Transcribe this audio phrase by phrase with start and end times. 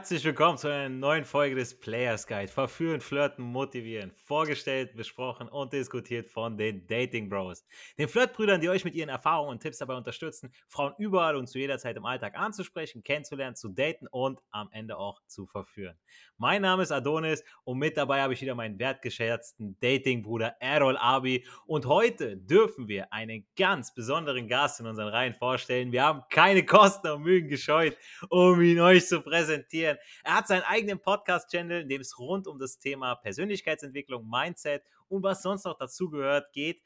[0.00, 2.50] Herzlich willkommen zu einer neuen Folge des Players Guide.
[2.50, 4.12] Verführen, flirten, motivieren.
[4.24, 7.66] Vorgestellt, besprochen und diskutiert von den Dating Bros.
[7.98, 11.58] Den Flirtbrüdern, die euch mit ihren Erfahrungen und Tipps dabei unterstützen, Frauen überall und zu
[11.58, 15.98] jeder Zeit im Alltag anzusprechen, kennenzulernen, zu daten und am Ende auch zu verführen.
[16.38, 21.44] Mein Name ist Adonis und mit dabei habe ich wieder meinen wertgeschätzten Datingbruder Errol Abi.
[21.66, 25.92] Und heute dürfen wir einen ganz besonderen Gast in unseren Reihen vorstellen.
[25.92, 27.98] Wir haben keine Kosten und Mühen gescheut,
[28.30, 29.89] um ihn euch zu präsentieren.
[30.24, 35.22] Er hat seinen eigenen Podcast-Channel, in dem es rund um das Thema Persönlichkeitsentwicklung, Mindset und
[35.22, 36.82] was sonst noch dazugehört geht.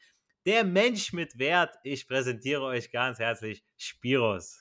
[0.46, 1.76] Der Mensch mit Wert.
[1.82, 4.60] Ich präsentiere euch ganz herzlich Spiros.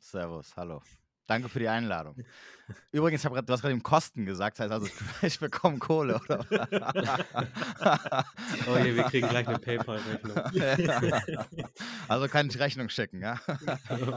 [0.00, 0.82] Servus, hallo.
[1.26, 2.16] Danke für die Einladung.
[2.90, 4.88] Übrigens, ich grad, du hast gerade eben Kosten gesagt, das heißt also,
[5.22, 6.44] ich bekomme Kohle, oder?
[8.68, 10.36] oh je, wir kriegen gleich eine PayPal-Rechnung.
[12.08, 13.38] also kann ich Rechnung schicken, ja?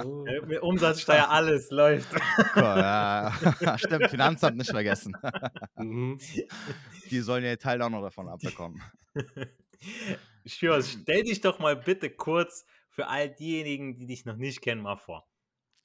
[0.04, 0.26] Oh.
[0.45, 2.09] Mit Umsatzsteuer alles läuft.
[2.55, 3.34] Cool, ja.
[3.77, 5.16] Stimmt, Finanzamt nicht vergessen.
[5.77, 6.18] Mhm.
[7.12, 8.82] Die sollen ja Teil auch noch davon abbekommen.
[10.45, 14.82] Schür, stell dich doch mal bitte kurz für all diejenigen, die dich noch nicht kennen,
[14.82, 15.29] mal vor.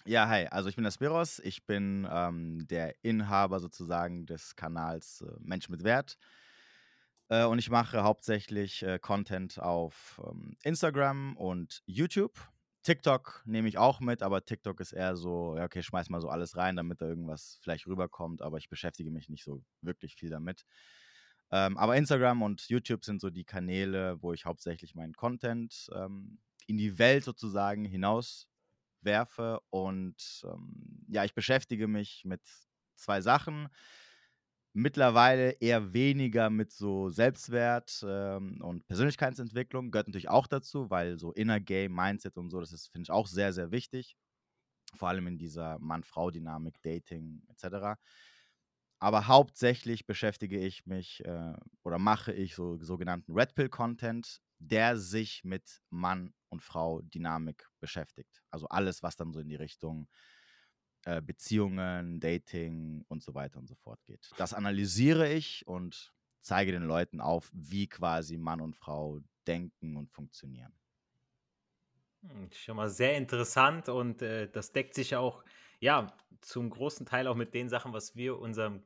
[0.07, 5.23] Ja, hi, also ich bin der Spiros, ich bin ähm, der Inhaber sozusagen des Kanals
[5.23, 6.19] äh, Mensch mit Wert
[7.31, 12.39] äh, und ich mache hauptsächlich äh, Content auf ähm, Instagram und YouTube.
[12.83, 16.29] TikTok nehme ich auch mit, aber TikTok ist eher so, ja, okay, schmeiß mal so
[16.29, 20.29] alles rein, damit da irgendwas vielleicht rüberkommt, aber ich beschäftige mich nicht so wirklich viel
[20.29, 20.67] damit.
[21.51, 26.41] Ähm, aber Instagram und YouTube sind so die Kanäle, wo ich hauptsächlich meinen Content ähm,
[26.67, 28.49] in die Welt sozusagen hinaus
[29.05, 29.61] werfe.
[29.71, 32.43] Und ähm, ja, ich beschäftige mich mit
[32.97, 33.69] zwei Sachen.
[34.77, 39.93] Mittlerweile eher weniger mit so Selbstwert ähm, und Persönlichkeitsentwicklung.
[39.93, 43.11] Gehört natürlich auch dazu, weil so Inner Game, Mindset und so, das ist, finde ich,
[43.13, 44.17] auch sehr, sehr wichtig.
[44.97, 47.99] Vor allem in dieser Mann-Frau-Dynamik, Dating etc.
[48.99, 54.97] Aber hauptsächlich beschäftige ich mich äh, oder mache ich so sogenannten Red Pill Content, der
[54.97, 58.43] sich mit Mann und Frau Dynamik beschäftigt.
[58.51, 60.09] Also alles, was dann so in die Richtung
[61.05, 64.31] äh, Beziehungen, Dating und so weiter und so fort geht.
[64.37, 70.11] Das analysiere ich und zeige den Leuten auf, wie quasi Mann und Frau denken und
[70.11, 70.73] funktionieren.
[72.23, 75.45] Hm, schon mal sehr interessant und äh, das deckt sich auch,
[75.81, 78.83] ja, zum großen Teil auch mit den Sachen, was wir unserem,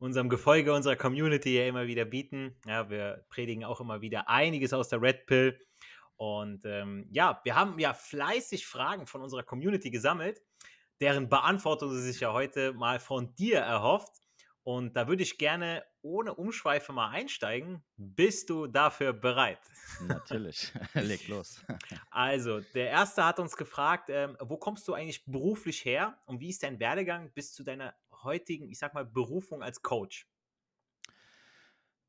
[0.00, 2.56] unserem Gefolge, unserer Community ja immer wieder bieten.
[2.66, 5.58] Ja, wir predigen auch immer wieder einiges aus der Red Pill
[6.20, 10.42] und ähm, ja, wir haben ja fleißig Fragen von unserer Community gesammelt,
[11.00, 14.20] deren Beantwortung sie sich ja heute mal von dir erhofft.
[14.62, 17.82] Und da würde ich gerne ohne Umschweife mal einsteigen.
[17.96, 19.60] Bist du dafür bereit?
[20.06, 21.64] Natürlich, leg los.
[22.10, 26.50] Also, der erste hat uns gefragt, ähm, wo kommst du eigentlich beruflich her und wie
[26.50, 27.94] ist dein Werdegang bis zu deiner
[28.24, 30.26] heutigen, ich sag mal, Berufung als Coach?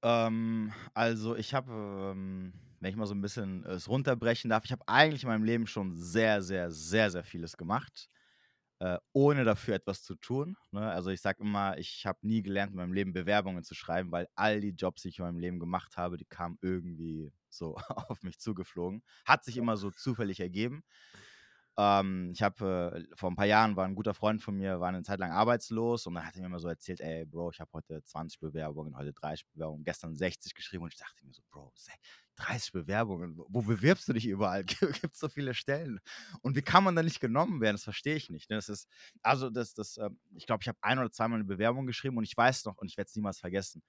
[0.03, 1.72] Ähm, also, ich habe
[2.13, 5.44] ähm wenn ich mal so ein bisschen es runterbrechen darf, ich habe eigentlich in meinem
[5.44, 8.09] Leben schon sehr, sehr, sehr, sehr vieles gemacht,
[8.79, 10.57] äh, ohne dafür etwas zu tun.
[10.71, 10.89] Ne?
[10.91, 14.27] Also ich sage immer, ich habe nie gelernt, in meinem Leben Bewerbungen zu schreiben, weil
[14.35, 18.23] all die Jobs, die ich in meinem Leben gemacht habe, die kamen irgendwie so auf
[18.23, 19.03] mich zugeflogen.
[19.25, 20.83] Hat sich immer so zufällig ergeben.
[21.77, 24.89] Ähm, ich habe äh, vor ein paar Jahren war ein guter Freund von mir, war
[24.89, 27.59] eine Zeit lang arbeitslos und dann hat er mir immer so erzählt, ey Bro, ich
[27.59, 31.41] habe heute 20 Bewerbungen, heute 30 Bewerbungen, gestern 60 geschrieben und ich dachte mir so,
[31.49, 31.73] Bro,
[32.35, 34.63] 30 Bewerbungen, wo bewirbst du dich überall?
[35.01, 35.99] Gibt so viele Stellen
[36.41, 37.75] und wie kann man da nicht genommen werden?
[37.75, 38.49] Das verstehe ich nicht.
[38.49, 38.57] Ne?
[38.57, 38.88] Das ist
[39.21, 42.23] also das, das, äh, ich glaube, ich habe ein oder zweimal eine Bewerbung geschrieben und
[42.23, 43.81] ich weiß noch und ich werde es niemals vergessen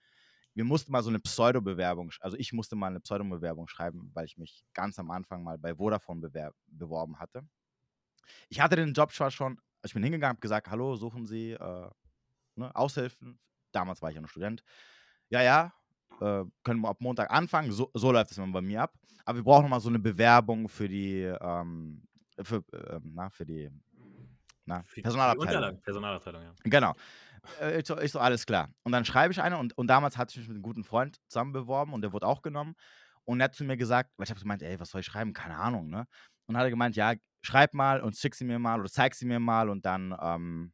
[0.54, 4.36] wir mussten mal so eine Pseudo-Bewerbung, also ich musste mal eine Pseudo-Bewerbung schreiben, weil ich
[4.36, 6.30] mich ganz am Anfang mal bei Vodafone
[6.66, 7.42] beworben hatte.
[8.48, 11.52] Ich hatte den Job zwar schon, also ich bin hingegangen, habe gesagt, hallo, suchen Sie
[11.52, 11.90] äh,
[12.56, 13.38] ne, Aushilfen.
[13.72, 14.62] Damals war ich ja noch Student.
[15.28, 15.72] Ja, ja,
[16.20, 17.72] äh, können wir ab Montag anfangen.
[17.72, 18.94] So, so läuft es immer bei mir ab.
[19.24, 22.02] Aber wir brauchen noch mal so eine Bewerbung für die, ähm,
[22.42, 23.70] für, äh, na, für die
[24.64, 25.76] na, für Personalabteilung.
[25.76, 26.54] Die Personalabteilung, ja.
[26.64, 26.94] Genau.
[27.60, 28.68] Äh, ich, so, ich so, alles klar.
[28.84, 31.20] Und dann schreibe ich eine und, und damals hatte ich mich mit einem guten Freund
[31.28, 32.74] zusammen beworben und der wurde auch genommen.
[33.24, 35.32] Und er hat zu mir gesagt, weil ich habe gemeint, ey, was soll ich schreiben?
[35.32, 36.06] Keine Ahnung, ne?
[36.52, 39.26] Und hat er gemeint, ja, schreib mal und schick sie mir mal oder zeig sie
[39.26, 40.72] mir mal und dann ähm,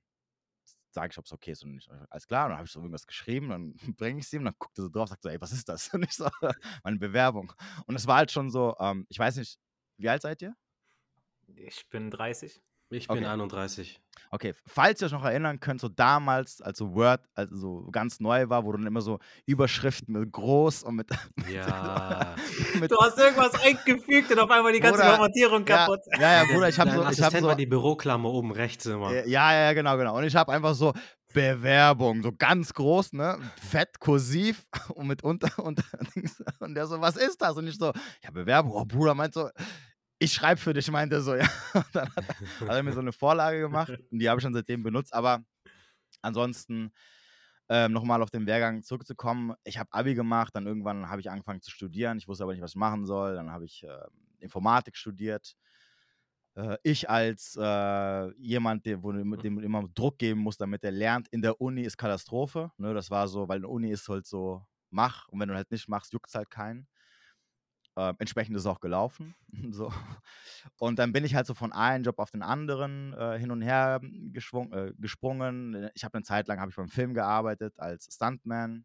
[0.90, 1.88] sage ich, ob es okay ist und nicht.
[2.10, 4.54] Alles klar, und dann habe ich so irgendwas geschrieben, dann bringe ich sie und dann
[4.58, 5.88] guckt er so drauf, sagt so, ey, was ist das?
[5.94, 6.28] Und ich so,
[6.84, 7.52] meine Bewerbung.
[7.86, 9.58] Und es war halt schon so, ähm, ich weiß nicht,
[9.96, 10.54] wie alt seid ihr?
[11.54, 12.60] Ich bin 30.
[12.90, 13.26] Ich bin okay.
[13.26, 14.00] 31.
[14.30, 18.20] Okay, falls ihr euch noch erinnern könnt, so damals, als so Word also so ganz
[18.20, 21.08] neu war, wo dann immer so Überschriften mit groß und mit.
[21.52, 22.34] Ja.
[22.80, 26.00] mit, du hast irgendwas eingefügt und auf einmal die ganze Formatierung kaputt.
[26.14, 27.08] Ja, ja, ja, Bruder, ich habe so.
[27.10, 29.14] Ich habe so die Büroklammer oben rechts immer.
[29.24, 30.16] Ja, ja, genau, genau.
[30.16, 30.92] Und ich habe einfach so
[31.32, 33.38] Bewerbung, so ganz groß, ne?
[33.60, 34.64] Fett, kursiv
[34.94, 35.84] und mit unter, unter
[36.60, 37.56] und der so, was ist das?
[37.56, 37.92] Und ich so,
[38.22, 38.72] ja, Bewerbung.
[38.72, 39.48] Oh, Bruder meint so,
[40.18, 41.48] ich schreibe für dich, meint er so, ja.
[41.74, 44.44] Und dann hat er, hat er mir so eine Vorlage gemacht und die habe ich
[44.44, 45.14] dann seitdem benutzt.
[45.14, 45.44] Aber
[46.22, 46.92] ansonsten
[47.68, 49.54] ähm, nochmal auf den Wehrgang zurückzukommen.
[49.64, 52.18] Ich habe Abi gemacht, dann irgendwann habe ich angefangen zu studieren.
[52.18, 53.34] Ich wusste aber nicht, was ich machen soll.
[53.34, 54.06] Dann habe ich äh,
[54.40, 55.54] Informatik studiert.
[56.56, 61.28] Äh, ich als äh, jemand, der, wo, dem immer Druck geben muss, damit er lernt,
[61.28, 62.72] in der Uni ist Katastrophe.
[62.78, 62.94] Ne?
[62.94, 65.28] Das war so, weil in der Uni ist halt so, mach.
[65.28, 66.88] Und wenn du halt nicht machst, juckt es halt keinen.
[67.98, 69.34] Äh, entsprechend ist es auch gelaufen.
[69.72, 69.92] so.
[70.78, 73.60] Und dann bin ich halt so von einem Job auf den anderen äh, hin und
[73.60, 75.90] her äh, gesprungen.
[75.94, 78.84] Ich habe eine Zeit lang ich beim Film gearbeitet als Stuntman.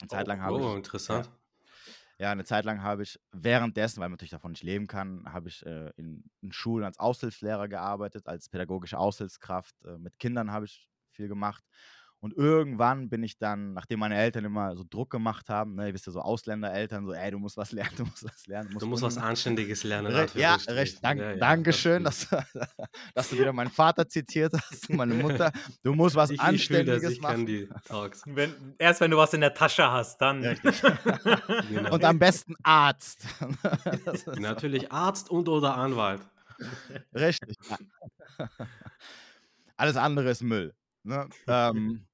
[0.00, 0.64] Eine Zeit lang habe oh, ich.
[0.64, 1.30] Oh, interessant.
[2.18, 5.24] Ja, ja, eine Zeit lang habe ich währenddessen, weil man natürlich davon nicht leben kann,
[5.32, 9.74] habe ich äh, in, in, Schulen als Aushilfslehrer gearbeitet, als pädagogische Aushilfskraft.
[9.86, 11.64] Äh, mit Kindern habe ich viel gemacht.
[12.20, 15.94] Und irgendwann bin ich dann, nachdem meine Eltern immer so Druck gemacht haben, ne, ihr
[15.94, 18.68] wisst ja, so Ausländereltern, so, ey, du musst was lernen, du musst was lernen.
[18.68, 20.12] Du musst, du musst was Anständiges lernen.
[20.12, 22.26] Re ja, recht, dank, ja, ja, Dankeschön, dass,
[23.14, 25.52] dass, du wieder meinen Vater zitiert hast, meine Mutter.
[25.84, 27.46] Du musst was ich, Anständiges ich das, ich machen.
[27.46, 28.22] die Talks.
[28.26, 30.42] Wenn, erst wenn du was in der Tasche hast, dann.
[30.42, 31.94] genau.
[31.94, 33.28] Und am besten Arzt.
[34.38, 36.22] Natürlich Arzt und oder Anwalt.
[37.14, 37.56] Richtig.
[39.76, 40.74] Alles andere ist Müll.
[41.04, 41.28] Ne?
[41.46, 42.07] ähm,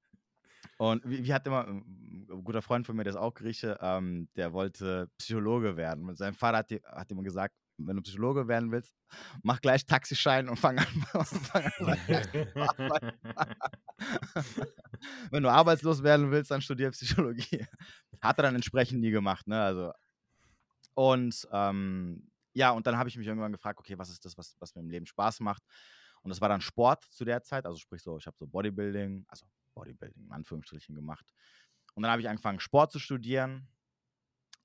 [0.77, 4.27] und wie, wie, hat immer, ein guter Freund von mir, der ist auch Grieche, ähm,
[4.35, 6.09] der wollte Psychologe werden.
[6.09, 8.93] Und sein Vater hat, hat immer gesagt, wenn du Psychologe werden willst,
[9.43, 10.85] mach gleich Taxischein und fang an.
[11.25, 13.11] fang an
[15.31, 17.65] wenn du arbeitslos werden willst, dann studier Psychologie.
[18.21, 19.61] Hat er dann entsprechend nie gemacht, ne?
[19.61, 19.91] Also,
[20.93, 24.55] und ähm, ja, und dann habe ich mich irgendwann gefragt, okay, was ist das, was,
[24.59, 25.63] was mir im Leben Spaß macht?
[26.21, 29.25] Und das war dann Sport zu der Zeit, also sprich so, ich habe so Bodybuilding,
[29.27, 29.45] also
[29.75, 31.31] Bodybuilding in Anführungsstrichen gemacht.
[31.93, 33.67] Und dann habe ich angefangen, Sport zu studieren.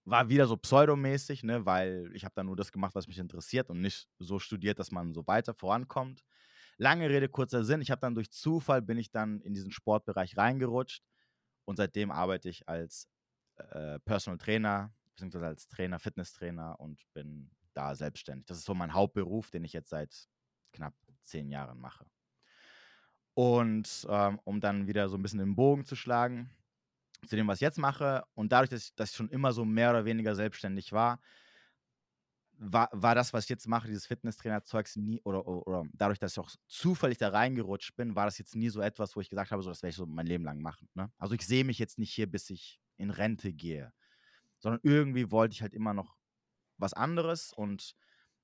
[0.05, 3.69] War wieder so pseudomäßig, ne, weil ich habe dann nur das gemacht, was mich interessiert
[3.69, 6.25] und nicht so studiert, dass man so weiter vorankommt.
[6.79, 7.83] Lange Rede, kurzer Sinn.
[7.83, 11.05] Ich habe dann durch Zufall bin ich dann in diesen Sportbereich reingerutscht
[11.67, 13.09] und seitdem arbeite ich als
[13.57, 18.47] äh, Personal Trainer, beziehungsweise als Trainer, Fitnesstrainer und bin da selbstständig.
[18.47, 20.29] Das ist so mein Hauptberuf, den ich jetzt seit
[20.73, 22.07] knapp zehn Jahren mache.
[23.35, 26.51] Und ähm, um dann wieder so ein bisschen den Bogen zu schlagen
[27.27, 29.65] zu dem, was ich jetzt mache, und dadurch, dass ich, dass ich schon immer so
[29.65, 31.21] mehr oder weniger selbstständig war,
[32.63, 36.33] war, war das, was ich jetzt mache, dieses Fitnesstrainer-Zeugs nie, oder, oder, oder, dadurch, dass
[36.33, 39.51] ich auch zufällig da reingerutscht bin, war das jetzt nie so etwas, wo ich gesagt
[39.51, 40.89] habe, so, das werde ich so mein Leben lang machen.
[40.95, 41.11] Ne?
[41.17, 43.93] Also ich sehe mich jetzt nicht hier, bis ich in Rente gehe,
[44.59, 46.17] sondern irgendwie wollte ich halt immer noch
[46.77, 47.95] was anderes und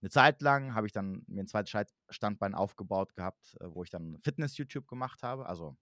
[0.02, 3.90] eine Zeit lang habe ich dann mir ein zweites Standbein aufgebaut gehabt, äh, wo ich
[3.90, 5.46] dann Fitness-YouTube gemacht habe.
[5.46, 5.76] Also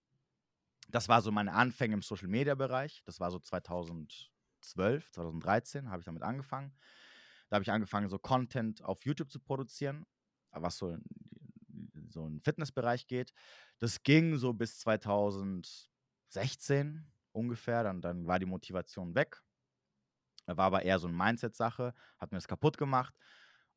[0.89, 3.03] das war so meine Anfänge im Social-Media-Bereich.
[3.05, 6.73] Das war so 2012, 2013 habe ich damit angefangen.
[7.49, 10.05] Da habe ich angefangen, so Content auf YouTube zu produzieren,
[10.51, 11.03] was so in
[12.09, 13.33] so einen Fitnessbereich geht.
[13.79, 17.83] Das ging so bis 2016 ungefähr.
[17.83, 19.41] Dann, dann war die Motivation weg.
[20.45, 23.15] War aber eher so eine Mindset-Sache, hat mir das kaputt gemacht.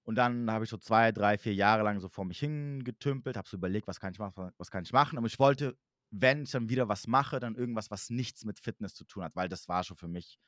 [0.08, 3.46] Und dann habe ich so zwei, drei, vier Jahre lang so vor mich hingetümpelt, habe
[3.46, 5.18] so überlegt, was kann ich machen, was kann ich machen.
[5.18, 5.76] Aber ich wollte,
[6.10, 9.36] wenn ich dann wieder was mache, dann irgendwas, was nichts mit Fitness zu tun hat,
[9.36, 10.40] weil das war schon für mich.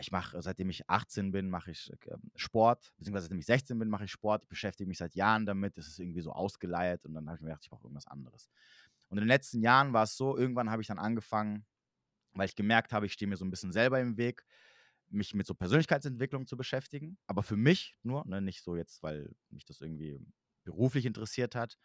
[0.00, 3.88] Ich mache, seitdem ich 18 bin, mache ich äh, Sport, beziehungsweise seitdem ich 16 bin,
[3.88, 4.42] mache ich Sport.
[4.42, 5.78] Ich beschäftige mich seit Jahren damit.
[5.78, 8.50] Das ist irgendwie so ausgeleiert und dann habe ich mir gedacht, ich brauche irgendwas anderes.
[9.08, 11.64] Und in den letzten Jahren war es so, irgendwann habe ich dann angefangen,
[12.32, 14.44] weil ich gemerkt habe, ich stehe mir so ein bisschen selber im Weg,
[15.10, 19.34] mich mit so Persönlichkeitsentwicklung zu beschäftigen, aber für mich nur, ne, nicht so jetzt, weil
[19.50, 20.18] mich das irgendwie
[20.64, 21.76] beruflich interessiert hat.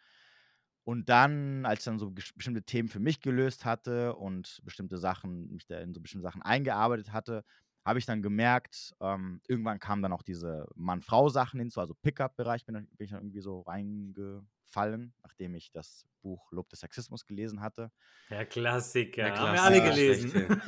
[0.84, 5.52] Und dann, als ich dann so bestimmte Themen für mich gelöst hatte und bestimmte Sachen,
[5.52, 7.44] mich da in so bestimmte Sachen eingearbeitet hatte,
[7.84, 12.74] habe ich dann gemerkt, ähm, irgendwann kamen dann auch diese Mann-Frau-Sachen hinzu, also Pickup-Bereich bin,
[12.74, 17.90] bin, ich dann irgendwie so reingefallen, nachdem ich das Buch Lob des Sexismus gelesen hatte.
[18.28, 19.46] Der Klassiker, Der Klassiker.
[19.46, 20.62] haben wir alle gelesen.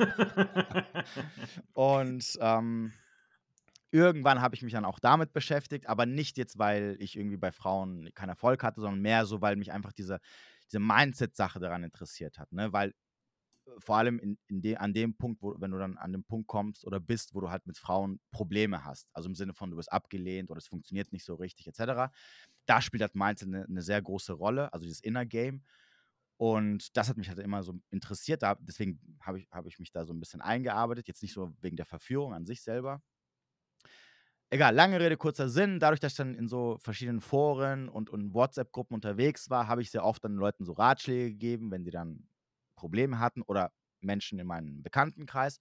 [1.75, 2.92] und ähm,
[3.90, 7.52] irgendwann habe ich mich dann auch damit beschäftigt, aber nicht jetzt, weil ich irgendwie bei
[7.52, 10.19] Frauen keinen Erfolg hatte, sondern mehr so, weil mich einfach diese,
[10.66, 12.50] diese Mindset-Sache daran interessiert hat.
[12.52, 12.73] Ne?
[12.73, 12.95] Weil
[13.78, 16.49] vor allem in, in de, an dem Punkt, wo, wenn du dann an dem Punkt
[16.49, 19.76] kommst oder bist, wo du halt mit Frauen Probleme hast, also im Sinne von, du
[19.76, 22.11] wirst abgelehnt oder es funktioniert nicht so richtig, etc.,
[22.66, 25.62] da spielt halt Mindset eine, eine sehr große Rolle, also dieses Inner Game.
[26.37, 29.92] Und das hat mich halt immer so interessiert, da, deswegen habe ich, hab ich mich
[29.92, 33.00] da so ein bisschen eingearbeitet, jetzt nicht so wegen der Verführung an sich selber.
[34.50, 35.81] Egal, lange Rede, kurzer Sinn.
[35.81, 39.90] Dadurch, dass ich dann in so verschiedenen Foren und, und WhatsApp-Gruppen unterwegs war, habe ich
[39.90, 42.28] sehr oft dann Leuten so Ratschläge gegeben, wenn sie dann
[42.82, 43.70] Probleme hatten oder
[44.00, 45.60] Menschen in meinem Bekanntenkreis.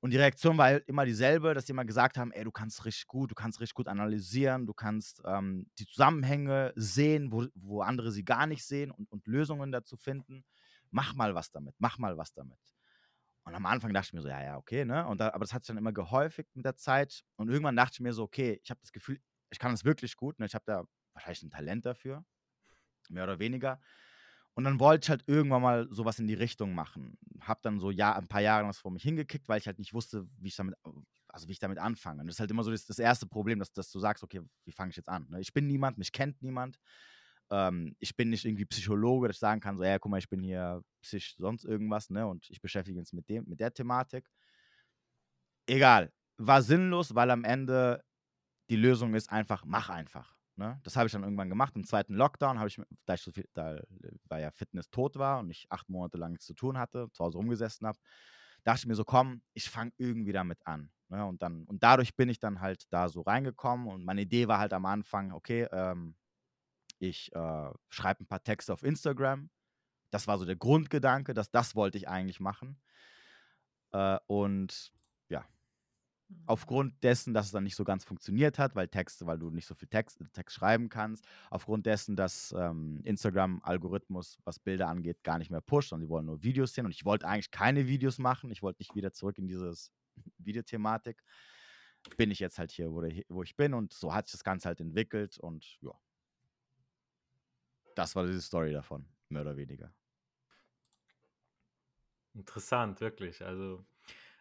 [0.00, 2.84] Und die Reaktion war halt immer dieselbe, dass die immer gesagt haben, ey, du kannst
[2.84, 7.80] richtig gut, du kannst richtig gut analysieren, du kannst ähm, die Zusammenhänge sehen, wo, wo
[7.80, 10.44] andere sie gar nicht sehen und, und Lösungen dazu finden.
[10.90, 12.58] Mach mal was damit, mach mal was damit.
[13.44, 15.06] Und am Anfang dachte ich mir so, ja, ja, okay, ne?
[15.06, 17.24] Und da, aber das hat sich dann immer gehäufigt mit der Zeit.
[17.36, 19.18] Und irgendwann dachte ich mir so, okay, ich habe das Gefühl,
[19.50, 20.46] ich kann das wirklich gut, ne?
[20.46, 20.84] Ich habe da
[21.14, 22.24] wahrscheinlich ein Talent dafür,
[23.08, 23.80] mehr oder weniger.
[24.54, 27.18] Und dann wollte ich halt irgendwann mal sowas in die Richtung machen.
[27.40, 29.92] Hab dann so ja, ein paar Jahre was vor mich hingekickt, weil ich halt nicht
[29.92, 30.76] wusste, wie ich damit,
[31.28, 32.20] also wie ich damit anfange.
[32.20, 34.40] Und das ist halt immer so das, das erste Problem, dass, dass du sagst, okay,
[34.64, 35.26] wie fange ich jetzt an?
[35.28, 35.40] Ne?
[35.40, 36.78] Ich bin niemand, mich kennt niemand.
[37.50, 40.28] Ähm, ich bin nicht irgendwie Psychologe, dass ich sagen kann, so, ja, guck mal, ich
[40.28, 42.26] bin hier psych sonst irgendwas, ne?
[42.26, 44.30] Und ich beschäftige mich mit dem, mit der Thematik.
[45.66, 46.12] Egal.
[46.38, 48.02] War sinnlos, weil am Ende
[48.70, 50.33] die Lösung ist einfach, mach einfach.
[50.56, 50.80] Ne?
[50.84, 51.74] Das habe ich dann irgendwann gemacht.
[51.74, 53.80] Im zweiten Lockdown habe ich, da ich so viel, da,
[54.26, 57.24] weil ja Fitness tot war und ich acht Monate lang nichts zu tun hatte, zu
[57.24, 57.98] Hause rumgesessen habe,
[58.62, 60.90] dachte ich mir so, komm, ich fange irgendwie damit an.
[61.08, 61.24] Ne?
[61.26, 63.88] Und dann, und dadurch bin ich dann halt da so reingekommen.
[63.88, 66.14] Und meine Idee war halt am Anfang, okay, ähm,
[66.98, 69.50] ich äh, schreibe ein paar Texte auf Instagram.
[70.10, 72.80] Das war so der Grundgedanke, dass das wollte ich eigentlich machen.
[73.92, 74.92] Äh, und.
[76.46, 79.66] Aufgrund dessen, dass es dann nicht so ganz funktioniert hat, weil Texte, weil du nicht
[79.66, 85.38] so viel Text, Text schreiben kannst, aufgrund dessen, dass ähm, Instagram-Algorithmus, was Bilder angeht, gar
[85.38, 86.84] nicht mehr pusht, sondern sie wollen nur Videos sehen.
[86.84, 88.50] Und ich wollte eigentlich keine Videos machen.
[88.50, 89.90] Ich wollte nicht wieder zurück in dieses
[90.38, 91.22] Videothematik.
[92.16, 94.44] Bin ich jetzt halt hier, wo, der, wo ich bin und so hat sich das
[94.44, 95.92] Ganze halt entwickelt und ja,
[97.94, 99.94] das war die Story davon, mehr oder weniger.
[102.34, 103.44] Interessant, wirklich.
[103.44, 103.93] Also, äh,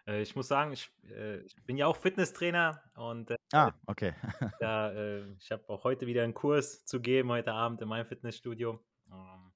[0.06, 4.14] ich muss sagen, ich, äh, ich, bin ja auch Fitnesstrainer und äh, ah, okay.
[4.62, 8.06] ja, äh, ich habe auch heute wieder einen Kurs zu geben, heute Abend in meinem
[8.06, 8.84] Fitnessstudio.
[9.12, 9.54] Ähm,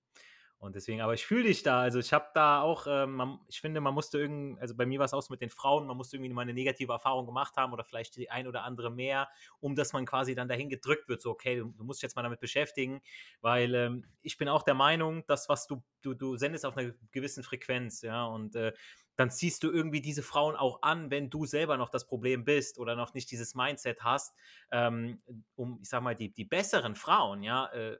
[0.60, 1.82] und deswegen, aber ich fühle dich da.
[1.82, 4.98] Also ich habe da auch, äh, man, ich finde, man musste irgendwie, also bei mir
[4.98, 7.56] war es auch so mit den Frauen, man musste irgendwie mal eine negative Erfahrung gemacht
[7.58, 11.10] haben oder vielleicht die ein oder andere mehr, um dass man quasi dann dahin gedrückt
[11.10, 13.02] wird, so okay, du, du musst dich jetzt mal damit beschäftigen,
[13.42, 16.92] weil ähm, ich bin auch der Meinung, dass was du, du, du sendest auf einer
[17.12, 18.74] gewissen Frequenz, ja, und äh,
[19.18, 22.78] dann ziehst du irgendwie diese Frauen auch an, wenn du selber noch das Problem bist
[22.78, 24.36] oder noch nicht dieses Mindset hast,
[24.72, 25.22] ähm,
[25.56, 27.98] um, ich sag mal, die, die besseren Frauen, ja, äh,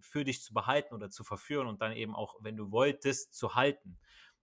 [0.00, 3.54] für dich zu behalten oder zu verführen und dann eben auch, wenn du wolltest, zu
[3.54, 3.98] halten.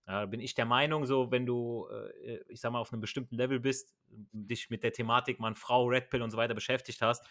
[0.06, 3.36] Da bin ich der Meinung, so wenn du, äh, ich sag mal, auf einem bestimmten
[3.36, 7.24] Level bist, dich mit der Thematik Mann, Frau, Red Pill und so weiter beschäftigt hast,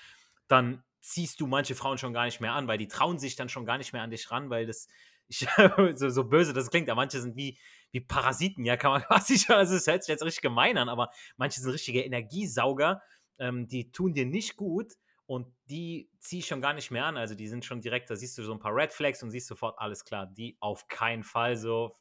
[0.48, 3.48] dann ziehst du manche Frauen schon gar nicht mehr an, weil die trauen sich dann
[3.48, 4.88] schon gar nicht mehr an dich ran, weil das,
[5.28, 5.46] ich,
[5.94, 7.58] so, so, böse das klingt, aber manche sind wie,
[7.94, 10.88] wie Parasiten, ja, kann man quasi schon, also es hört sich jetzt richtig gemein an,
[10.88, 13.00] aber manche sind richtige Energiesauger,
[13.38, 14.94] ähm, die tun dir nicht gut
[15.26, 17.16] und die ziehe ich schon gar nicht mehr an.
[17.16, 19.46] Also die sind schon direkt, da siehst du so ein paar Red Flags und siehst
[19.46, 21.94] sofort, alles klar, die auf keinen Fall so.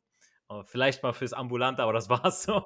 [0.50, 2.64] Äh, vielleicht mal fürs Ambulante, aber das war's so.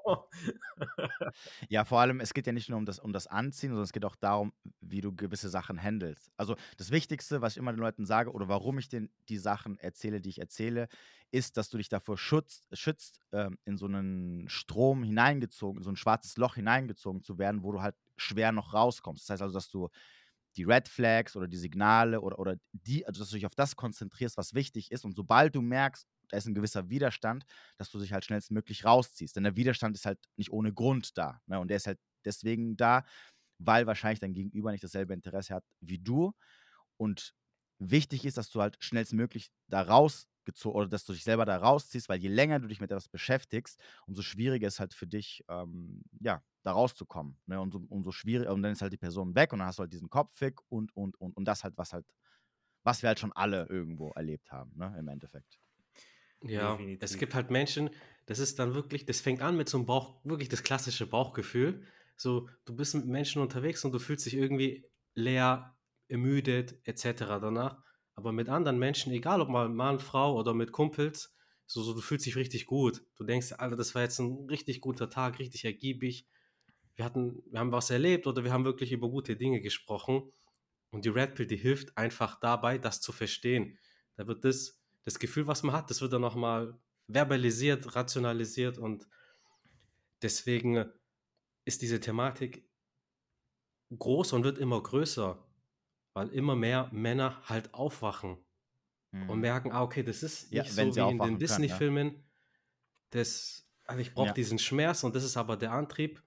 [1.69, 3.93] ja, vor allem, es geht ja nicht nur um das, um das Anziehen, sondern es
[3.93, 6.31] geht auch darum, wie du gewisse Sachen handelst.
[6.37, 9.77] Also das Wichtigste, was ich immer den Leuten sage oder warum ich den, die Sachen
[9.79, 10.87] erzähle, die ich erzähle,
[11.31, 15.91] ist, dass du dich davor schützt, schützt ähm, in so einen Strom hineingezogen, in so
[15.91, 19.23] ein schwarzes Loch hineingezogen zu werden, wo du halt schwer noch rauskommst.
[19.23, 19.89] Das heißt also, dass du
[20.55, 23.75] die Red Flags oder die Signale oder, oder die, also dass du dich auf das
[23.75, 25.05] konzentrierst, was wichtig ist.
[25.05, 27.45] Und sobald du merkst, da ist ein gewisser Widerstand,
[27.77, 29.35] dass du dich halt schnellstmöglich rausziehst.
[29.35, 31.41] Denn der Widerstand ist halt nicht ohne Grund da.
[31.45, 31.59] Ne?
[31.59, 33.05] Und der ist halt deswegen da,
[33.59, 36.33] weil wahrscheinlich dein Gegenüber nicht dasselbe Interesse hat wie du.
[36.97, 37.33] Und
[37.79, 42.09] wichtig ist, dass du halt schnellstmöglich da rausgezogen oder dass du dich selber da rausziehst,
[42.09, 46.03] weil je länger du dich mit etwas beschäftigst, umso schwieriger ist halt für dich, ähm,
[46.19, 47.39] ja, da rauszukommen.
[47.45, 47.59] Ne?
[47.61, 49.81] Und so, umso schwieriger, und dann ist halt die Person weg und dann hast du
[49.83, 52.05] halt diesen Kopffick und, und, und, und das halt, was halt,
[52.83, 54.95] was wir halt schon alle irgendwo erlebt haben, ne?
[54.97, 55.59] Im Endeffekt.
[56.41, 57.03] Ja, Definitiv.
[57.03, 57.89] es gibt halt Menschen,
[58.25, 61.83] das ist dann wirklich, das fängt an mit so einem Bauch, wirklich das klassische Bauchgefühl.
[62.15, 65.75] So, du bist mit Menschen unterwegs und du fühlst dich irgendwie leer,
[66.07, 67.39] ermüdet, etc.
[67.39, 67.83] danach.
[68.15, 72.01] Aber mit anderen Menschen, egal ob mal Mann, Frau oder mit Kumpels, so, so du
[72.01, 73.03] fühlst dich richtig gut.
[73.15, 76.27] Du denkst, Alter, das war jetzt ein richtig guter Tag, richtig ergiebig
[76.97, 80.33] wir hatten, wir haben was erlebt oder wir haben wirklich über gute Dinge gesprochen.
[80.89, 83.77] Und die Red Pill, die hilft einfach dabei, das zu verstehen.
[84.15, 84.76] Da wird das,
[85.07, 89.07] das Gefühl, was man hat, das wird dann nochmal verbalisiert, rationalisiert und
[90.21, 90.83] deswegen
[91.63, 92.69] ist diese Thematik
[93.97, 95.41] groß und wird immer größer,
[96.11, 98.37] weil immer mehr Männer halt aufwachen
[99.11, 99.29] mhm.
[99.29, 102.25] und merken, ah, okay, das ist nicht ja, so wie in den Disney-Filmen.
[103.13, 103.19] Ja.
[103.21, 104.33] also ich brauche ja.
[104.33, 106.21] diesen Schmerz und das ist aber der Antrieb,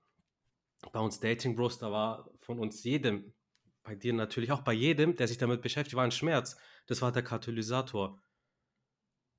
[0.90, 3.34] bei uns Dating Bros, da war von uns jedem,
[3.82, 6.56] bei dir natürlich auch bei jedem, der sich damit beschäftigt, war ein Schmerz.
[6.86, 8.18] Das war der Katalysator.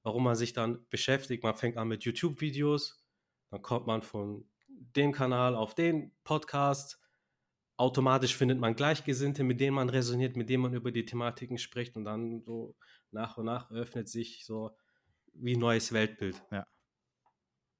[0.03, 1.43] Warum man sich dann beschäftigt.
[1.43, 3.03] Man fängt an mit YouTube-Videos,
[3.50, 7.00] dann kommt man von dem Kanal auf den Podcast.
[7.77, 11.98] Automatisch findet man Gleichgesinnte, mit denen man resoniert, mit denen man über die Thematiken spricht
[11.98, 12.75] und dann so
[13.12, 14.72] nach und nach öffnet sich so
[15.34, 16.41] wie ein neues Weltbild.
[16.51, 16.67] Ja.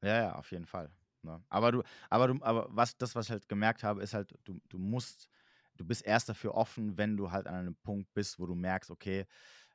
[0.02, 0.92] Ja, ja, auf jeden Fall.
[1.22, 1.44] Ne?
[1.50, 4.60] Aber du, aber du, aber was, das, was ich halt gemerkt habe, ist halt, du,
[4.68, 5.30] du musst,
[5.76, 8.90] du bist erst dafür offen, wenn du halt an einem Punkt bist, wo du merkst,
[8.90, 9.28] okay,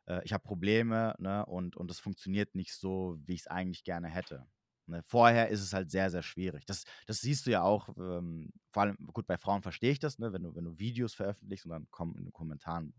[0.07, 3.85] äh, ich habe Probleme, ne, und, und das funktioniert nicht so, wie ich es eigentlich
[3.85, 4.47] gerne hätte.
[4.87, 5.03] Ne?
[5.03, 6.65] Vorher ist es halt sehr, sehr schwierig.
[6.67, 10.19] Das, das siehst du ja auch, ähm, vor allem, gut, bei Frauen verstehe ich das,
[10.19, 12.95] ne, wenn du, wenn du Videos veröffentlichst und dann kommen in den Kommentaren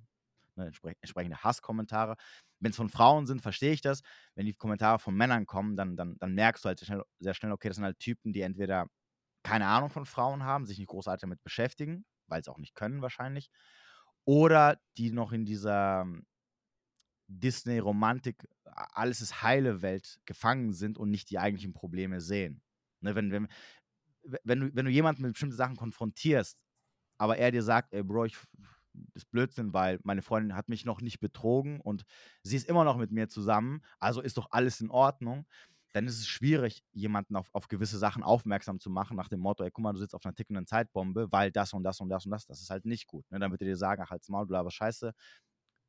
[0.55, 2.15] ne, entsprech entsprechende Hasskommentare.
[2.59, 4.01] Wenn es von Frauen sind, verstehe ich das.
[4.35, 7.33] Wenn die Kommentare von Männern kommen, dann, dann, dann merkst du halt sehr schnell, sehr
[7.33, 8.87] schnell, okay, das sind halt Typen, die entweder
[9.43, 13.01] keine Ahnung von Frauen haben, sich nicht großartig damit beschäftigen, weil sie auch nicht können
[13.01, 13.49] wahrscheinlich,
[14.25, 16.05] oder die noch in dieser
[17.27, 22.61] Disney-Romantik, alles ist heile Welt gefangen sind und nicht die eigentlichen Probleme sehen.
[23.01, 23.47] Ne, wenn, wenn,
[24.43, 26.57] wenn, du, wenn du jemanden mit bestimmten Sachen konfrontierst,
[27.17, 28.37] aber er dir sagt, ey Bro, ich
[29.13, 32.03] das ist Blödsinn, weil meine Freundin hat mich noch nicht betrogen und
[32.43, 35.45] sie ist immer noch mit mir zusammen, also ist doch alles in Ordnung.
[35.93, 39.63] Dann ist es schwierig, jemanden auf, auf gewisse Sachen aufmerksam zu machen, nach dem Motto,
[39.63, 42.25] ey, guck mal, du sitzt auf einer tickenden Zeitbombe, weil das und das und das
[42.25, 43.29] und das, das ist halt nicht gut.
[43.31, 43.39] Ne?
[43.39, 45.13] Dann wird er dir sagen, ach, halt's Maul, bla, was scheiße,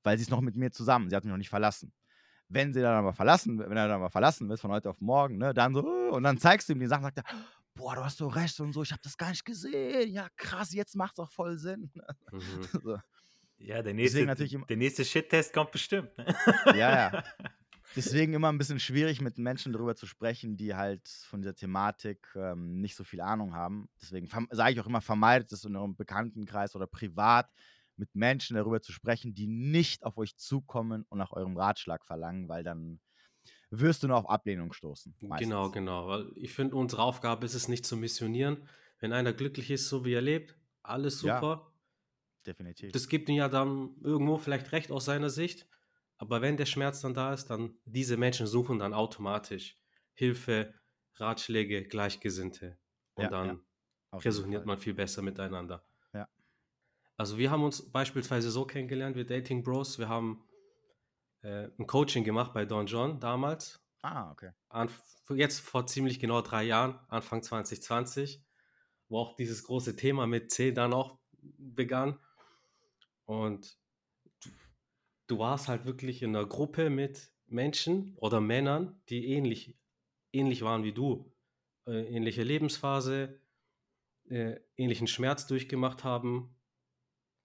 [0.08, 1.92] weil sie ist noch mit mir zusammen, sie hat mich noch nicht verlassen.
[2.48, 5.36] Wenn sie dann aber verlassen, wenn er dann mal verlassen wird von heute auf morgen,
[5.36, 7.24] ne, dann so, und dann zeigst du ihm die Sachen, sagt er,
[7.74, 10.10] boah, du hast so recht und so, ich habe das gar nicht gesehen.
[10.10, 11.90] Ja, krass, jetzt macht es auch voll Sinn.
[12.32, 12.40] Mhm.
[12.82, 12.96] so.
[13.58, 16.16] Ja, der nächste, der nächste Shit-Test kommt bestimmt.
[16.16, 16.34] Ne?
[16.68, 17.24] Ja, ja.
[17.94, 22.28] Deswegen immer ein bisschen schwierig, mit Menschen darüber zu sprechen, die halt von dieser Thematik
[22.34, 23.90] ähm, nicht so viel Ahnung haben.
[24.00, 27.50] Deswegen sage ich auch immer, vermeidet es in eurem Bekanntenkreis oder privat
[27.99, 32.49] mit Menschen darüber zu sprechen, die nicht auf euch zukommen und nach eurem Ratschlag verlangen,
[32.49, 33.00] weil dann
[33.71, 35.14] wirst du nur auf Ablehnung stoßen.
[35.19, 35.49] Genau, meistens.
[35.49, 36.09] Genau, genau.
[36.09, 38.69] Weil ich finde, unsere Aufgabe ist es nicht zu missionieren.
[39.00, 41.67] Wenn einer glücklich ist, so wie er lebt, alles super.
[41.67, 41.73] Ja,
[42.47, 42.93] definitiv.
[42.93, 45.67] Das gibt ihm ja dann irgendwo vielleicht recht aus seiner Sicht.
[46.17, 49.76] Aber wenn der Schmerz dann da ist, dann diese Menschen suchen dann automatisch
[50.15, 50.75] Hilfe,
[51.15, 52.76] Ratschläge, Gleichgesinnte.
[53.15, 53.61] Und ja, dann
[54.13, 54.19] ja.
[54.19, 55.84] resoniert man viel besser miteinander.
[57.19, 59.99] Also wir haben uns beispielsweise so kennengelernt, wir Dating Bros.
[59.99, 60.45] Wir haben
[61.43, 63.85] äh, ein Coaching gemacht bei Don John damals.
[64.02, 64.52] Ah, okay.
[64.69, 68.41] Anf jetzt vor ziemlich genau drei Jahren, Anfang 2020,
[69.09, 71.19] wo auch dieses große Thema mit C dann auch
[71.59, 72.21] begann.
[73.25, 73.76] Und
[74.41, 74.50] du,
[75.26, 79.76] du warst halt wirklich in einer Gruppe mit Menschen oder Männern, die ähnlich,
[80.33, 81.35] ähnlich waren wie du.
[81.85, 83.41] Äh, ähnliche Lebensphase,
[84.28, 86.54] äh, ähnlichen Schmerz durchgemacht haben,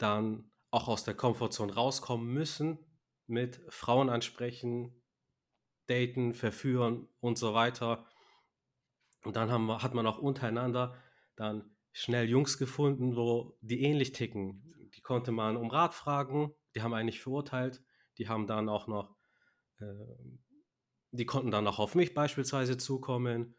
[0.04, 2.78] dann auch aus der Komfortzone rauskommen müssen,
[3.26, 5.02] mit Frauen ansprechen,
[5.88, 8.06] daten, verführen und so weiter.
[9.24, 10.96] Und dann haben, hat man auch untereinander
[11.36, 14.64] dann schnell Jungs gefunden, wo die ähnlich ticken.
[14.96, 17.84] Die konnte man um Rat fragen, die haben eigentlich verurteilt,
[18.18, 19.16] die haben dann auch noch,
[19.80, 19.86] äh,
[21.12, 23.56] die konnten dann auch auf mich beispielsweise zukommen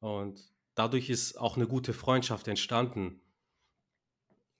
[0.00, 0.40] und
[0.74, 3.20] dadurch ist auch eine gute Freundschaft entstanden.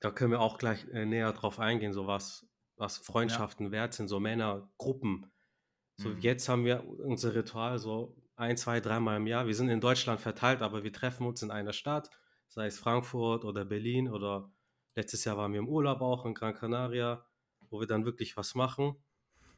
[0.07, 3.73] Da können wir auch gleich äh, näher drauf eingehen, so was was Freundschaften ja.
[3.73, 5.33] wert sind, so Männergruppen.
[5.97, 6.21] So mhm.
[6.21, 9.49] jetzt haben wir unser Ritual so ein, zwei, dreimal im Jahr.
[9.49, 12.09] Wir sind in Deutschland verteilt, aber wir treffen uns in einer Stadt,
[12.47, 14.53] sei es Frankfurt oder Berlin oder
[14.95, 17.27] letztes Jahr waren wir im Urlaub auch in Gran Canaria,
[17.69, 18.95] wo wir dann wirklich was machen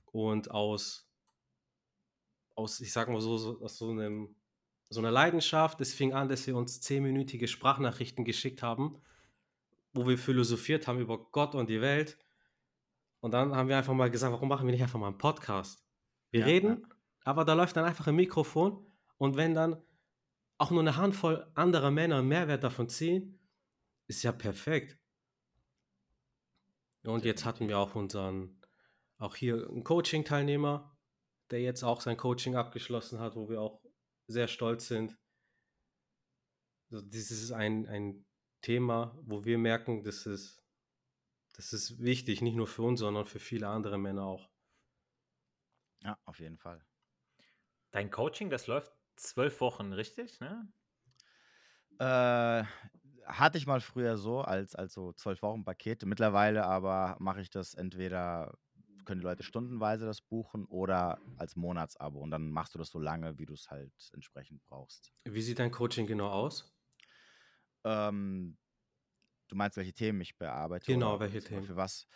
[0.07, 1.11] und aus,
[2.55, 4.35] aus ich sag mal so, so aus so einem
[4.89, 5.79] so einer Leidenschaft.
[5.83, 9.03] Es fing an, dass wir uns zehnminütige Sprachnachrichten geschickt haben,
[9.99, 12.19] wo wir philosophiert haben über Gott und die Welt
[13.21, 15.85] und dann haben wir einfach mal gesagt, warum machen wir nicht einfach mal einen Podcast?
[16.31, 16.97] Wir ja, reden, ja.
[17.25, 19.83] aber da läuft dann einfach ein Mikrofon und wenn dann
[20.59, 23.39] auch nur eine Handvoll anderer Männer einen Mehrwert davon ziehen,
[24.07, 24.99] ist ja perfekt.
[27.05, 28.61] Und jetzt hatten wir auch unseren,
[29.19, 30.97] auch hier einen Coaching-Teilnehmer,
[31.51, 33.81] der jetzt auch sein Coaching abgeschlossen hat, wo wir auch
[34.27, 35.17] sehr stolz sind.
[36.91, 38.27] Also das ist ein, ein
[38.61, 40.63] Thema, wo wir merken, dass es
[41.55, 44.49] das ist wichtig, nicht nur für uns, sondern für viele andere Männer auch.
[46.03, 46.85] Ja, auf jeden Fall.
[47.91, 50.41] Dein Coaching, das läuft zwölf Wochen, richtig?
[50.41, 50.73] Ne?
[51.99, 52.65] Äh,
[53.25, 56.07] hatte ich mal früher so, als, als so zwölf Wochen Pakete.
[56.07, 58.57] Mittlerweile aber mache ich das entweder,
[59.05, 62.21] können die Leute stundenweise das buchen oder als Monatsabo.
[62.21, 65.13] Und dann machst du das so lange, wie du es halt entsprechend brauchst.
[65.25, 66.77] Wie sieht dein Coaching genau aus?
[67.85, 68.57] Ähm,
[69.49, 70.93] Du meinst, welche Themen ich bearbeite?
[70.93, 71.65] Genau, welche Themen.
[71.65, 72.07] Für was?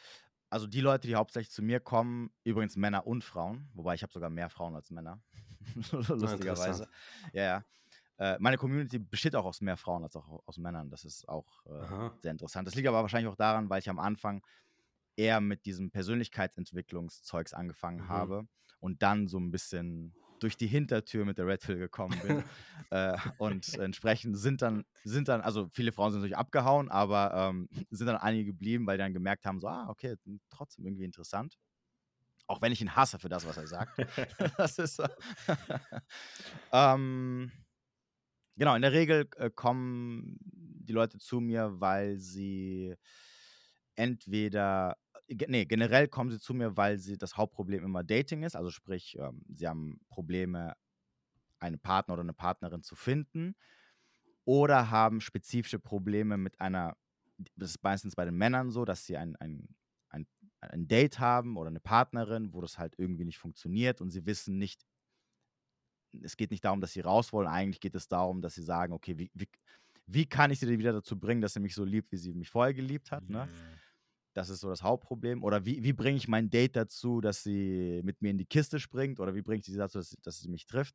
[0.51, 4.12] Also die Leute, die hauptsächlich zu mir kommen, übrigens Männer und Frauen, wobei ich habe
[4.12, 5.22] sogar mehr Frauen als Männer.
[5.92, 6.88] lustigerweise.
[7.33, 7.64] Ja, ja.
[8.18, 10.90] Äh, meine Community besteht auch aus mehr Frauen als auch aus Männern.
[10.90, 12.68] Das ist auch äh, sehr interessant.
[12.68, 14.44] Das liegt aber wahrscheinlich auch daran, weil ich am Anfang
[15.16, 18.09] eher mit diesem Persönlichkeitsentwicklungszeugs angefangen mhm.
[18.09, 18.48] habe
[18.79, 22.44] und dann so ein bisschen durch die Hintertür mit der Redfill gekommen bin.
[22.90, 27.68] äh, und entsprechend sind dann, sind dann, also viele Frauen sind natürlich abgehauen, aber ähm,
[27.90, 30.16] sind dann einige geblieben, weil die dann gemerkt haben, so, ah, okay,
[30.50, 31.57] trotzdem irgendwie interessant.
[32.46, 33.98] Auch wenn ich ihn hasse für das, was er sagt.
[34.59, 35.05] das ist so.
[36.72, 37.50] ähm,
[38.57, 42.94] Genau, in der Regel äh, kommen die Leute zu mir, weil sie
[43.94, 44.96] entweder,
[45.29, 48.57] nee, generell kommen sie zu mir, weil sie das Hauptproblem immer Dating ist.
[48.57, 50.75] Also sprich, ähm, sie haben Probleme,
[51.61, 53.55] einen Partner oder eine Partnerin zu finden
[54.45, 56.97] oder haben spezifische Probleme mit einer,
[57.57, 59.77] das ist meistens bei den Männern so, dass sie ein, ein,
[60.11, 60.27] ein,
[60.61, 64.59] ein Date haben oder eine Partnerin, wo das halt irgendwie nicht funktioniert und sie wissen
[64.59, 64.85] nicht,
[66.23, 68.93] es geht nicht darum, dass sie raus wollen, eigentlich geht es darum, dass sie sagen,
[68.93, 69.49] okay, wie, wie,
[70.07, 72.51] wie kann ich sie wieder dazu bringen, dass sie mich so liebt, wie sie mich
[72.51, 73.49] vorher geliebt hat, ne?
[73.49, 73.82] Mhm.
[74.35, 75.42] Das ist so das Hauptproblem.
[75.42, 78.81] Oder wie, wie bringe ich mein Date dazu, dass sie mit mir in die Kiste
[78.81, 79.21] springt?
[79.21, 80.95] Oder wie bringe ich sie dazu, dass, dass sie mich trifft?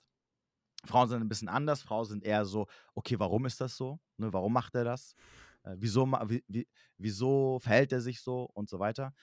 [0.86, 1.82] Frauen sind ein bisschen anders.
[1.82, 4.00] Frauen sind eher so, okay, warum ist das so?
[4.18, 5.16] Ne, warum macht er das?
[5.64, 9.14] Äh, wieso, wie, wieso verhält er sich so und so weiter?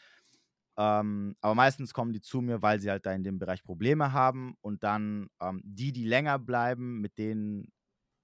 [0.76, 4.12] Ähm, aber meistens kommen die zu mir, weil sie halt da in dem Bereich Probleme
[4.12, 4.56] haben.
[4.60, 7.72] Und dann ähm, die, die länger bleiben, mit denen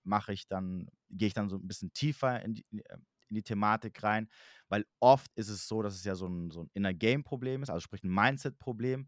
[0.05, 2.99] mache ich dann, gehe ich dann so ein bisschen tiefer in die, äh,
[3.31, 4.29] in die Thematik rein,
[4.69, 7.81] weil oft ist es so, dass es ja so ein, so ein Inner-Game-Problem ist, also
[7.81, 9.07] sprich ein Mindset-Problem,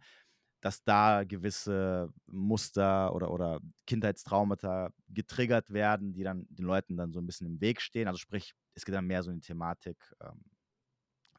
[0.63, 7.21] dass da gewisse Muster oder, oder Kindheitstraumata getriggert werden, die dann den Leuten dann so
[7.21, 8.07] ein bisschen im Weg stehen.
[8.07, 10.45] Also sprich, es geht dann mehr so in die Thematik ähm,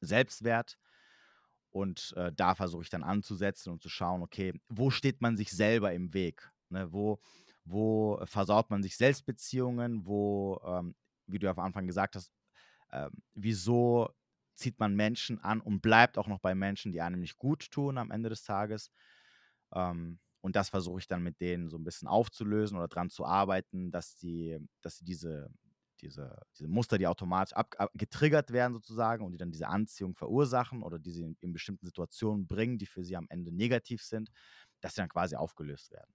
[0.02, 0.78] Selbstwert
[1.74, 5.52] und äh, da versuche ich dann anzusetzen und zu schauen, okay, wo steht man sich
[5.52, 6.52] selber im Weg?
[6.70, 6.92] Ne?
[6.92, 7.20] Wo,
[7.66, 10.06] wo versaut man sich Selbstbeziehungen?
[10.06, 10.96] Wo, ähm,
[11.28, 12.32] wie du ja am Anfang gesagt hast,
[12.94, 14.10] äh, wieso
[14.56, 17.98] zieht man Menschen an und bleibt auch noch bei Menschen, die einem nicht gut tun
[17.98, 18.92] am Ende des Tages?
[19.74, 23.26] Ähm, und das versuche ich dann mit denen so ein bisschen aufzulösen oder dran zu
[23.26, 25.50] arbeiten, dass die, dass sie diese,
[26.02, 30.16] diese, diese Muster, die automatisch ab, ab, getriggert werden sozusagen und die dann diese Anziehung
[30.16, 34.04] verursachen oder die sie in, in bestimmten Situationen bringen, die für sie am Ende negativ
[34.04, 34.30] sind,
[34.82, 36.14] dass sie dann quasi aufgelöst werden.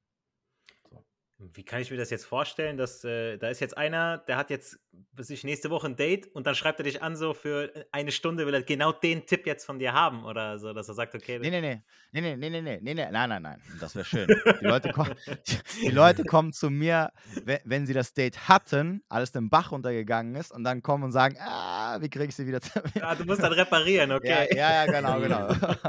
[1.41, 2.77] Wie kann ich mir das jetzt vorstellen?
[2.77, 4.81] Dass äh, da ist jetzt einer, der hat jetzt
[5.17, 8.45] sich nächste Woche ein Date und dann schreibt er dich an, so für eine Stunde
[8.45, 11.39] will er genau den Tipp jetzt von dir haben oder so, dass er sagt, okay.
[11.39, 14.05] Nee, nee, nee, nee, nee, nee, nee, nee, nee, nee, nein, nein, nein, das wäre
[14.05, 14.27] schön.
[14.61, 15.15] Die Leute, kommen,
[15.81, 17.13] die Leute kommen zu mir,
[17.45, 21.13] wenn, wenn sie das Date hatten, alles den Bach runtergegangen ist und dann kommen und
[21.13, 22.59] sagen, ah, wie kriege ich sie wieder?
[23.01, 24.49] ah, du musst dann reparieren, okay.
[24.51, 25.49] Ja, ja, ja genau, genau.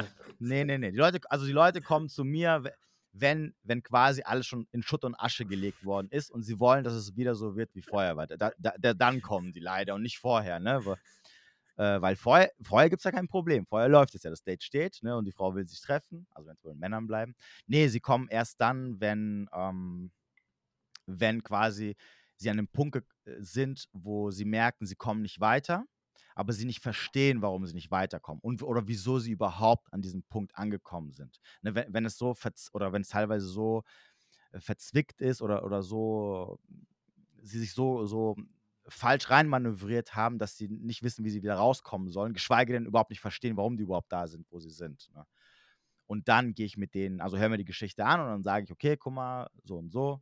[0.40, 0.90] nee, nee, nee.
[0.90, 2.64] Die Leute, also die Leute kommen zu mir,
[3.12, 6.84] wenn, wenn quasi alles schon in Schutt und Asche gelegt worden ist und sie wollen,
[6.84, 8.14] dass es wieder so wird wie vorher.
[8.14, 10.84] Da, da, dann kommen die leider und nicht vorher, ne?
[10.84, 10.96] Weil,
[11.76, 13.66] äh, weil vorher, vorher gibt es ja kein Problem.
[13.66, 15.16] Vorher läuft es ja, das Date steht, ne?
[15.16, 17.34] Und die Frau will sich treffen, also wenn es wohl Männern bleiben.
[17.66, 20.12] Nee, sie kommen erst dann, wenn, ähm,
[21.06, 21.96] wenn quasi
[22.36, 25.84] sie an einem Punkt äh, sind, wo sie merken, sie kommen nicht weiter
[26.34, 30.22] aber sie nicht verstehen, warum sie nicht weiterkommen und oder wieso sie überhaupt an diesem
[30.22, 31.40] Punkt angekommen sind.
[31.62, 32.34] Ne, wenn, wenn, es so
[32.72, 33.84] oder wenn es teilweise so
[34.52, 36.58] äh, verzwickt ist oder, oder so,
[37.42, 38.36] sie sich so, so
[38.88, 43.10] falsch reinmanövriert haben, dass sie nicht wissen, wie sie wieder rauskommen sollen, geschweige denn überhaupt
[43.10, 45.10] nicht verstehen, warum die überhaupt da sind, wo sie sind.
[45.14, 45.26] Ne?
[46.06, 48.64] Und dann gehe ich mit denen, also hören wir die Geschichte an und dann sage
[48.64, 50.20] ich, okay, guck mal, so und so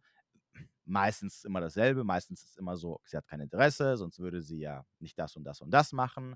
[0.89, 2.05] meistens immer dasselbe.
[2.05, 5.37] Meistens ist es immer so, sie hat kein Interesse, sonst würde sie ja nicht das
[5.37, 6.35] und das und das machen.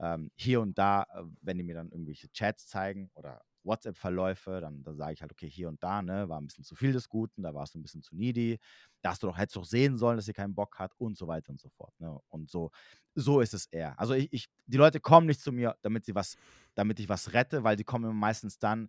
[0.00, 4.82] Ähm, hier und da, äh, wenn die mir dann irgendwelche Chats zeigen oder WhatsApp-Verläufe, dann,
[4.82, 7.08] dann sage ich halt, okay, hier und da, ne, war ein bisschen zu viel des
[7.08, 8.58] Guten, da warst du ein bisschen zu needy,
[9.02, 11.16] da hast du doch, hättest du doch sehen sollen, dass sie keinen Bock hat und
[11.16, 11.92] so weiter und so fort.
[11.98, 12.18] Ne?
[12.28, 12.70] Und so,
[13.14, 13.98] so ist es eher.
[13.98, 16.36] Also ich, ich, die Leute kommen nicht zu mir, damit sie was,
[16.74, 18.88] damit ich was rette, weil die kommen meistens dann,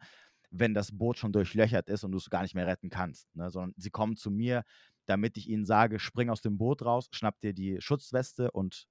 [0.60, 3.50] wenn das Boot schon durchlöchert ist und du es gar nicht mehr retten kannst, ne?
[3.50, 4.64] sondern sie kommen zu mir,
[5.06, 8.88] damit ich ihnen sage, spring aus dem Boot raus, schnapp dir die Schutzweste und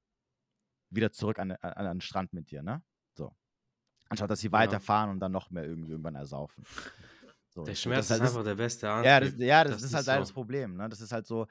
[0.90, 2.83] wieder zurück an, an, an den Strand mit dir, ne?
[3.14, 3.35] So.
[4.09, 6.64] Anstatt dass sie weiterfahren und dann noch mehr irgendwie irgendwann ersaufen.
[7.55, 9.07] So, der Schmerz halt, ist einfach der beste Antrieb.
[9.07, 10.22] Ja, das, ja, das, das ist, ist halt so.
[10.22, 10.77] das Problem.
[10.77, 10.88] Ne?
[10.88, 11.46] Das ist halt so,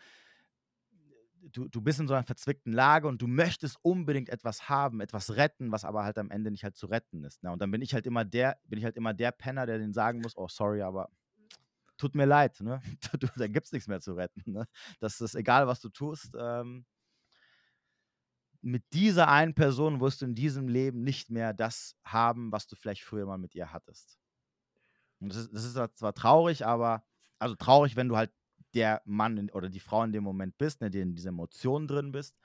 [1.52, 5.36] du, du bist in so einer verzwickten Lage und du möchtest unbedingt etwas haben, etwas
[5.36, 7.44] retten, was aber halt am Ende nicht halt zu retten ist.
[7.44, 7.52] Ne?
[7.52, 9.94] Und dann bin ich halt immer der, bin ich halt immer der Penner, der den
[9.94, 11.10] sagen muss, oh sorry, aber
[11.98, 12.82] tut mir leid, ne?
[13.38, 14.44] da gibt es nichts mehr zu retten.
[14.52, 14.68] Ne?
[15.00, 16.36] Das ist egal, was du tust.
[16.38, 16.86] Ähm,
[18.62, 22.76] mit dieser einen Person wirst du in diesem Leben nicht mehr das haben, was du
[22.76, 24.18] vielleicht früher mal mit ihr hattest.
[25.20, 27.04] Und das ist, das ist zwar traurig, aber
[27.40, 28.32] also traurig, wenn du halt
[28.74, 32.12] der Mann oder die Frau in dem Moment bist, ne, die in dieser Emotion drin
[32.12, 32.36] bist.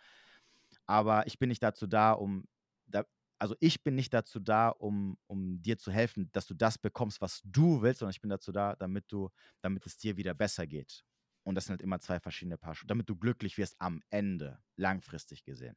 [0.86, 2.44] Aber ich bin nicht dazu da, um,
[2.86, 3.04] da,
[3.38, 7.20] also ich bin nicht dazu da, um, um dir zu helfen, dass du das bekommst,
[7.20, 10.66] was du willst, sondern ich bin dazu da, damit du, damit es dir wieder besser
[10.66, 11.04] geht.
[11.44, 14.58] Und das sind halt immer zwei verschiedene Paar Schuhe, damit du glücklich wirst am Ende,
[14.76, 15.76] langfristig gesehen.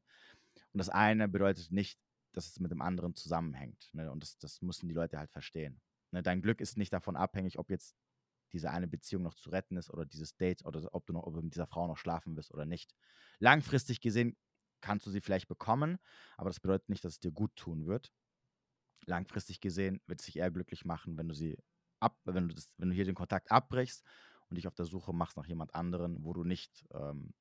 [0.74, 2.00] Und das eine bedeutet nicht,
[2.34, 3.90] dass es mit dem anderen zusammenhängt.
[3.94, 4.12] Ne?
[4.12, 5.82] Und das, das müssen die Leute halt verstehen.
[6.12, 6.24] Ne?
[6.24, 7.96] Dein Glück ist nicht davon abhängig, ob jetzt
[8.52, 11.34] diese eine Beziehung noch zu retten ist oder dieses Date oder ob du noch ob
[11.36, 12.94] du mit dieser Frau noch schlafen wirst oder nicht.
[13.40, 14.38] Langfristig gesehen
[14.82, 15.98] kannst du sie vielleicht bekommen,
[16.38, 18.12] aber das bedeutet nicht, dass es dir gut tun wird.
[19.06, 21.58] Langfristig gesehen wird es dich eher glücklich machen, wenn du sie
[22.00, 24.04] ab, wenn du das, wenn du hier den Kontakt abbrichst
[24.50, 27.34] und dich auf der Suche machst nach jemand anderen, wo du nicht ähm,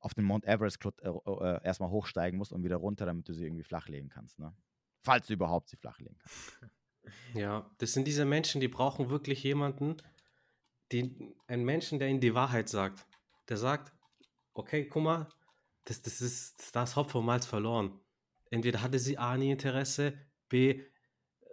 [0.00, 3.44] auf den Mount Everest äh, äh, erstmal hochsteigen musst und wieder runter, damit du sie
[3.44, 4.38] irgendwie flachlegen kannst.
[4.38, 4.54] Ne?
[5.00, 6.58] Falls du überhaupt sie flachlegen kannst.
[7.34, 9.96] Ja, das sind diese Menschen, die brauchen wirklich jemanden,
[10.92, 13.06] die, einen Menschen, der ihnen die Wahrheit sagt.
[13.48, 13.92] Der sagt,
[14.54, 15.28] okay, guck mal,
[15.84, 18.00] das, das ist das Hopf vom Malz verloren.
[18.50, 20.14] Entweder hatte sie A nie Interesse,
[20.48, 20.82] B,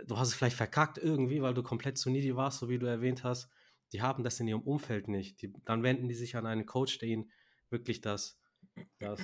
[0.05, 2.85] du hast es vielleicht verkackt irgendwie, weil du komplett zu needy warst, so wie du
[2.85, 3.49] erwähnt hast.
[3.91, 5.41] Die haben das in ihrem Umfeld nicht.
[5.41, 7.31] Die, dann wenden die sich an einen Coach, der ihnen
[7.69, 8.39] wirklich das,
[8.99, 9.19] das,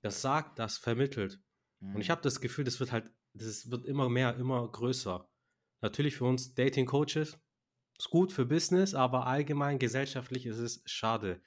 [0.00, 1.40] das sagt, das vermittelt.
[1.80, 2.12] Und ich mhm.
[2.12, 5.29] habe das Gefühl, das wird halt, das wird immer mehr, immer größer.
[5.80, 7.38] Natürlich für uns Dating-Coaches
[7.98, 11.40] ist gut für Business, aber allgemein gesellschaftlich ist es schade.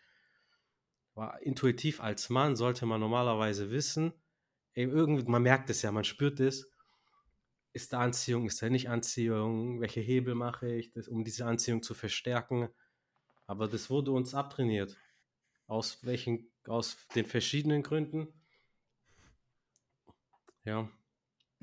[1.15, 4.13] Aber intuitiv als Mann sollte man normalerweise wissen,
[4.75, 6.71] irgendwie, man merkt es ja, man spürt es.
[7.73, 9.81] Ist da Anziehung, ist da nicht Anziehung?
[9.81, 12.69] Welche Hebel mache ich, das, um diese Anziehung zu verstärken?
[13.47, 14.97] Aber das wurde uns abtrainiert.
[15.67, 18.27] Aus welchen, aus den verschiedenen Gründen.
[20.65, 20.89] Ja.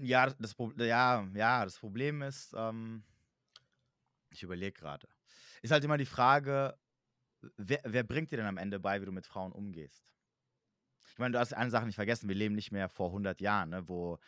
[0.01, 3.05] Ja, das, ja, ja, das Problem ist, ähm,
[4.31, 5.09] ich überlege gerade.
[5.63, 6.79] Ist halt immer die Frage,
[7.57, 10.05] wer, wer bringt dir denn am Ende bei, wie du mit Frauen umgehst?
[11.13, 13.71] Ich meine, du hast eine Sache nicht vergessen, wir leben nicht mehr vor 100 Jahren,
[13.71, 14.19] ne, wo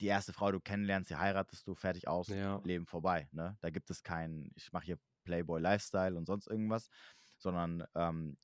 [0.00, 2.60] die erste Frau, du kennenlernst, sie heiratest du, fertig aus, ja.
[2.64, 3.28] Leben vorbei.
[3.32, 3.56] Ne?
[3.60, 6.90] Da gibt es keinen, ich mache hier Playboy-Lifestyle und sonst irgendwas,
[7.38, 8.36] sondern ähm,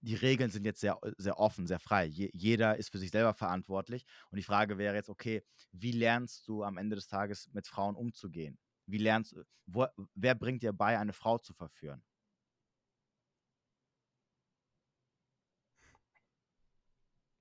[0.00, 2.06] die Regeln sind jetzt sehr, sehr offen, sehr frei.
[2.06, 4.04] Je, jeder ist für sich selber verantwortlich.
[4.30, 7.96] Und die Frage wäre jetzt, okay, wie lernst du am Ende des Tages mit Frauen
[7.96, 8.58] umzugehen?
[8.86, 12.02] Wie lernst wo, wer bringt dir bei, eine Frau zu verführen?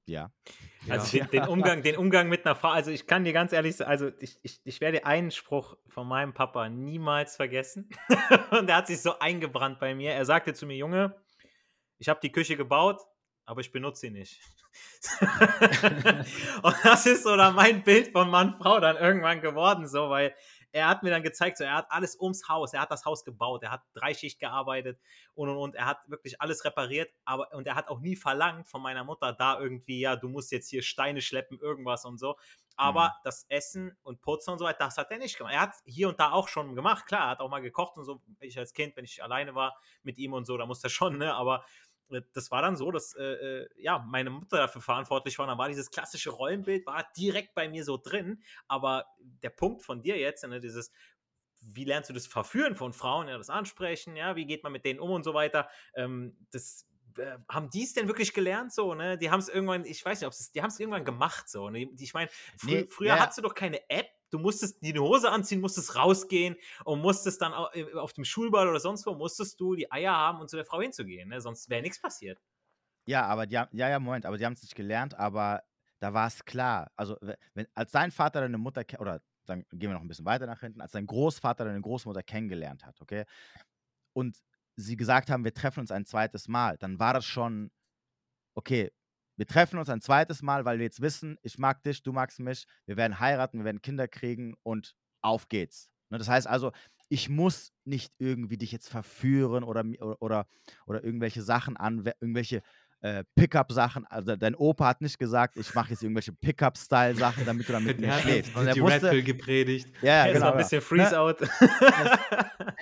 [0.06, 0.32] Ja.
[0.90, 1.26] Also ja.
[1.32, 3.92] Den, den, Umgang, den Umgang mit einer Frau, also ich kann dir ganz ehrlich sagen,
[3.92, 7.90] also ich, ich, ich werde einen Spruch von meinem Papa niemals vergessen.
[8.52, 10.14] Und der hat sich so eingebrannt bei mir.
[10.14, 11.16] Er sagte zu mir, Junge,
[12.00, 13.02] ich habe die Küche gebaut,
[13.46, 14.40] aber ich benutze sie nicht.
[16.62, 20.36] und das ist so dann mein Bild von Mann, Frau dann irgendwann geworden, so, weil
[20.72, 23.26] er hat mir dann gezeigt, so, er hat alles ums Haus, er hat das Haus
[23.26, 25.00] gebaut, er hat Dreischicht gearbeitet
[25.34, 28.70] und und und, er hat wirklich alles repariert, aber und er hat auch nie verlangt
[28.70, 32.38] von meiner Mutter da irgendwie, ja, du musst jetzt hier Steine schleppen, irgendwas und so.
[32.76, 33.22] Aber mhm.
[33.26, 35.54] das Essen und Putzen und so weiter, das hat er nicht gemacht.
[35.54, 38.06] Er hat hier und da auch schon gemacht, klar, er hat auch mal gekocht und
[38.06, 38.22] so.
[38.40, 41.18] Ich als Kind, wenn ich alleine war mit ihm und so, da musste er schon,
[41.18, 41.66] ne, aber
[42.34, 45.46] das war dann so, dass äh, äh, ja, meine Mutter dafür verantwortlich war.
[45.46, 48.42] Und dann war dieses klassische Rollenbild, war direkt bei mir so drin.
[48.68, 50.92] Aber der Punkt von dir jetzt, ne, dieses,
[51.62, 54.86] wie lernst du das Verführen von Frauen, ja, das Ansprechen, ja, wie geht man mit
[54.86, 58.94] denen um und so weiter, ähm, das äh, haben die es denn wirklich gelernt so,
[58.94, 59.18] ne?
[59.18, 61.70] Die haben es irgendwann, ich weiß nicht, ob es, die haben es irgendwann gemacht so.
[61.70, 61.90] Ne?
[62.00, 63.20] Ich meine, frü nee, früher ja.
[63.20, 67.54] hattest du doch keine App, du musstest die Hose anziehen, musstest rausgehen und musstest dann
[67.74, 70.66] äh, auf dem Schulball oder sonst wo, musstest du die Eier haben, um zu der
[70.66, 71.42] Frau hinzugehen, ne?
[71.42, 72.40] sonst wäre nichts passiert.
[73.06, 75.64] Ja, aber die haben, ja, ja, Moment, aber die haben es nicht gelernt, aber
[76.00, 76.92] da war es klar.
[76.96, 77.18] Also,
[77.54, 80.60] wenn, als dein Vater deine Mutter, oder dann gehen wir noch ein bisschen weiter nach
[80.60, 83.26] hinten, als dein Großvater deine Großmutter kennengelernt hat, okay?
[84.14, 84.38] Und
[84.76, 87.72] sie gesagt haben, wir treffen uns ein zweites Mal, dann war das schon,
[88.56, 88.92] okay,
[89.40, 92.42] wir treffen uns ein zweites Mal, weil wir jetzt wissen, ich mag dich, du magst
[92.42, 95.90] mich, wir werden heiraten, wir werden Kinder kriegen und auf geht's.
[96.10, 96.74] Ne, das heißt also,
[97.08, 99.86] ich muss nicht irgendwie dich jetzt verführen oder,
[100.20, 100.46] oder,
[100.86, 102.62] oder irgendwelche Sachen an, irgendwelche
[103.02, 104.06] äh, Pickup-Sachen.
[104.08, 108.20] Also dein Opa hat nicht gesagt, ich mache jetzt irgendwelche Pickup-Style-Sachen, damit du damit nicht
[108.22, 108.56] schläfst.
[108.56, 109.88] Und er die wusste, Red gepredigt.
[110.02, 110.52] Ja, ja genau.
[110.52, 111.38] ein bisschen Freeze-Out.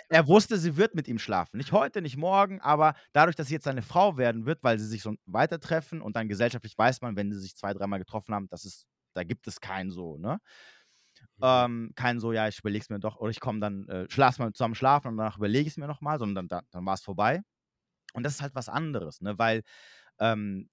[0.10, 1.58] er wusste, sie wird mit ihm schlafen.
[1.58, 4.88] Nicht heute, nicht morgen, aber dadurch, dass sie jetzt seine Frau werden wird, weil sie
[4.88, 8.34] sich so weiter treffen und dann gesellschaftlich weiß man, wenn sie sich zwei, dreimal getroffen
[8.34, 10.40] haben, das ist, da gibt es keinen so, ne?
[11.38, 11.44] Mhm.
[11.44, 14.40] Ähm, kein so, ja, ich überlege es mir doch, oder ich komme dann, äh, lass
[14.40, 17.02] mal zusammen schlafen und danach überlege ich es mir nochmal, sondern dann, dann war es
[17.02, 17.42] vorbei.
[18.14, 19.38] Und das ist halt was anderes, ne?
[19.38, 19.64] weil
[20.20, 20.70] ähm,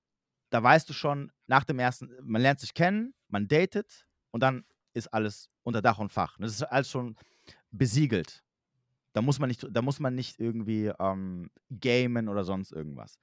[0.51, 4.65] da weißt du schon, nach dem ersten, man lernt sich kennen, man datet und dann
[4.93, 6.37] ist alles unter Dach und Fach.
[6.39, 7.17] Das ist alles schon
[7.71, 8.45] besiegelt.
[9.13, 13.19] Da muss man nicht, da muss man nicht irgendwie ähm, gamen oder sonst irgendwas.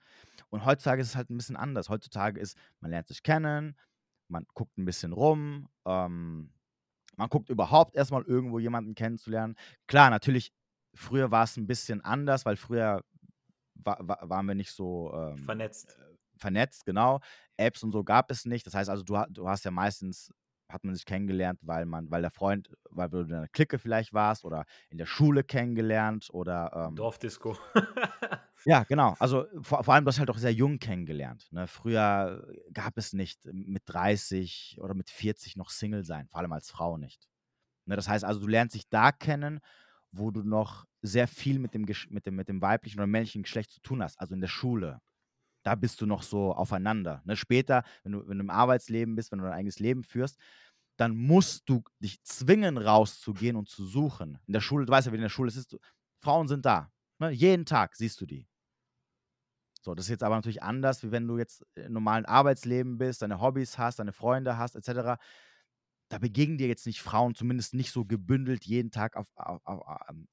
[0.50, 1.90] Und heutzutage ist es halt ein bisschen anders.
[1.90, 3.78] Heutzutage ist, man lernt sich kennen,
[4.28, 6.52] man guckt ein bisschen rum, ähm,
[7.18, 9.56] man guckt überhaupt erstmal irgendwo jemanden kennenzulernen.
[9.88, 10.54] Klar, natürlich,
[10.94, 13.04] früher war es ein bisschen anders, weil früher
[13.76, 15.98] wa wa waren wir nicht so ähm, vernetzt.
[16.42, 17.20] Vernetzt, genau.
[17.58, 18.66] Apps und so gab es nicht.
[18.66, 20.32] Das heißt also, du, du hast ja meistens
[20.72, 24.14] hat man sich kennengelernt, weil man, weil der Freund, weil du in einer Clique vielleicht
[24.14, 27.58] warst oder in der Schule kennengelernt oder ähm, Dorfdisco.
[28.66, 29.16] ja, genau.
[29.20, 31.48] Also vor, vor allem, du hast halt auch sehr jung kennengelernt.
[31.52, 31.68] Ne?
[31.68, 36.70] Früher gab es nicht mit 30 oder mit 40 noch Single sein, vor allem als
[36.70, 37.28] Frau nicht.
[37.86, 37.96] Ne?
[37.96, 39.60] Das heißt also, du lernst dich da kennen,
[40.12, 43.72] wo du noch sehr viel mit dem, mit dem, mit dem weiblichen oder männlichen Geschlecht
[43.72, 45.00] zu tun hast, also in der Schule,
[45.64, 47.22] da bist du noch so aufeinander.
[47.26, 47.36] Ne?
[47.36, 50.38] Später, wenn du, wenn du im Arbeitsleben bist, wenn du dein eigenes Leben führst,
[50.98, 54.40] dann musst du dich zwingen, rauszugehen und zu suchen.
[54.46, 55.78] In der Schule, du weißt ja, wie in der Schule ist,
[56.22, 56.92] Frauen sind da.
[57.20, 57.32] Ne?
[57.32, 58.48] Jeden Tag siehst du die.
[59.84, 63.24] So, das ist jetzt aber natürlich anders, wie wenn du jetzt im normalen Arbeitsleben bist,
[63.24, 65.20] deine Hobbys hast, deine Freunde hast, etc.
[66.10, 69.82] Da begegnen dir jetzt nicht Frauen, zumindest nicht so gebündelt jeden Tag auf, auf, auf,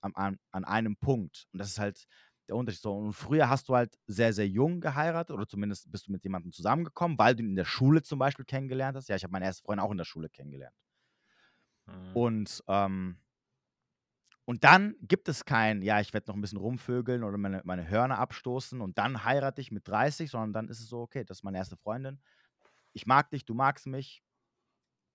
[0.03, 1.47] an, an einem Punkt.
[1.53, 2.07] Und das ist halt,
[2.49, 2.83] der Unterschied.
[2.83, 6.25] So, und früher hast du halt sehr, sehr jung geheiratet oder zumindest bist du mit
[6.25, 9.09] jemandem zusammengekommen, weil du ihn in der Schule zum Beispiel kennengelernt hast.
[9.09, 10.75] Ja, ich habe meine erste Freundin auch in der Schule kennengelernt.
[11.87, 12.17] Mhm.
[12.17, 13.19] Und, ähm,
[14.45, 17.89] und dann gibt es kein, ja, ich werde noch ein bisschen rumvögeln oder meine, meine
[17.89, 21.39] Hörner abstoßen und dann heirate ich mit 30, sondern dann ist es so, okay, das
[21.39, 22.19] ist meine erste Freundin.
[22.95, 24.23] Ich mag dich, du magst mich,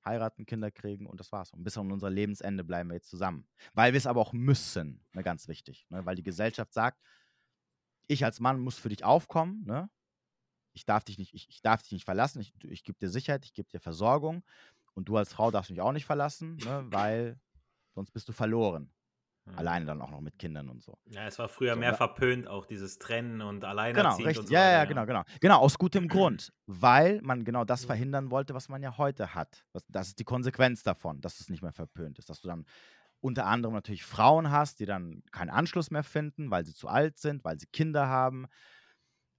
[0.05, 1.51] heiraten, Kinder kriegen und das war's.
[1.51, 3.47] Und bis an unser Lebensende bleiben wir jetzt zusammen.
[3.73, 5.85] Weil wir es aber auch müssen, ne, ganz wichtig.
[5.89, 6.99] Ne, weil die Gesellschaft sagt,
[8.07, 9.89] ich als Mann muss für dich aufkommen, ne?
[10.75, 13.45] Ich darf dich nicht, ich, ich darf dich nicht verlassen, ich, ich gebe dir Sicherheit,
[13.45, 14.43] ich gebe dir Versorgung
[14.95, 16.85] und du als Frau darfst mich auch nicht verlassen, ne?
[16.87, 17.39] weil
[17.93, 18.91] sonst bist du verloren.
[19.45, 19.57] Mhm.
[19.57, 20.97] Alleine dann auch noch mit Kindern und so.
[21.05, 24.39] Ja, es war früher so, mehr verpönt, auch dieses Trennen und alleine genau, richtig.
[24.39, 24.53] und so.
[24.53, 25.23] Ja, weiter, ja, genau, genau.
[25.41, 29.65] Genau, aus gutem Grund, weil man genau das verhindern wollte, was man ja heute hat.
[29.89, 32.65] Das ist die Konsequenz davon, dass es nicht mehr verpönt ist, dass du dann
[33.23, 37.17] unter anderem natürlich Frauen hast, die dann keinen Anschluss mehr finden, weil sie zu alt
[37.17, 38.47] sind, weil sie Kinder haben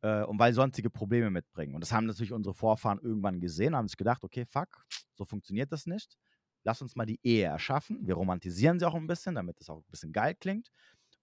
[0.03, 1.75] äh, und weil sonstige Probleme mitbringen.
[1.75, 5.71] Und das haben natürlich unsere Vorfahren irgendwann gesehen, haben sich gedacht, okay, fuck, so funktioniert
[5.73, 6.17] das nicht
[6.65, 8.07] lass uns mal die Ehe erschaffen.
[8.07, 10.69] Wir romantisieren sie auch ein bisschen, damit es auch ein bisschen geil klingt.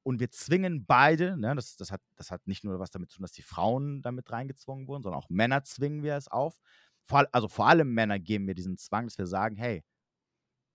[0.04, 3.18] Und wir zwingen beide, ne, das, das, hat, das hat nicht nur was damit zu
[3.18, 6.58] tun, dass die Frauen damit reingezwungen wurden, sondern auch Männer zwingen wir es auf.
[7.06, 9.84] Vor, also vor allem Männer geben wir diesen Zwang, dass wir sagen, hey,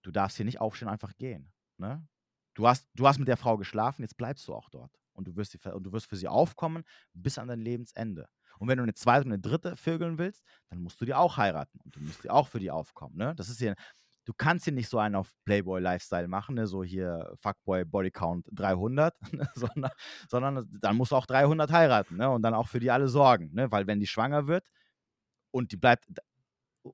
[0.03, 1.53] du darfst hier nicht aufstehen, einfach gehen.
[1.79, 2.07] Ne?
[2.55, 4.93] Du, hast, du hast mit der Frau geschlafen, jetzt bleibst du auch dort.
[5.13, 6.85] Und du, wirst die, und du wirst für sie aufkommen
[7.15, 8.29] bis an dein Lebensende.
[8.59, 11.37] Und wenn du eine zweite und eine dritte vögeln willst, dann musst du die auch
[11.37, 11.79] heiraten.
[11.85, 13.17] Und du musst die auch für die aufkommen.
[13.17, 13.35] Ne?
[13.35, 13.75] Das ist hier,
[14.25, 16.67] du kannst hier nicht so einen auf Playboy-Lifestyle machen, ne?
[16.67, 19.49] so hier Fuckboy Bodycount 300, ne?
[19.55, 19.91] sondern,
[20.29, 22.31] sondern dann musst du auch 300 heiraten ne?
[22.31, 23.71] und dann auch für die alle sorgen, ne?
[23.71, 24.67] weil wenn die schwanger wird
[25.51, 26.07] und die bleibt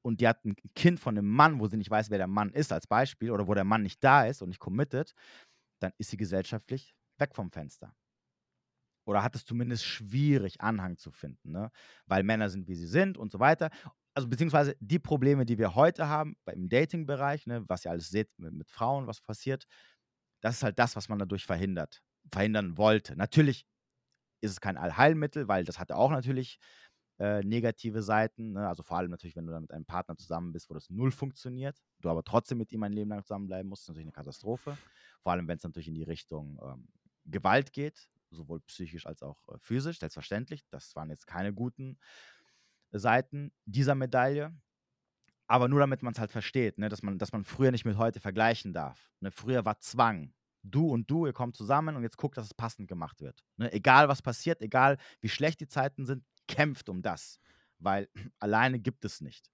[0.02, 2.50] und die hat ein Kind von einem Mann, wo sie nicht weiß, wer der Mann
[2.50, 5.14] ist als Beispiel oder wo der Mann nicht da ist und nicht committed,
[5.80, 7.94] dann ist sie gesellschaftlich weg vom Fenster.
[9.04, 11.70] Oder hat es zumindest schwierig, Anhang zu finden, ne?
[12.06, 13.70] weil Männer sind, wie sie sind und so weiter
[14.14, 18.28] also beziehungsweise die Probleme, die wir heute haben im Dating-Bereich, ne, was ihr alles seht
[18.38, 19.66] mit, mit, Frauen, was passiert,
[20.40, 23.16] das ist halt das, was man dadurch verhindert, verhindern wollte.
[23.16, 23.66] Natürlich
[24.40, 26.58] ist es kein Allheilmittel, weil das hat auch natürlich
[27.18, 28.52] äh, negative Seiten.
[28.52, 28.68] Ne?
[28.68, 31.10] Also vor allem natürlich, wenn du dann mit einem Partner zusammen bist, wo das null
[31.10, 34.76] funktioniert, du aber trotzdem mit ihm ein Leben lang zusammenbleiben musst, ist natürlich eine Katastrophe.
[35.22, 36.88] Vor allem, wenn es natürlich in die Richtung ähm,
[37.24, 40.64] Gewalt geht, sowohl psychisch als auch äh, physisch, selbstverständlich.
[40.70, 41.98] Das waren jetzt keine guten
[42.90, 44.54] Seiten dieser Medaille.
[45.46, 46.88] Aber nur damit man es halt versteht, ne?
[46.88, 49.10] dass, man, dass man früher nicht mit heute vergleichen darf.
[49.20, 49.30] Ne?
[49.30, 50.32] Früher war Zwang.
[50.62, 53.44] Du und du, ihr kommt zusammen und jetzt guckt, dass es passend gemacht wird.
[53.56, 53.72] Ne?
[53.72, 57.40] Egal was passiert, egal wie schlecht die Zeiten sind, kämpft um das.
[57.78, 59.50] Weil alleine gibt es nicht.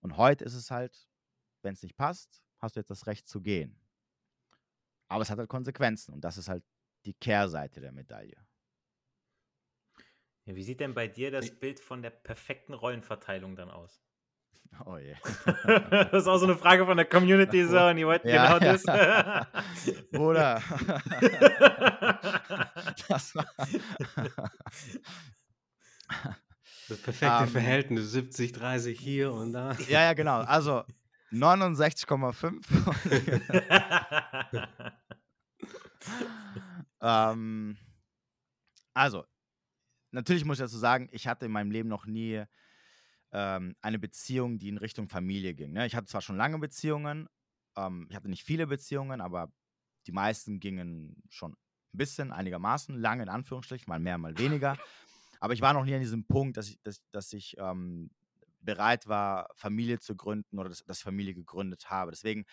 [0.00, 1.08] Und heute ist es halt,
[1.62, 3.78] wenn es nicht passt, hast du jetzt das Recht zu gehen.
[5.08, 6.64] Aber es hat halt Konsequenzen und das ist halt
[7.04, 8.36] die Kehrseite der Medaille.
[10.44, 14.02] Ja, wie sieht denn bei dir das Bild von der perfekten Rollenverteilung dann aus?
[14.86, 15.16] Oh je.
[15.64, 18.58] das ist auch so eine Frage von der Community, so, und ihr wollt ja, genau
[18.60, 18.84] das.
[20.12, 20.62] Bruder.
[23.08, 23.46] das war.
[26.88, 27.48] Das perfekte um, ähm.
[27.50, 29.76] Verhältnis, 70, 30 hier und da.
[29.88, 30.40] Ja, ja, genau.
[30.40, 30.84] Also
[31.32, 32.64] 69,5.
[37.00, 37.76] ähm,
[38.92, 39.24] also,
[40.10, 42.42] natürlich muss ich dazu sagen, ich hatte in meinem Leben noch nie
[43.32, 45.72] ähm, eine Beziehung, die in Richtung Familie ging.
[45.72, 45.86] Ne?
[45.86, 47.28] Ich hatte zwar schon lange Beziehungen,
[47.76, 49.52] ähm, ich hatte nicht viele Beziehungen, aber
[50.06, 54.76] die meisten gingen schon ein bisschen, einigermaßen, lange in Anführungsstrichen, mal mehr, mal weniger.
[55.40, 58.10] Aber ich war noch nie an diesem Punkt, dass ich, dass, dass ich ähm,
[58.60, 62.10] bereit war, Familie zu gründen oder dass, dass Familie gegründet habe.
[62.10, 62.44] Deswegen,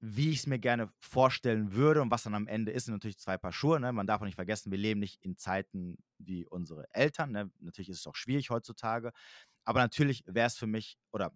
[0.00, 3.18] wie ich es mir gerne vorstellen würde und was dann am Ende ist, sind natürlich
[3.18, 3.80] zwei Paar Schuhe.
[3.80, 3.92] Ne?
[3.92, 7.32] Man darf auch nicht vergessen, wir leben nicht in Zeiten wie unsere Eltern.
[7.32, 7.50] Ne?
[7.58, 9.12] Natürlich ist es auch schwierig heutzutage.
[9.64, 11.32] Aber natürlich wäre es für mich oder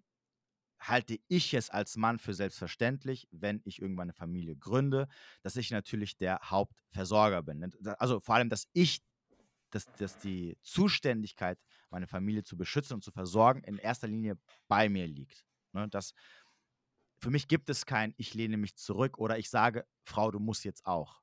[0.79, 5.07] halte ich es als Mann für selbstverständlich, wenn ich irgendwann eine Familie gründe,
[5.41, 7.59] dass ich natürlich der Hauptversorger bin.
[7.59, 7.71] Ne?
[7.99, 9.01] Also vor allem, dass ich,
[9.71, 11.59] dass, dass die Zuständigkeit,
[11.89, 14.37] meine Familie zu beschützen und zu versorgen, in erster Linie
[14.67, 15.45] bei mir liegt.
[15.73, 15.87] Ne?
[15.89, 16.13] Das,
[17.17, 20.63] für mich gibt es kein, ich lehne mich zurück oder ich sage, Frau, du musst
[20.65, 21.21] jetzt auch.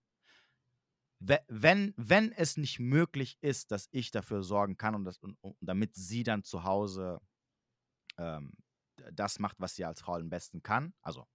[1.18, 5.56] Wenn, wenn es nicht möglich ist, dass ich dafür sorgen kann und, das, und, und
[5.60, 7.20] damit sie dann zu Hause
[8.18, 8.52] ähm,
[9.12, 10.94] das macht, was sie als Frau am besten kann.
[11.00, 11.26] Also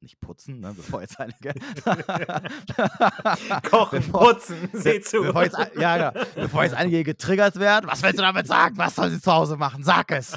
[0.00, 1.54] nicht putzen, ne, bevor jetzt einige.
[3.70, 5.22] Kochen, bevor, putzen, sieh zu.
[5.22, 7.88] Bevor jetzt, ja, ja, bevor jetzt einige getriggert werden.
[7.88, 8.76] Was willst du damit sagen?
[8.78, 9.84] Was soll sie zu Hause machen?
[9.84, 10.32] Sag es.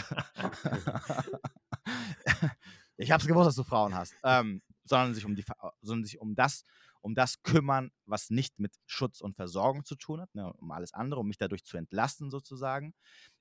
[2.97, 4.13] ich habe es gewusst, dass du Frauen hast.
[4.23, 5.43] Ähm, sondern sich um die,
[5.81, 6.63] sondern sich um das
[7.05, 10.91] um das kümmern, was nicht mit Schutz und Versorgung zu tun hat, ne, um alles
[10.91, 12.95] andere, um mich dadurch zu entlasten sozusagen.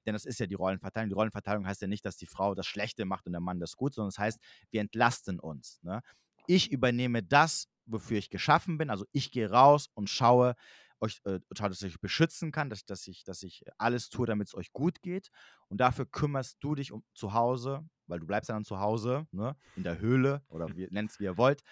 [0.05, 1.09] Denn das ist ja die Rollenverteilung.
[1.09, 3.77] Die Rollenverteilung heißt ja nicht, dass die Frau das Schlechte macht und der Mann das
[3.77, 4.41] Gute, sondern es das heißt,
[4.71, 5.81] wir entlasten uns.
[5.83, 6.03] Ne?
[6.47, 8.91] Ich übernehme das, wofür ich geschaffen bin.
[8.91, 10.57] Also ich gehe raus und schaue,
[11.01, 14.49] euch, äh, dass ich euch beschützen kann, dass, dass, ich, dass ich alles tue, damit
[14.49, 15.31] es euch gut geht.
[15.69, 19.57] Und dafür kümmerst du dich um zu Hause, weil du bleibst dann zu Hause, ne,
[19.75, 21.63] in der Höhle oder wie, nennt es wie ihr wollt,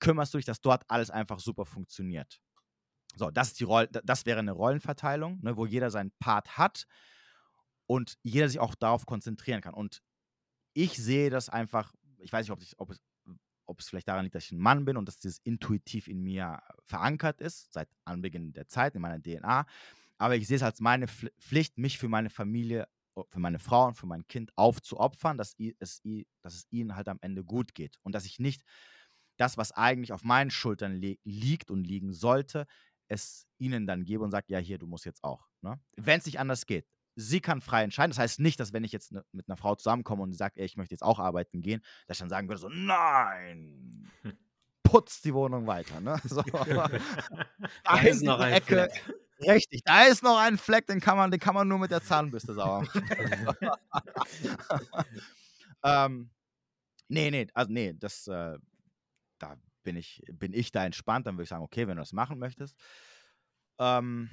[0.00, 2.40] kümmerst du dich, dass dort alles einfach super funktioniert.
[3.16, 6.86] So, das, ist die Roll das wäre eine Rollenverteilung, ne, wo jeder seinen Part hat
[7.86, 9.74] und jeder sich auch darauf konzentrieren kann.
[9.74, 10.02] Und
[10.74, 13.00] ich sehe das einfach, ich weiß nicht, ob, ich, ob, es,
[13.66, 16.22] ob es vielleicht daran liegt, dass ich ein Mann bin und dass dieses intuitiv in
[16.22, 19.66] mir verankert ist, seit Anbeginn der Zeit, in meiner DNA.
[20.18, 22.86] Aber ich sehe es als meine Pflicht, mich für meine Familie,
[23.28, 26.00] für meine Frau und für mein Kind aufzuopfern, dass es,
[26.42, 27.98] dass es ihnen halt am Ende gut geht.
[28.02, 28.62] Und dass ich nicht
[29.40, 32.66] das, was eigentlich auf meinen Schultern li liegt und liegen sollte,
[33.08, 35.48] es ihnen dann gebe und sage, ja, hier, du musst jetzt auch.
[35.62, 35.80] Ne?
[35.96, 36.86] Wenn es nicht anders geht.
[37.16, 38.10] Sie kann frei entscheiden.
[38.10, 40.58] Das heißt nicht, dass wenn ich jetzt ne, mit einer Frau zusammenkomme und sie sagt,
[40.58, 44.10] ey, ich möchte jetzt auch arbeiten gehen, dass ich dann sagen würde, so, nein,
[44.82, 46.00] putzt die Wohnung weiter.
[46.00, 46.20] Ne?
[46.24, 46.42] So.
[47.84, 48.90] da ist noch ein Ecke.
[48.90, 49.14] Fleck.
[49.40, 52.02] Richtig, da ist noch ein Fleck, den kann man, den kann man nur mit der
[52.02, 53.02] Zahnbürste sauber machen.
[55.82, 56.30] ähm,
[57.08, 58.58] nee, nee, also nee, das, äh,
[59.42, 62.12] da bin ich, bin ich da entspannt, dann würde ich sagen, okay, wenn du das
[62.12, 62.76] machen möchtest.
[63.78, 64.28] Ähm,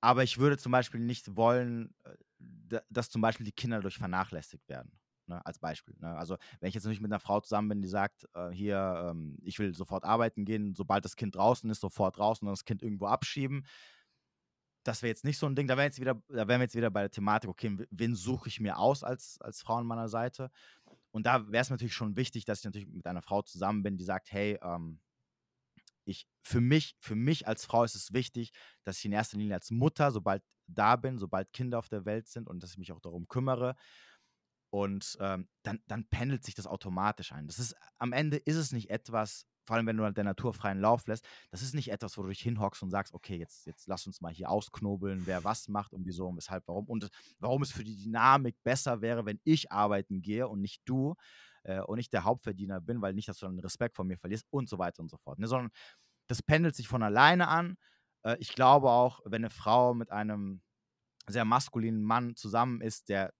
[0.00, 4.68] aber ich würde zum Beispiel nicht wollen, äh, dass zum Beispiel die Kinder dadurch vernachlässigt
[4.68, 4.92] werden.
[5.28, 5.96] Ne, als Beispiel.
[5.98, 6.16] Ne?
[6.16, 9.36] Also, wenn ich jetzt nicht mit einer Frau zusammen bin, die sagt, äh, hier, ähm,
[9.42, 12.80] ich will sofort arbeiten gehen, sobald das Kind draußen ist, sofort draußen und das Kind
[12.80, 13.66] irgendwo abschieben.
[14.84, 15.66] Das wäre jetzt nicht so ein Ding.
[15.66, 15.92] Da wären,
[16.28, 19.74] wir jetzt wieder bei der Thematik, okay, wen suche ich mir aus als, als Frau
[19.74, 20.48] an meiner Seite?
[21.16, 23.96] Und da wäre es natürlich schon wichtig, dass ich natürlich mit einer Frau zusammen bin,
[23.96, 25.00] die sagt, hey, ähm,
[26.04, 28.52] ich, für mich, für mich als Frau ist es wichtig,
[28.84, 32.28] dass ich in erster Linie als Mutter, sobald da bin, sobald Kinder auf der Welt
[32.28, 33.76] sind und dass ich mich auch darum kümmere.
[34.68, 37.46] Und ähm, dann, dann pendelt sich das automatisch ein.
[37.46, 40.54] Das ist, am Ende ist es nicht etwas, vor allem wenn du halt der Natur
[40.54, 43.66] freien Lauf lässt, das ist nicht etwas, wo du dich hinhockst und sagst, okay, jetzt,
[43.66, 46.86] jetzt lass uns mal hier ausknobeln, wer was macht und wieso und weshalb, warum.
[46.86, 47.08] Und
[47.38, 51.14] warum es für die Dynamik besser wäre, wenn ich arbeiten gehe und nicht du
[51.64, 54.46] äh, und ich der Hauptverdiener bin, weil nicht, dass du dann Respekt von mir verlierst
[54.50, 55.38] und so weiter und so fort.
[55.38, 55.46] Ne?
[55.46, 55.70] Sondern
[56.28, 57.76] das pendelt sich von alleine an.
[58.22, 60.62] Äh, ich glaube auch, wenn eine Frau mit einem
[61.28, 63.32] sehr maskulinen Mann zusammen ist, der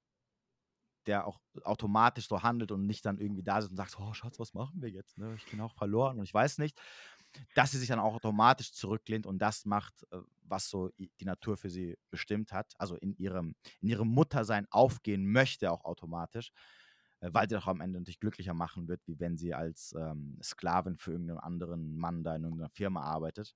[1.07, 4.39] der auch automatisch so handelt und nicht dann irgendwie da sitzt und sagt, oh Schatz,
[4.39, 5.19] was machen wir jetzt?
[5.19, 5.35] Ne?
[5.37, 6.79] Ich bin auch verloren und ich weiß nicht,
[7.55, 11.57] dass sie sich dann auch automatisch zurücklehnt und das macht, äh, was so die Natur
[11.57, 16.53] für sie bestimmt hat, also in ihrem, in ihrem Muttersein aufgehen möchte auch automatisch,
[17.21, 20.39] äh, weil sie doch am Ende natürlich glücklicher machen wird, wie wenn sie als ähm,
[20.43, 23.55] Sklavin für irgendeinen anderen Mann da in irgendeiner Firma arbeitet.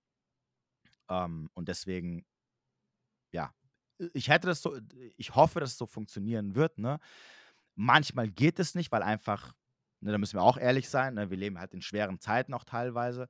[1.09, 2.25] Ähm, und deswegen,
[3.33, 3.55] ja,
[4.15, 4.79] ich hätte das so,
[5.17, 6.99] ich hoffe, dass es so funktionieren wird, ne?
[7.83, 9.55] Manchmal geht es nicht, weil einfach,
[10.01, 12.65] ne, da müssen wir auch ehrlich sein, ne, wir leben halt in schweren Zeiten auch
[12.65, 13.27] teilweise.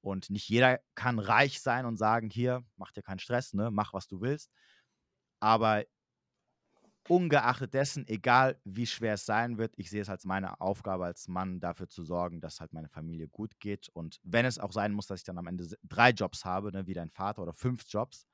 [0.00, 3.92] Und nicht jeder kann reich sein und sagen, hier, mach dir keinen Stress, ne, mach,
[3.92, 4.50] was du willst.
[5.38, 5.84] Aber
[7.08, 11.28] ungeachtet dessen, egal wie schwer es sein wird, ich sehe es als meine Aufgabe als
[11.28, 13.88] Mann, dafür zu sorgen, dass halt meine Familie gut geht.
[13.90, 16.88] Und wenn es auch sein muss, dass ich dann am Ende drei Jobs habe, ne,
[16.88, 18.26] wie dein Vater oder fünf Jobs,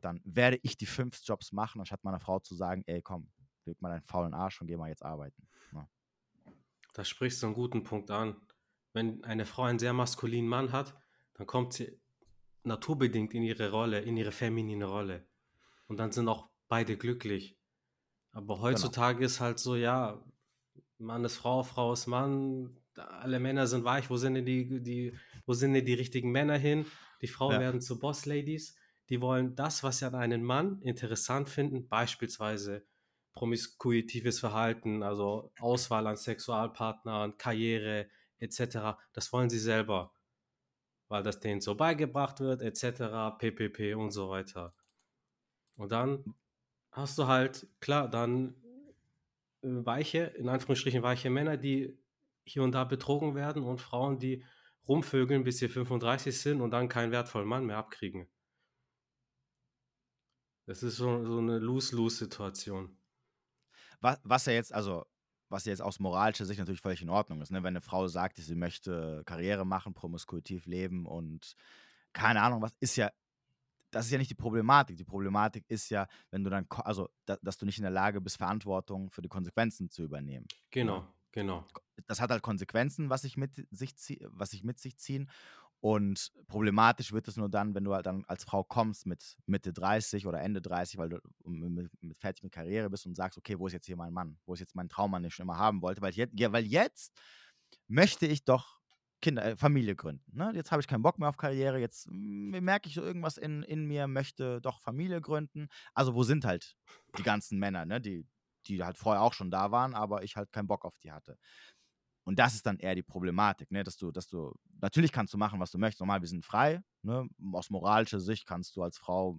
[0.00, 3.30] dann werde ich die fünf Jobs machen, anstatt meiner Frau zu sagen, ey, komm,
[3.66, 5.46] leg mal deinen faulen Arsch und geh mal jetzt arbeiten.
[5.72, 5.88] Ja.
[6.94, 8.36] Da sprichst du einen guten Punkt an.
[8.92, 10.96] Wenn eine Frau einen sehr maskulinen Mann hat,
[11.34, 12.00] dann kommt sie
[12.62, 15.26] naturbedingt in ihre Rolle, in ihre feminine Rolle.
[15.86, 17.58] Und dann sind auch beide glücklich.
[18.32, 18.62] Aber genau.
[18.62, 19.26] heutzutage genau.
[19.26, 20.24] ist halt so, ja,
[20.98, 25.14] Mann ist Frau, Frau ist Mann, alle Männer sind weich, wo sind denn die, die,
[25.44, 26.86] wo sind denn die richtigen Männer hin?
[27.22, 27.60] Die Frauen ja.
[27.60, 28.76] werden zu Boss-Ladies.
[29.08, 32.84] Die wollen das, was sie an einen Mann interessant finden, beispielsweise
[33.36, 38.08] promiskuitives Verhalten, also Auswahl an Sexualpartnern, Karriere
[38.40, 40.12] etc., das wollen sie selber,
[41.08, 44.74] weil das denen so beigebracht wird etc., ppp und so weiter.
[45.76, 46.34] Und dann
[46.90, 48.56] hast du halt, klar, dann
[49.60, 51.98] weiche, in Anführungsstrichen weiche Männer, die
[52.44, 54.44] hier und da betrogen werden und Frauen, die
[54.88, 58.28] rumvögeln, bis sie 35 sind und dann keinen wertvollen Mann mehr abkriegen.
[60.64, 62.95] Das ist so, so eine Lose-Lose-Situation.
[64.00, 65.04] Was, was ja jetzt, also,
[65.48, 67.62] was jetzt aus moralischer Sicht natürlich völlig in Ordnung ist, ne?
[67.62, 71.54] Wenn eine Frau sagt, sie möchte Karriere machen, promiskuitiv leben und
[72.12, 73.10] keine Ahnung, was ist ja,
[73.90, 74.96] das ist ja nicht die Problematik.
[74.96, 78.20] Die Problematik ist ja, wenn du dann, also, da, dass du nicht in der Lage
[78.20, 80.46] bist, Verantwortung für die Konsequenzen zu übernehmen.
[80.50, 80.58] Ne?
[80.70, 81.66] Genau, genau.
[82.06, 83.94] Das hat halt Konsequenzen, was sich mit sich,
[84.26, 85.30] was sich mit sich ziehen.
[85.80, 89.72] Und problematisch wird es nur dann, wenn du halt dann als Frau kommst mit Mitte
[89.72, 93.58] 30 oder Ende 30, weil du mit, mit fertig mit Karriere bist und sagst, okay,
[93.58, 94.38] wo ist jetzt hier mein Mann?
[94.46, 96.00] Wo ist jetzt mein Traummann, den ich schon immer haben wollte?
[96.00, 97.12] Weil, jetzt, ja, weil jetzt
[97.88, 98.80] möchte ich doch
[99.22, 100.24] Kinder, äh, Familie gründen.
[100.36, 100.52] Ne?
[100.54, 103.86] Jetzt habe ich keinen Bock mehr auf Karriere, jetzt merke ich so irgendwas in, in
[103.86, 105.68] mir, möchte doch Familie gründen.
[105.94, 106.76] Also wo sind halt
[107.18, 108.00] die ganzen Männer, ne?
[108.00, 108.26] die,
[108.66, 111.38] die halt vorher auch schon da waren, aber ich halt keinen Bock auf die hatte.
[112.26, 113.84] Und das ist dann eher die Problematik, ne?
[113.84, 116.00] dass du, dass du, natürlich kannst du machen, was du möchtest.
[116.00, 116.82] Normal, wir sind frei.
[117.02, 117.28] Ne?
[117.52, 119.38] Aus moralischer Sicht kannst du als Frau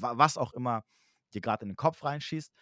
[0.00, 0.84] was auch immer
[1.34, 2.52] dir gerade in den Kopf reinschießt.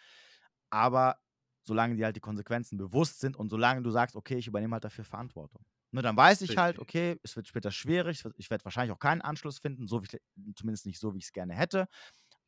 [0.69, 1.17] Aber
[1.63, 4.83] solange dir halt die Konsequenzen bewusst sind und solange du sagst, okay, ich übernehme halt
[4.83, 5.65] dafür Verantwortung.
[5.91, 9.21] Ne, dann weiß ich halt, okay, es wird später schwierig, ich werde wahrscheinlich auch keinen
[9.21, 10.07] Anschluss finden, so wie,
[10.53, 11.87] zumindest nicht so, wie ich es gerne hätte.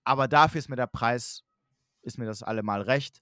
[0.03, 1.43] Aber dafür ist mir der Preis,
[2.01, 3.21] ist mir das allemal recht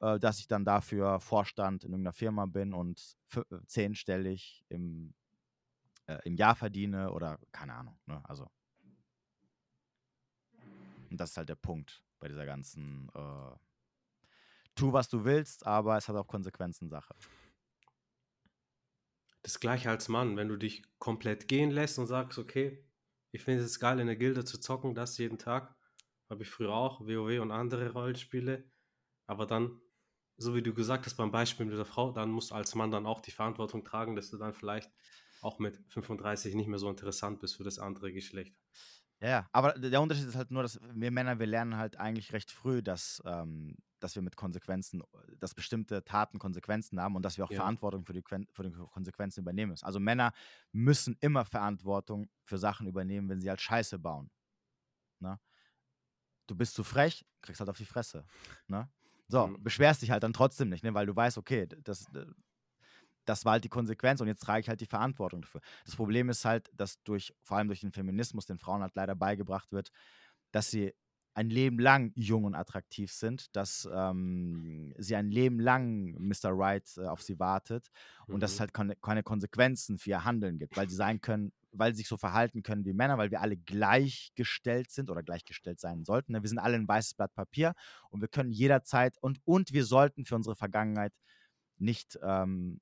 [0.00, 5.14] äh, dass ich dann dafür Vorstand in irgendeiner Firma bin und äh, zehnstellig im,
[6.06, 7.98] äh, im Jahr verdiene oder keine Ahnung.
[8.06, 8.20] Ne?
[8.24, 8.50] Also.
[11.10, 13.56] Und das ist halt der Punkt bei dieser ganzen äh,
[14.76, 17.14] Tu, was du willst, aber es hat auch Konsequenzen, Sache.
[19.42, 22.84] Das gleiche als Mann, wenn du dich komplett gehen lässt und sagst, okay,
[23.32, 25.74] ich finde es geil, in der Gilde zu zocken, das jeden Tag.
[26.28, 28.70] Habe ich früher auch, WoW und andere Rollenspiele.
[29.26, 29.80] Aber dann
[30.36, 32.90] so wie du gesagt hast beim Beispiel mit der Frau, dann musst du als Mann
[32.90, 34.90] dann auch die Verantwortung tragen, dass du dann vielleicht
[35.40, 38.54] auch mit 35 nicht mehr so interessant bist für das andere Geschlecht.
[39.20, 42.50] Ja, aber der Unterschied ist halt nur, dass wir Männer, wir lernen halt eigentlich recht
[42.50, 45.02] früh, dass, ähm, dass wir mit Konsequenzen,
[45.38, 47.56] dass bestimmte Taten Konsequenzen haben und dass wir auch ja.
[47.56, 48.22] Verantwortung für die,
[48.52, 49.86] für die Konsequenzen übernehmen müssen.
[49.86, 50.32] Also Männer
[50.72, 54.30] müssen immer Verantwortung für Sachen übernehmen, wenn sie halt Scheiße bauen.
[55.20, 55.40] Ne?
[56.46, 58.26] Du bist zu frech, kriegst halt auf die Fresse.
[58.66, 58.90] Ne?
[59.28, 59.62] So, mhm.
[59.62, 60.94] beschwerst dich halt dann trotzdem nicht, ne?
[60.94, 62.06] weil du weißt, okay, das,
[63.24, 65.60] das war halt die Konsequenz und jetzt trage ich halt die Verantwortung dafür.
[65.84, 69.14] Das Problem ist halt, dass durch, vor allem durch den Feminismus, den Frauen halt leider
[69.14, 69.90] beigebracht wird,
[70.52, 70.94] dass sie
[71.36, 76.50] ein Leben lang jung und attraktiv sind, dass ähm, sie ein Leben lang Mr.
[76.50, 77.88] Right äh, auf sie wartet
[78.26, 78.60] und dass es mhm.
[78.60, 82.08] halt keine, keine Konsequenzen für ihr Handeln gibt, weil sie sein können, weil sie sich
[82.08, 86.32] so verhalten können wie Männer, weil wir alle gleichgestellt sind oder gleichgestellt sein sollten.
[86.32, 86.42] Ne?
[86.42, 87.74] Wir sind alle ein weißes Blatt Papier
[88.08, 91.12] und wir können jederzeit und, und wir sollten für unsere Vergangenheit
[91.76, 92.80] nicht ähm,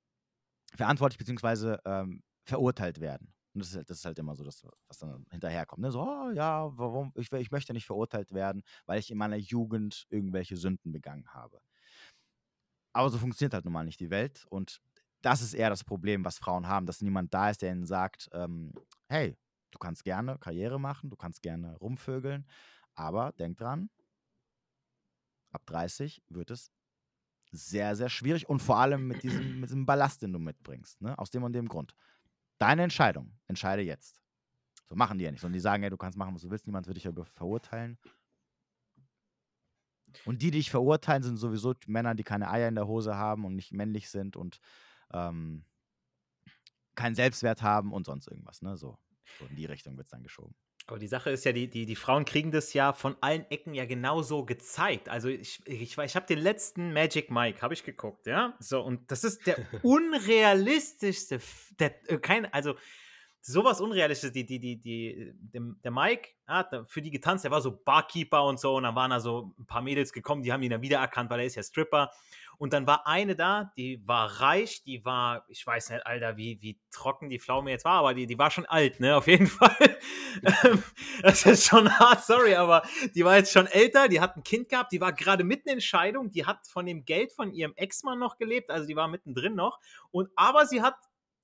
[0.77, 1.75] verantwortlich bzw.
[1.83, 3.33] Ähm, verurteilt werden.
[3.55, 5.81] Und das ist, halt, das ist, halt immer so, das, was dann hinterherkommt.
[5.81, 5.91] Ne?
[5.91, 7.13] So, oh, ja, warum?
[7.15, 11.61] Ich, ich möchte nicht verurteilt werden, weil ich in meiner Jugend irgendwelche Sünden begangen habe.
[12.93, 14.45] Aber so funktioniert halt nun mal nicht die Welt.
[14.49, 14.81] Und
[15.21, 18.29] das ist eher das Problem, was Frauen haben, dass niemand da ist, der ihnen sagt,
[18.33, 18.73] ähm,
[19.07, 19.37] hey,
[19.71, 22.45] du kannst gerne Karriere machen, du kannst gerne rumvögeln,
[22.93, 23.89] aber denk dran,
[25.51, 26.71] ab 30 wird es
[27.51, 31.17] sehr, sehr schwierig und vor allem mit diesem, mit diesem Ballast, den du mitbringst, ne?
[31.17, 31.95] aus dem und dem Grund.
[32.57, 34.21] Deine Entscheidung, entscheide jetzt.
[34.87, 36.67] So machen die ja nicht, sondern die sagen, ja, du kannst machen, was du willst,
[36.67, 37.97] niemand wird dich ja verurteilen.
[40.23, 43.43] Und die, die dich verurteilen, sind sowieso Männer, die keine Eier in der Hose haben
[43.45, 44.59] und nicht männlich sind und
[45.11, 45.65] ähm,
[46.95, 48.61] keinen Selbstwert haben und sonst irgendwas.
[48.61, 48.77] Ne?
[48.77, 48.97] So,
[49.39, 50.55] so in die Richtung wird es dann geschoben.
[50.87, 53.73] Aber die Sache ist ja, die, die, die Frauen kriegen das ja von allen Ecken
[53.73, 55.09] ja genauso gezeigt.
[55.09, 58.55] Also ich, ich, ich habe den letzten Magic Mike, habe ich geguckt, ja.
[58.59, 61.39] So, und das ist der unrealistischste,
[61.79, 62.75] der, äh, kein, also
[63.45, 64.33] sowas Unrealistisches.
[64.33, 68.43] Die, die, die, die, der, der Mike hat für die getanzt, der war so Barkeeper
[68.43, 68.75] und so.
[68.75, 71.41] Und dann waren da so ein paar Mädels gekommen, die haben ihn dann wiedererkannt, weil
[71.41, 72.11] er ist ja Stripper.
[72.57, 76.57] Und dann war eine da, die war reich, die war, ich weiß nicht, Alter, wie,
[76.61, 79.47] wie trocken die Pflaume jetzt war, aber die, die war schon alt, ne, auf jeden
[79.47, 79.75] Fall.
[80.63, 80.81] Ähm,
[81.21, 82.83] das ist schon hart, sorry, aber
[83.13, 85.81] die war jetzt schon älter, die hat ein Kind gehabt, die war gerade mitten in
[85.81, 89.55] Scheidung, die hat von dem Geld von ihrem Ex-Mann noch gelebt, also die war mittendrin
[89.55, 89.79] noch.
[90.11, 90.95] Und aber sie hat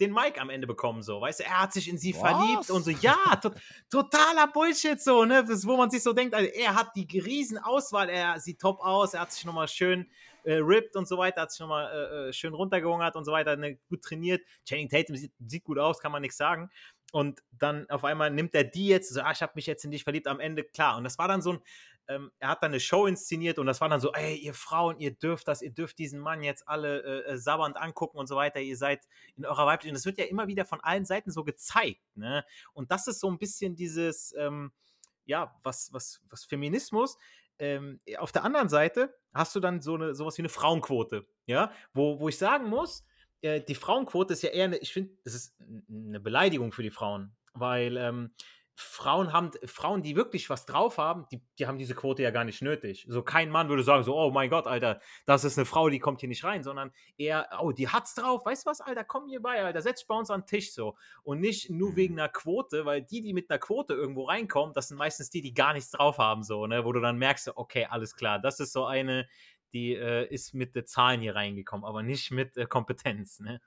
[0.02, 2.20] den Mike am Ende bekommen, so, weißt du, er hat sich in sie Was?
[2.22, 3.52] verliebt und so, ja, to
[3.90, 7.58] totaler Bullshit, so, ne, das, wo man sich so denkt, also, er hat die riesen
[7.60, 10.10] Auswahl, er sieht top aus, er hat sich nochmal schön
[10.44, 13.56] äh, ripped und so weiter, hat sich nochmal äh, äh, schön runtergehungert und so weiter,
[13.56, 16.70] ne, gut trainiert, Channing Tatum sieht, sieht gut aus, kann man nichts sagen,
[17.12, 19.92] und dann auf einmal nimmt er die jetzt, so, ah, ich habe mich jetzt in
[19.92, 21.60] dich verliebt, am Ende, klar, und das war dann so ein,
[22.12, 25.00] ähm, er hat dann eine Show inszeniert und das war dann so, ey, ihr Frauen,
[25.00, 28.36] ihr dürft das, ihr dürft diesen Mann jetzt alle äh, äh sabbernd angucken und so
[28.36, 29.08] weiter, ihr seid
[29.38, 32.46] in eurer weiblichen, das wird ja immer wieder von allen Seiten so gezeigt, ne?
[32.74, 34.72] Und das ist so ein bisschen dieses, ähm,
[35.26, 37.18] ja, was, was, was Feminismus,
[37.60, 41.72] ähm, auf der anderen Seite hast du dann so eine, sowas wie eine Frauenquote, ja,
[41.94, 43.06] wo, wo ich sagen muss,
[43.42, 45.56] äh, die Frauenquote ist ja eher, eine, ich finde, das ist
[45.90, 48.34] eine Beleidigung für die Frauen, weil ähm,
[48.82, 52.44] Frauen haben, Frauen, die wirklich was drauf haben, die, die haben diese Quote ja gar
[52.44, 53.06] nicht nötig.
[53.08, 56.00] So kein Mann würde sagen, so, oh mein Gott, Alter, das ist eine Frau, die
[56.00, 59.28] kommt hier nicht rein, sondern eher, oh, die hat's drauf, weißt du was, Alter, komm
[59.28, 60.96] hier bei, Alter, setz dich bei uns an den Tisch so.
[61.24, 61.96] Und nicht nur mhm.
[61.96, 65.42] wegen einer Quote, weil die, die mit einer Quote irgendwo reinkommen, das sind meistens die,
[65.42, 68.60] die gar nichts drauf haben, so, ne, wo du dann merkst, okay, alles klar, das
[68.60, 69.28] ist so eine,
[69.74, 73.62] die äh, ist mit den Zahlen hier reingekommen, aber nicht mit äh, Kompetenz, ne.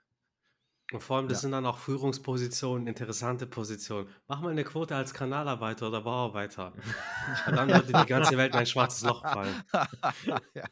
[0.91, 1.41] Und vor allem, das Ja.
[1.41, 4.07] sind dann auch Führungspositionen, interessante Positionen.
[4.27, 6.75] Mach mal eine Quote als Kanalarbeiter oder Bauarbeiter.
[7.45, 9.63] Und dann würde die ganze Welt in ein schwarzes Loch fallen.
[10.53, 10.65] Ja.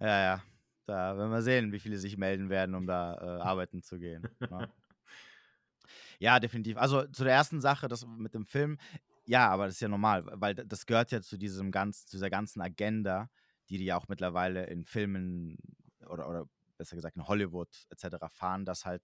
[0.00, 0.42] Ja, ja.
[0.86, 4.30] Da werden wir sehen, wie viele sich melden werden, um da äh, arbeiten zu gehen.
[4.48, 4.68] Ne?
[6.18, 6.76] Ja, definitiv.
[6.76, 8.78] Also zu der ersten Sache, das mit dem Film,
[9.24, 12.30] ja, aber das ist ja normal, weil das gehört ja zu diesem ganz, zu dieser
[12.30, 13.28] ganzen Agenda,
[13.68, 15.58] die die ja auch mittlerweile in Filmen
[16.08, 16.46] oder, oder
[16.76, 18.26] besser gesagt in Hollywood etc.
[18.32, 19.02] fahren, dass halt,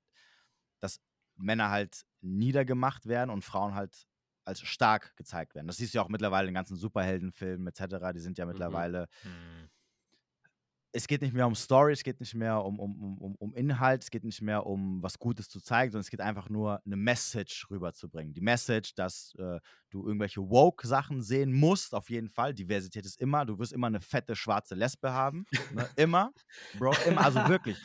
[0.80, 1.00] dass
[1.36, 4.06] Männer halt niedergemacht werden und Frauen halt
[4.44, 5.66] als stark gezeigt werden.
[5.68, 8.12] Das siehst du ja auch mittlerweile in ganzen Superheldenfilmen etc.
[8.14, 8.52] Die sind ja mhm.
[8.52, 9.70] mittlerweile mhm
[10.94, 14.02] es geht nicht mehr um Story, es geht nicht mehr um, um, um, um Inhalt,
[14.02, 16.96] es geht nicht mehr um was Gutes zu zeigen, sondern es geht einfach nur eine
[16.96, 18.34] Message rüberzubringen.
[18.34, 19.58] Die Message, dass äh,
[19.90, 22.52] du irgendwelche Woke-Sachen sehen musst, auf jeden Fall.
[22.52, 25.46] Diversität ist immer, du wirst immer eine fette schwarze Lesbe haben.
[25.72, 25.88] Ne?
[25.96, 26.32] Immer,
[26.78, 27.78] Bro, immer, also wirklich.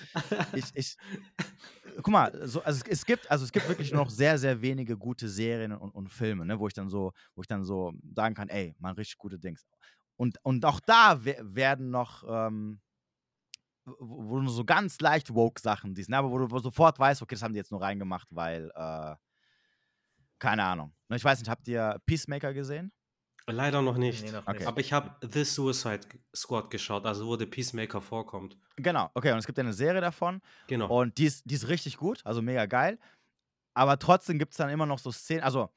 [0.53, 0.97] Ich, ich,
[1.97, 4.97] guck mal, so, also es, es, gibt, also es gibt wirklich noch sehr, sehr wenige
[4.97, 8.35] gute Serien und, und Filme, ne, wo ich dann so, wo ich dann so sagen
[8.35, 9.65] kann, ey, man richtig gute Dings.
[10.17, 12.81] Und, und auch da werden noch ähm,
[13.99, 16.17] wo du so ganz leicht woke Sachen siehst, ne?
[16.17, 19.15] aber wo du, wo sofort weißt, okay, das haben die jetzt nur reingemacht, weil, äh,
[20.39, 20.93] keine Ahnung.
[21.09, 22.91] Ne, ich weiß nicht, habt ihr Peacemaker gesehen?
[23.49, 24.25] Leider noch nicht.
[24.25, 24.57] Nee, noch okay.
[24.57, 24.67] nicht.
[24.67, 26.01] Aber ich habe The Suicide
[26.35, 28.57] Squad geschaut, also wo der Peacemaker vorkommt.
[28.75, 30.41] Genau, okay, und es gibt ja eine Serie davon.
[30.67, 30.87] Genau.
[30.99, 32.99] Und die ist, die ist richtig gut, also mega geil.
[33.73, 35.69] Aber trotzdem gibt es dann immer noch so Szenen, also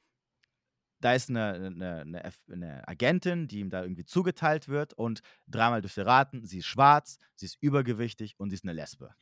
[1.01, 5.96] da ist eine, eine, eine, Agentin, die ihm da irgendwie zugeteilt wird und dreimal dürft
[5.96, 9.14] ihr raten, sie ist schwarz, sie ist übergewichtig und sie ist eine Lesbe.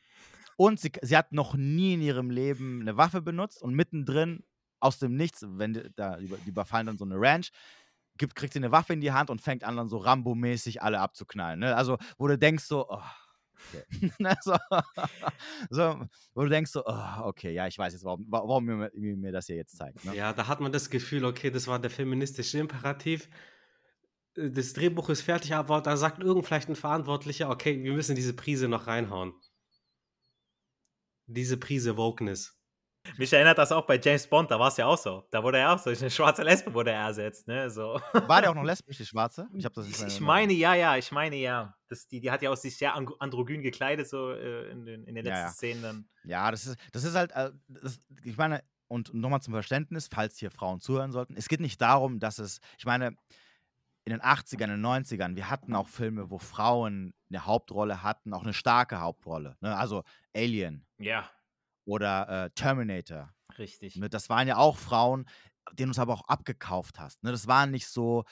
[0.57, 4.43] Und sie, sie hat noch nie in ihrem Leben eine Waffe benutzt und mittendrin
[4.81, 7.51] aus dem Nichts, wenn die, da, die überfallen dann so eine Ranch,
[8.17, 10.99] gibt, kriegt sie eine Waffe in die Hand und fängt an, dann so Rambo-mäßig alle
[10.99, 11.59] abzuknallen.
[11.59, 11.75] Ne?
[11.75, 13.01] Also, wo du denkst so, oh,
[13.73, 14.11] Okay.
[14.19, 14.55] Ne, so,
[15.69, 19.31] so, wo du denkst so, oh, okay, ja, ich weiß jetzt, warum, warum mir, mir
[19.31, 20.03] das hier jetzt zeigt.
[20.05, 20.15] Ne?
[20.15, 23.29] Ja, da hat man das Gefühl, okay, das war der feministische Imperativ.
[24.35, 28.15] Äh, das Drehbuch ist fertig, aber da sagt irgend vielleicht ein Verantwortlicher, okay, wir müssen
[28.15, 29.33] diese Prise noch reinhauen.
[31.27, 32.58] Diese Prise Wokeness.
[33.17, 35.25] Mich erinnert das auch bei James Bond, da war es ja auch so.
[35.31, 37.69] Da wurde er auch so, eine schwarze Lesbe wurde er ersetzt, ne?
[37.69, 37.99] So.
[38.13, 39.47] War der auch noch lesbisch, die schwarze?
[39.53, 41.75] Ich, das ich, ich meine, ja, ja, ich meine, ja.
[41.87, 45.15] Das, die, die hat ja auch sich sehr androgyn gekleidet, so äh, in, den, in
[45.15, 45.51] den letzten ja, ja.
[45.51, 46.09] Szenen dann.
[46.23, 50.37] Ja, das ist, das ist halt, äh, das, ich meine, und nochmal zum Verständnis, falls
[50.37, 53.15] hier Frauen zuhören sollten, es geht nicht darum, dass es, ich meine,
[54.05, 58.33] in den 80ern, in den 90ern, wir hatten auch Filme, wo Frauen eine Hauptrolle hatten,
[58.33, 59.55] auch eine starke Hauptrolle.
[59.61, 59.75] Ne?
[59.75, 60.03] Also
[60.33, 60.85] Alien.
[60.97, 61.29] Ja
[61.89, 63.33] oder äh, Terminator.
[63.57, 63.95] Richtig.
[63.95, 65.27] Ne, das waren ja auch Frauen,
[65.73, 67.23] denen du es aber auch abgekauft hast.
[67.23, 67.31] Ne?
[67.31, 68.25] Das waren nicht so,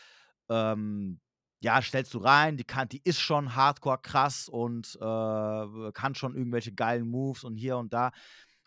[0.50, 1.20] ähm,
[1.60, 6.36] ja, stellst du rein, die, kann, die ist schon hardcore krass und äh, kann schon
[6.36, 8.12] irgendwelche geilen Moves und hier und da.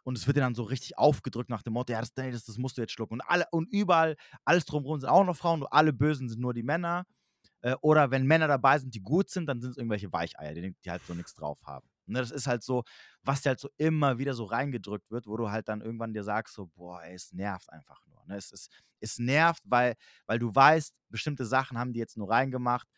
[0.02, 2.58] Und es wird dir dann so richtig aufgedrückt nach dem Motto, ja, das, das, das
[2.58, 3.14] musst du jetzt schlucken.
[3.14, 6.52] Und, alle, und überall, alles drumherum sind auch noch Frauen, nur alle Bösen sind nur
[6.52, 7.04] die Männer.
[7.60, 10.74] Äh, oder wenn Männer dabei sind, die gut sind, dann sind es irgendwelche Weicheier, die,
[10.84, 11.88] die halt so nichts drauf haben.
[12.10, 12.84] Ne, das ist halt so,
[13.22, 16.24] was dir halt so immer wieder so reingedrückt wird, wo du halt dann irgendwann dir
[16.24, 18.24] sagst, so, boah, ey, es nervt einfach nur.
[18.26, 18.36] Ne?
[18.36, 19.94] Es, ist, es nervt, weil,
[20.26, 22.88] weil du weißt, bestimmte Sachen haben die jetzt nur reingemacht,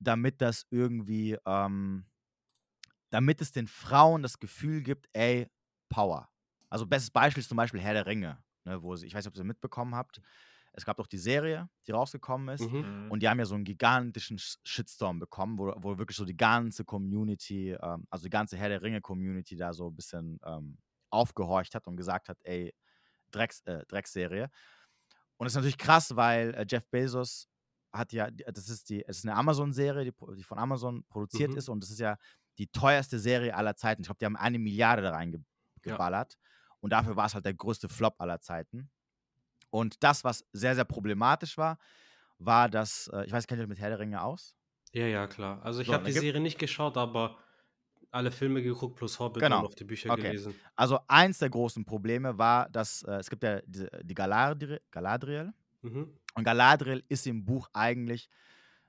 [0.00, 2.06] damit das irgendwie, ähm,
[3.10, 5.48] damit es den Frauen das Gefühl gibt, ey,
[5.88, 6.28] Power.
[6.68, 9.32] Also bestes Beispiel ist zum Beispiel Herr der Ringe, ne, wo sie, ich weiß nicht,
[9.34, 10.20] ob ihr mitbekommen habt,
[10.78, 12.70] es gab doch die Serie, die rausgekommen ist.
[12.70, 12.78] Mhm.
[12.78, 13.10] mhm.
[13.10, 16.84] Und die haben ja so einen gigantischen Shitstorm bekommen, wo, wo wirklich so die ganze
[16.84, 20.78] Community, ähm, also die ganze Herr der Ringe-Community da so ein bisschen ähm,
[21.10, 22.72] aufgehorcht hat und gesagt hat, ey,
[23.30, 24.50] Drecks, äh, Drecksserie.
[25.36, 27.48] Und das ist natürlich krass, weil äh, Jeff Bezos
[27.92, 31.58] hat ja, das ist die, es ist eine Amazon-Serie, die, die, von Amazon produziert mhm.
[31.58, 32.16] ist und das ist ja
[32.58, 34.02] die teuerste Serie aller Zeiten.
[34.02, 36.34] Ich glaube, die haben eine Milliarde da reingeballert.
[36.34, 36.38] Ja.
[36.80, 38.90] Und dafür war es halt der größte Flop aller Zeiten.
[39.70, 41.78] Und das, was sehr, sehr problematisch war,
[42.38, 44.56] war, dass, äh, ich weiß, kennt ihr euch mit Herr der Ringe aus?
[44.92, 45.60] Ja, ja, klar.
[45.62, 47.36] Also ich so, habe die Serie nicht geschaut, aber
[48.10, 49.60] alle Filme geguckt plus Hobbit genau.
[49.60, 50.22] und auch die Bücher okay.
[50.22, 50.54] gelesen.
[50.76, 55.52] Also eins der großen Probleme war, dass äh, es gibt ja die, die Galadriel, Galadriel
[55.82, 56.10] mhm.
[56.34, 58.30] und Galadriel ist im Buch eigentlich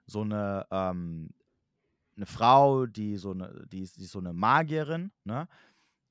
[0.05, 1.31] so eine, ähm,
[2.15, 5.47] eine Frau, die so eine, die ist, die ist so eine Magierin, ne?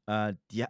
[0.08, 0.66] Äh, die, äh,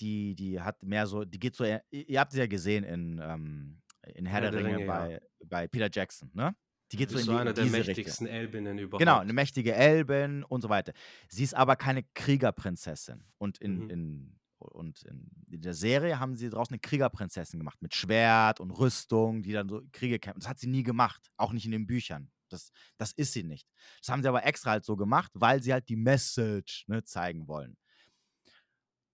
[0.00, 3.20] die, die hat mehr so, die geht so, ihr, ihr habt sie ja gesehen in,
[3.22, 3.80] ähm,
[4.14, 5.18] in Herr, Herr der, Ringe, Ringe bei, ja.
[5.46, 6.56] bei Peter Jackson, ne?
[6.90, 8.42] Die geht so in so die, eine der mächtigsten Richtung.
[8.42, 8.98] Elbinnen überhaupt.
[8.98, 10.92] Genau, eine mächtige Elbin und so weiter.
[11.28, 13.24] Sie ist aber keine Kriegerprinzessin.
[13.38, 13.90] Und in, mhm.
[13.90, 19.42] in, und in, der Serie haben sie draußen eine Kriegerprinzessin gemacht mit Schwert und Rüstung,
[19.42, 20.40] die dann so Kriege kämpfen.
[20.40, 22.30] Das hat sie nie gemacht, auch nicht in den Büchern.
[22.50, 23.66] Das, das ist sie nicht.
[24.00, 27.46] Das haben sie aber extra halt so gemacht, weil sie halt die Message ne, zeigen
[27.46, 27.78] wollen.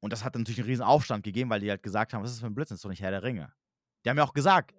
[0.00, 2.36] Und das hat natürlich einen riesen Aufstand gegeben, weil die halt gesagt haben, was ist
[2.36, 3.52] das für ein Blödsinn, das ist doch nicht Herr der Ringe.
[4.04, 4.74] Die haben ja auch gesagt,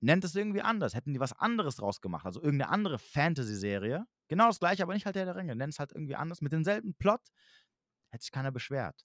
[0.00, 4.48] nennt es irgendwie anders, hätten die was anderes draus gemacht, also irgendeine andere Fantasy-Serie, genau
[4.48, 6.94] das gleiche, aber nicht halt Herr der Ringe, nennt es halt irgendwie anders, mit demselben
[6.94, 7.20] Plot,
[8.10, 9.04] hätte sich keiner beschwert.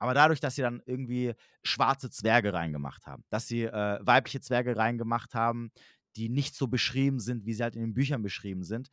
[0.00, 1.34] Aber dadurch, dass sie dann irgendwie
[1.64, 5.72] schwarze Zwerge reingemacht haben, dass sie äh, weibliche Zwerge reingemacht haben,
[6.16, 8.90] die nicht so beschrieben sind, wie sie halt in den Büchern beschrieben sind,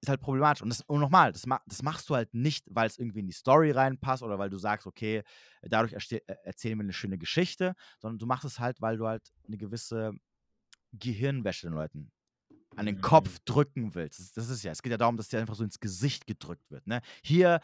[0.00, 0.62] ist halt problematisch.
[0.62, 3.32] Und, das, und nochmal, das, das machst du halt nicht, weil es irgendwie in die
[3.32, 5.22] Story reinpasst oder weil du sagst, okay,
[5.62, 9.32] dadurch äh, erzählen wir eine schöne Geschichte, sondern du machst es halt, weil du halt
[9.46, 10.12] eine gewisse
[10.92, 12.10] Gehirnwäsche den Leuten
[12.76, 13.44] an den Kopf mhm.
[13.44, 14.20] drücken willst.
[14.20, 16.70] Das, das, ist ja, es geht ja darum, dass dir einfach so ins Gesicht gedrückt
[16.70, 16.86] wird.
[16.86, 17.00] Ne?
[17.22, 17.60] Hier,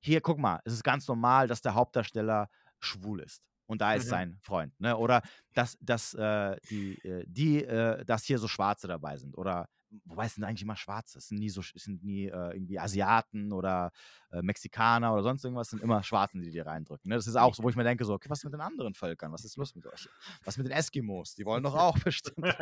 [0.00, 2.48] hier, guck mal, es ist ganz normal, dass der Hauptdarsteller
[2.80, 4.10] schwul ist und da ist mhm.
[4.10, 4.80] sein Freund.
[4.80, 4.96] Ne?
[4.96, 5.22] Oder
[5.54, 9.38] dass, dass, äh, die, äh, die äh, dass hier so Schwarze dabei sind.
[9.38, 9.68] Oder
[10.04, 11.18] wobei es sind eigentlich immer Schwarze.
[11.18, 13.92] Es sind nie so, es sind nie äh, irgendwie Asiaten oder
[14.30, 17.08] äh, Mexikaner oder sonst irgendwas, es sind immer Schwarzen, die dir reindrücken.
[17.08, 17.16] Ne?
[17.16, 19.32] Das ist auch so, wo ich mir denke, so, okay, was mit den anderen Völkern?
[19.32, 20.08] Was ist los mit euch?
[20.44, 21.34] Was mit den Eskimos?
[21.34, 22.46] Die wollen doch auch bestimmt.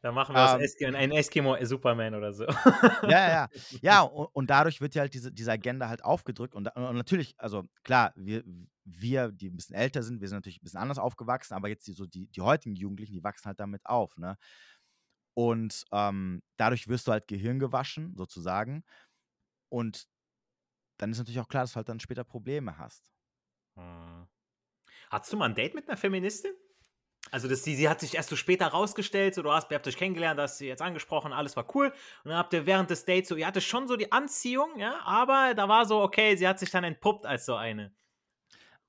[0.00, 2.44] Da machen wir ähm, Eskimo, einen Eskimo-Superman oder so.
[3.02, 3.48] Ja, ja.
[3.82, 6.54] Ja, und, und, dadurch wird ja halt diese, diese Agenda halt aufgedrückt.
[6.54, 8.44] Und, und, natürlich, also klar, wir,
[8.84, 11.86] wir, die ein bisschen älter sind, wir sind natürlich ein bisschen anders aufgewachsen, aber jetzt
[11.88, 14.36] die, so die, die heutigen Jugendlichen, die wachsen halt damit auf, ne?
[15.34, 18.84] Und ähm, dadurch wirst du halt Gehirn gewaschen, sozusagen.
[19.68, 20.08] Und
[20.98, 23.12] dann ist natürlich auch klar, dass du halt dann später Probleme hast.
[23.76, 24.26] Hm.
[25.10, 26.52] Hattest du mal ein Date mit einer Feministin?
[27.30, 29.86] Also das, die, sie hat sich erst so später rausgestellt, so du hast, ihr habt
[29.86, 31.92] euch kennengelernt, hast sie jetzt angesprochen, alles war cool.
[32.24, 35.00] Und dann habt ihr während des Dates so, ihr hattet schon so die Anziehung, ja,
[35.04, 37.92] aber da war so, okay, sie hat sich dann entpuppt als so eine.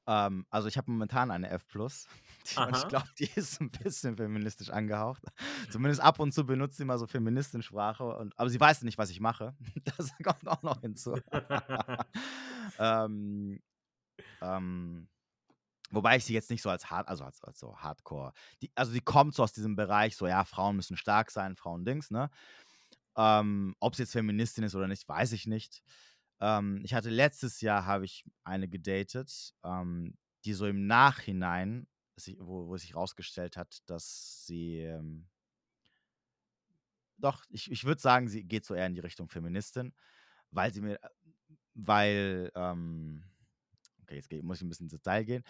[0.08, 1.64] Ähm, also ich habe momentan eine F+.
[1.76, 5.24] Und ich glaube, die ist ein bisschen feministisch angehaucht.
[5.70, 8.04] Zumindest ab und zu benutzt sie mal so Feministensprache.
[8.04, 9.56] Und, aber sie weiß nicht, was ich mache.
[9.98, 11.16] Das kommt auch noch hinzu.
[12.80, 13.62] ähm,
[14.42, 15.08] ähm,
[15.92, 18.34] wobei ich sie jetzt nicht so als hart, also als, als so Hardcore.
[18.62, 21.86] Die, also die kommt so aus diesem Bereich, so ja, Frauen müssen stark sein, Frauen
[21.86, 22.30] Dings, ne?
[23.18, 25.82] Ähm, Ob sie jetzt Feministin ist oder nicht, weiß ich nicht.
[26.40, 31.88] Ähm, ich hatte letztes Jahr habe ich eine gedatet, ähm, die so im Nachhinein,
[32.40, 35.28] wo, wo sich herausgestellt hat, dass sie ähm,
[37.20, 39.94] doch, ich, ich würde sagen, sie geht so eher in die Richtung Feministin,
[40.52, 41.00] weil sie mir,
[41.74, 43.24] weil, ähm,
[44.10, 45.44] okay, jetzt muss ich ein bisschen ins Detail gehen.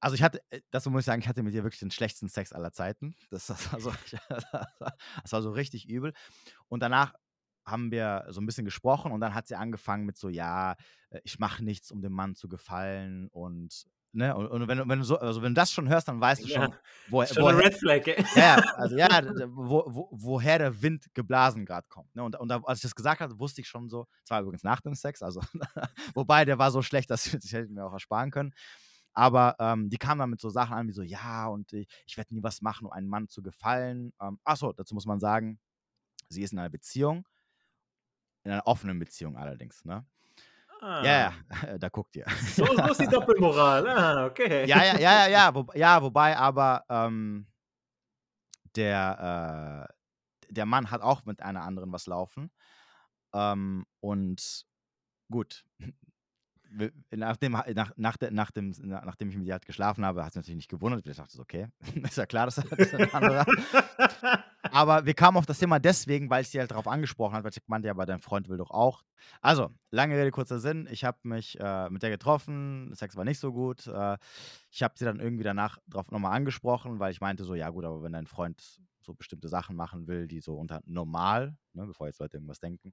[0.00, 2.28] Also ich hatte, äh, das muss ich sagen, ich hatte mit ihr wirklich den schlechtesten
[2.28, 3.14] Sex aller Zeiten.
[3.30, 3.92] Das, das, war, so,
[5.22, 6.12] das war so richtig übel.
[6.68, 7.14] Und danach
[7.64, 10.76] haben wir so ein bisschen gesprochen und dann hat sie angefangen mit so, ja,
[11.10, 13.86] äh, ich mache nichts, um dem Mann zu gefallen und
[14.16, 14.34] Ne?
[14.34, 16.48] Und, und wenn, wenn, du so, also wenn du das schon hörst, dann weißt du
[16.48, 19.08] schon, ja, wo, schon woher, Red Flag, ja, also ja,
[19.50, 22.14] wo, wo, woher der Wind geblasen gerade kommt.
[22.16, 22.24] Ne?
[22.24, 24.80] Und, und da, als ich das gesagt habe, wusste ich schon so, zwar übrigens nach
[24.80, 25.40] dem Sex, also
[26.14, 28.54] wobei der war so schlecht, dass ich, ich hätte mir auch ersparen können.
[29.12, 32.16] Aber ähm, die kam dann mit so Sachen an, wie so, ja, und ich, ich
[32.16, 34.12] werde nie was machen, um einem Mann zu gefallen.
[34.20, 35.58] Ähm, achso, dazu muss man sagen,
[36.28, 37.26] sie ist in einer Beziehung
[38.46, 40.06] in einer offenen Beziehung allerdings, ne?
[40.86, 41.02] Ah.
[41.04, 41.32] Ja, ja,
[41.78, 42.26] da guckt ihr.
[42.54, 43.84] So, so ist die Doppelmoral.
[43.96, 44.66] Ah, okay.
[44.68, 47.48] Ja, ja, ja, ja, ja, wo, ja wobei aber ähm,
[48.76, 49.88] der,
[50.48, 52.52] äh, der Mann hat auch mit einer anderen was laufen.
[53.34, 54.64] Ähm, und
[55.28, 55.64] gut,
[57.10, 60.56] nachdem, nach, nach, nach dem, nachdem ich mit ihr halt geschlafen habe, hat es natürlich
[60.56, 61.06] nicht gewundert.
[61.06, 61.68] Ich dachte, okay,
[62.02, 63.46] ist ja klar, dass er ein anderer.
[64.70, 67.50] Aber wir kamen auf das Thema deswegen, weil ich sie halt darauf angesprochen hat, weil
[67.50, 69.04] ich meinte, ja, aber dein Freund will doch auch.
[69.40, 70.88] Also, lange Rede, kurzer Sinn.
[70.90, 73.86] Ich habe mich äh, mit der getroffen, Sex war nicht so gut.
[73.86, 74.18] Äh,
[74.70, 77.84] ich habe sie dann irgendwie danach drauf nochmal angesprochen, weil ich meinte so, ja gut,
[77.84, 82.08] aber wenn dein Freund so bestimmte Sachen machen will, die so unter normal, ne, bevor
[82.08, 82.92] jetzt Leute irgendwas denken.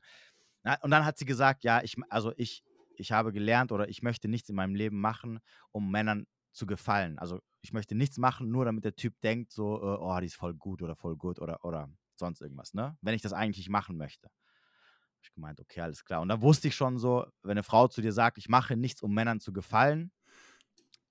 [0.63, 2.63] Na, und dann hat sie gesagt, ja, ich, also ich,
[2.95, 5.39] ich habe gelernt oder ich möchte nichts in meinem Leben machen,
[5.71, 7.17] um Männern zu gefallen.
[7.19, 10.35] Also ich möchte nichts machen, nur damit der Typ denkt, so, äh, oh, die ist
[10.35, 12.97] voll gut oder voll gut oder, oder sonst irgendwas, ne?
[13.01, 14.27] Wenn ich das eigentlich machen möchte.
[14.27, 16.21] Hab ich gemeint, okay, alles klar.
[16.21, 19.01] Und da wusste ich schon so, wenn eine Frau zu dir sagt, ich mache nichts,
[19.01, 20.11] um Männern zu gefallen,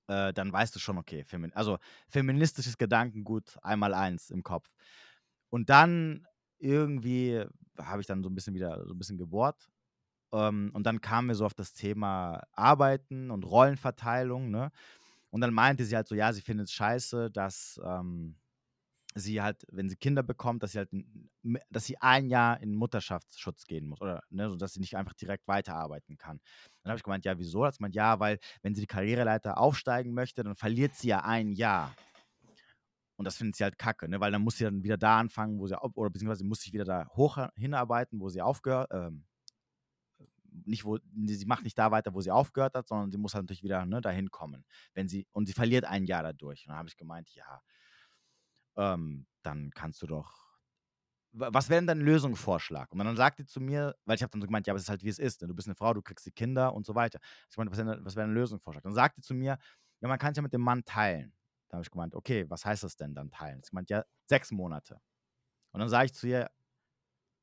[0.06, 1.78] äh, dann weißt du schon, okay, Femin also
[2.08, 4.74] feministisches Gedankengut einmal eins im Kopf.
[5.50, 6.26] Und dann
[6.58, 7.44] irgendwie
[7.78, 9.71] habe ich dann so ein bisschen wieder so ein bisschen gebohrt
[10.32, 14.70] ähm, und dann kamen wir so auf das Thema Arbeiten und Rollenverteilung, ne?
[15.30, 18.36] Und dann meinte sie halt so, ja, sie findet es scheiße, dass ähm,
[19.14, 20.90] sie halt, wenn sie Kinder bekommt, dass sie halt,
[21.70, 25.14] dass sie ein Jahr in Mutterschaftsschutz gehen muss oder ne, so dass sie nicht einfach
[25.14, 26.40] direkt weiterarbeiten kann.
[26.82, 27.64] Dann habe ich gemeint, ja, wieso?
[27.64, 31.52] Hat gemeint, ja, weil wenn sie die Karriereleiter aufsteigen möchte, dann verliert sie ja ein
[31.52, 31.94] Jahr.
[33.16, 34.20] Und das findet sie halt kacke, ne?
[34.20, 36.84] weil dann muss sie dann wieder da anfangen, wo sie, oder beziehungsweise muss sich wieder
[36.84, 39.24] da hoch hinarbeiten, wo sie aufgehört, ähm,
[40.64, 43.44] nicht, wo, sie macht nicht da weiter, wo sie aufgehört hat, sondern sie muss halt
[43.44, 44.64] natürlich wieder ne, dahin kommen.
[44.94, 46.64] Wenn sie, und sie verliert ein Jahr dadurch.
[46.66, 47.62] Und dann habe ich gemeint, ja,
[48.76, 50.42] ähm, dann kannst du doch.
[51.34, 52.92] Was wäre denn dein Lösungsvorschlag?
[52.92, 54.82] Und dann sagte sie zu mir, weil ich habe dann so gemeint, ja, aber es
[54.82, 55.40] ist halt wie es ist.
[55.40, 57.20] Denn du bist eine Frau, du kriegst die Kinder und so weiter.
[57.50, 58.82] Ich meinte, was wäre wär ein Lösungsvorschlag?
[58.82, 59.56] Dann sagte sie zu mir,
[60.00, 61.32] ja, man kann es ja mit dem Mann teilen.
[61.68, 63.62] Da habe ich gemeint, okay, was heißt das denn dann teilen?
[63.62, 65.00] Sie meint, ja, sechs Monate.
[65.70, 66.50] Und dann sage ich zu ihr,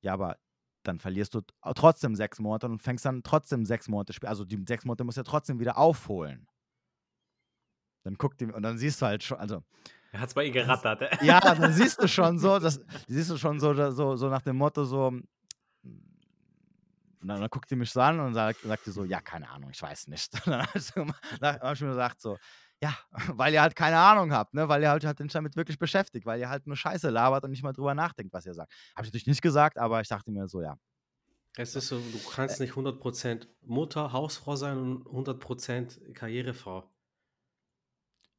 [0.01, 0.38] ja, aber
[0.84, 1.41] dann verlierst du
[1.75, 4.30] trotzdem sechs Monate und fängst dann trotzdem sechs Monate später.
[4.30, 6.47] Also die sechs Monate musst du ja trotzdem wieder aufholen.
[8.03, 9.61] Dann guckt die, und dann siehst du halt schon, also.
[10.11, 11.01] Er hat es bei ihr gerattert.
[11.01, 14.41] Das, ja, dann siehst du schon so, das, siehst du schon so, so, so nach
[14.41, 15.11] dem Motto so,
[17.21, 19.49] und dann, dann guckt die mich so an und sagt, sagt die so, ja, keine
[19.49, 20.34] Ahnung, ich weiß nicht.
[20.47, 20.53] Und
[21.41, 22.38] dann habe ich mir gesagt so,
[22.82, 22.97] ja,
[23.38, 24.67] weil ihr halt keine Ahnung habt, ne?
[24.69, 27.63] weil ihr halt, halt damit wirklich beschäftigt, weil ihr halt nur Scheiße labert und nicht
[27.63, 28.71] mal drüber nachdenkt, was ihr sagt.
[28.95, 30.77] Habe ich natürlich nicht gesagt, aber ich dachte mir so, ja.
[31.57, 36.89] Es ist so, du kannst nicht 100% Mutter, Hausfrau sein und 100% Karrierefrau.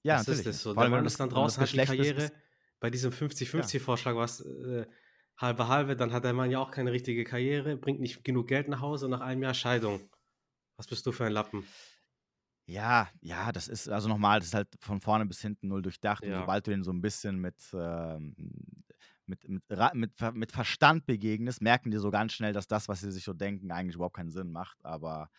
[0.02, 0.46] Ja, das natürlich.
[0.46, 0.74] ist das so.
[0.74, 2.24] Der Mann ist dann draußen, hat die Karriere.
[2.24, 2.32] Ist,
[2.78, 4.18] bei diesem 50-50-Vorschlag ja.
[4.18, 4.86] was äh,
[5.36, 8.68] halbe halbe, dann hat der Mann ja auch keine richtige Karriere, bringt nicht genug Geld
[8.68, 10.00] nach Hause und nach einem Jahr Scheidung.
[10.76, 11.66] Was bist du für ein Lappen?
[12.66, 16.26] Ja, ja, das ist also nochmal, das ist halt von vorne bis hinten null durchdacht.
[16.26, 18.34] Und sobald du den so ein bisschen mit, ähm,
[19.26, 23.10] mit, mit, mit, mit Verstand begegnest, merken die so ganz schnell, dass das, was sie
[23.10, 24.84] sich so denken, eigentlich überhaupt keinen Sinn macht.
[24.84, 25.30] Aber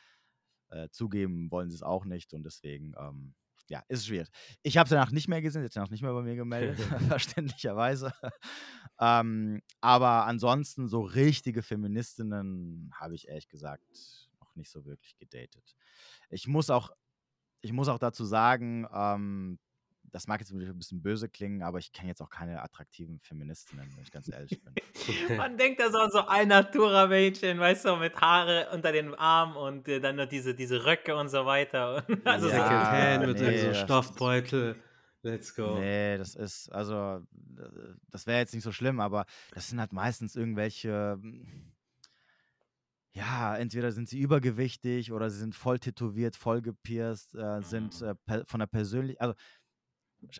[0.69, 3.33] äh, zugeben wollen sie es auch nicht und deswegen, ähm,
[3.69, 4.29] ja, ist schwierig.
[4.63, 8.13] Ich habe es danach nicht mehr gesehen, jetzt danach nicht mehr bei mir gemeldet, verständlicherweise.
[8.99, 13.85] ähm, aber ansonsten so richtige Feministinnen habe ich ehrlich gesagt
[14.39, 15.75] noch nicht so wirklich gedatet.
[16.29, 16.91] Ich muss auch
[17.61, 19.59] ich muss auch dazu sagen, ähm,
[20.11, 23.89] das mag jetzt ein bisschen böse klingen, aber ich kenne jetzt auch keine attraktiven Feministinnen,
[23.95, 24.73] wenn ich ganz ehrlich bin.
[25.37, 29.55] Man denkt da so an so ein Natura-Mädchen, weißt du, mit Haare unter den Armen
[29.55, 32.05] und äh, dann noch diese, diese Röcke und so weiter.
[32.25, 34.75] also ja, Secondhand mit nee, so Stoffbeutel.
[35.23, 35.79] Let's go.
[35.79, 37.21] Nee, das ist, also,
[38.09, 41.19] das wäre jetzt nicht so schlimm, aber das sind halt meistens irgendwelche
[43.13, 48.15] ja, entweder sind sie übergewichtig oder sie sind voll tätowiert, voll gepierst, äh, sind mhm.
[48.27, 49.35] äh, von der Persönlichkeit, also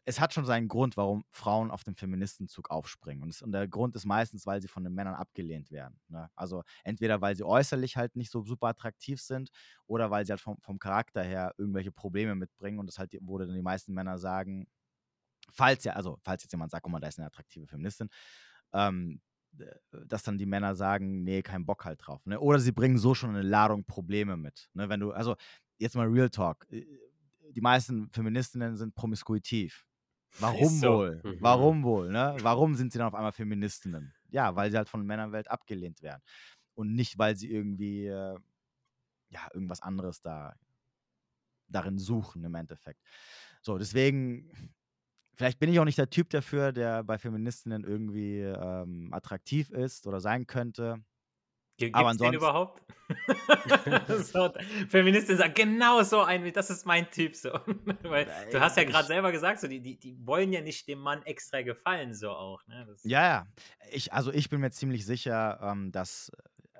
[0.06, 3.24] es hat schon seinen Grund, warum Frauen auf den Feministenzug aufspringen.
[3.24, 6.00] Und, es, und der Grund ist meistens, weil sie von den Männern abgelehnt werden.
[6.08, 6.30] Ne?
[6.36, 9.50] Also entweder, weil sie äußerlich halt nicht so super attraktiv sind
[9.88, 12.80] oder weil sie halt vom, vom Charakter her irgendwelche Probleme mitbringen.
[12.80, 14.68] Und das halt, wo dann die meisten Männer sagen,
[15.52, 18.10] falls ja, also falls jetzt jemand sagt, guck mal, da ist eine attraktive Feministin,
[18.74, 19.20] ähm,
[20.08, 22.26] dass dann die Männer sagen, nee, kein Bock halt drauf.
[22.26, 22.40] Ne?
[22.40, 24.70] Oder sie bringen so schon eine Ladung Probleme mit.
[24.74, 24.90] Ne?
[24.90, 25.36] Wenn du, also
[25.78, 26.68] jetzt mal Real Talk.
[26.72, 26.86] Äh,
[27.52, 29.86] die meisten Feministinnen sind promiskuitiv.
[30.40, 30.90] Warum so.
[30.90, 31.22] wohl?
[31.24, 31.38] Mhm.
[31.42, 32.10] Warum wohl?
[32.10, 32.38] Ne?
[32.42, 34.14] Warum sind sie dann auf einmal Feministinnen?
[34.30, 36.22] Ja, weil sie halt von der Männerwelt abgelehnt werden.
[36.74, 38.38] Und nicht, weil sie irgendwie äh,
[39.30, 40.56] ja, irgendwas anderes da
[41.68, 43.02] darin suchen im Endeffekt.
[43.62, 44.50] So, deswegen
[45.42, 50.06] Vielleicht bin ich auch nicht der Typ dafür, der bei Feministinnen irgendwie ähm, attraktiv ist
[50.06, 51.04] oder sein könnte.
[51.80, 52.84] Gibt es den überhaupt?
[54.32, 54.54] so,
[54.88, 57.36] Feministin sagt, genau so ein, das ist mein Typ.
[57.36, 57.50] So.
[58.04, 61.00] Weil du hast ja gerade selber gesagt, so, die, die, die wollen ja nicht dem
[61.00, 62.62] Mann extra gefallen, so auch.
[62.68, 62.96] Ne?
[63.02, 63.48] ja, ja.
[63.92, 66.80] Ich, also ich bin mir ziemlich sicher, ähm, dass äh,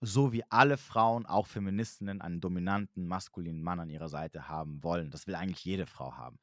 [0.00, 5.12] so wie alle Frauen, auch Feministinnen, einen dominanten, maskulinen Mann an ihrer Seite haben wollen.
[5.12, 6.40] Das will eigentlich jede Frau haben.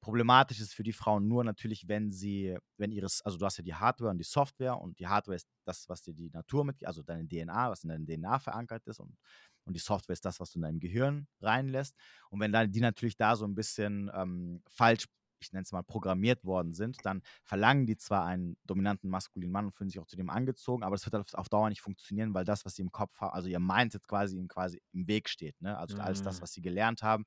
[0.00, 3.64] Problematisch ist für die Frauen nur natürlich, wenn sie, wenn ihres, also du hast ja
[3.64, 6.84] die Hardware und die Software und die Hardware ist das, was dir die Natur mit,
[6.86, 9.16] also deine DNA, was in deiner DNA verankert ist und,
[9.64, 11.96] und die Software ist das, was du in deinem Gehirn reinlässt.
[12.30, 15.06] Und wenn dann die natürlich da so ein bisschen ähm, falsch,
[15.40, 19.66] ich nenne es mal, programmiert worden sind, dann verlangen die zwar einen dominanten maskulinen Mann
[19.66, 22.32] und fühlen sich auch zu dem angezogen, aber das wird auf, auf Dauer nicht funktionieren,
[22.34, 25.28] weil das, was sie im Kopf haben, also ihr Mindset quasi ihm quasi im Weg
[25.28, 25.76] steht, ne?
[25.76, 26.02] Also mhm.
[26.02, 26.42] alles das, mhm.
[26.42, 27.26] was sie gelernt haben,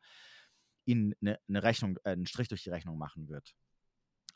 [0.86, 3.54] ihnen eine, eine Rechnung, äh, einen Strich durch die Rechnung machen wird.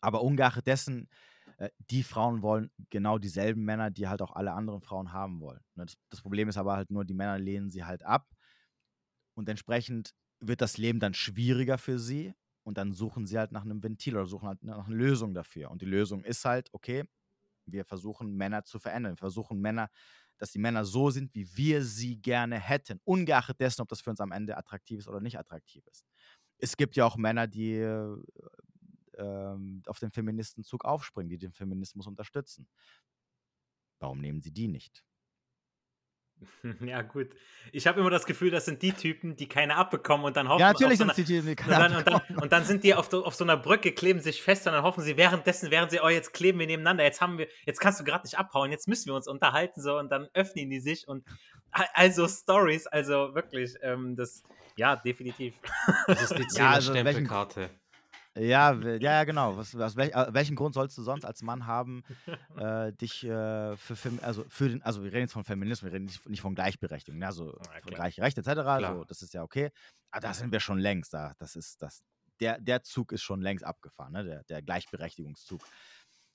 [0.02, 1.10] Aber ungeachtet dessen,
[1.58, 5.62] äh, die Frauen wollen genau dieselben Männer, die halt auch alle anderen Frauen haben wollen.
[5.76, 5.86] Ne?
[5.86, 8.28] Das, das, Problem ist aber halt nur, die Männer lehnen sie halt ab
[9.36, 12.34] und entsprechend wird das Leben dann schwieriger für sie
[12.64, 15.72] und dann suchen sie halt nach einem Ventil oder suchen halt nach einer Lösung dafür.
[15.72, 17.06] Und die Lösung ist halt, okay,
[17.66, 19.90] wir versuchen Männer zu verändern, wir versuchen Männer
[20.40, 24.10] dass die Männer so sind, wie wir sie gerne hätten, ungeachtet dessen, ob das für
[24.10, 26.06] uns am Ende attraktiv ist oder nicht attraktiv ist
[26.64, 28.18] es gibt ja auch Männer, die äh,
[29.18, 32.68] ähm, auf den Feministenzug aufspringen, die den Feminismus unterstützen.
[34.00, 35.04] Warum nehmen sie die nicht?
[36.82, 37.30] Ja, gut.
[37.72, 40.62] Ich habe immer das Gefühl, das sind die Typen, die keine abbekommen und dann hoffen
[40.62, 42.96] Ja, natürlich sind sie die, die keine und dann, und, dann, und dann sind die
[42.96, 46.00] auf, auf, so einer Brücke, kleben sich fest und dann hoffen sie währenddessen, während sie,
[46.02, 48.88] oh, jetzt kleben wir nebeneinander, jetzt haben wir, jetzt kannst du gerade nicht abhauen, jetzt
[48.88, 51.26] müssen wir uns unterhalten, so und dann öffnen die sich und
[51.72, 54.44] also Stories, also wirklich, ähm, das,
[54.78, 55.56] ja, definitiv.
[56.08, 57.70] Das ist die ja, also Stempelkarte.
[58.36, 59.58] Ja, ja, genau.
[59.58, 62.04] Was, aus welch, äh, welchen Grund sollst du sonst als Mann haben,
[62.58, 66.06] äh, dich äh, für also für den, also wir reden jetzt von Feminismus, wir reden
[66.06, 67.28] nicht, nicht von Gleichberechtigung, ne?
[67.28, 68.88] also ja, von gleiche Rechte etc.
[68.88, 69.72] So, das ist ja okay.
[70.10, 71.14] Aber da sind wir schon längst.
[71.14, 72.02] Da, das ist das.
[72.40, 74.24] Der, der Zug ist schon längst abgefahren, ne?
[74.24, 75.62] der, der Gleichberechtigungszug.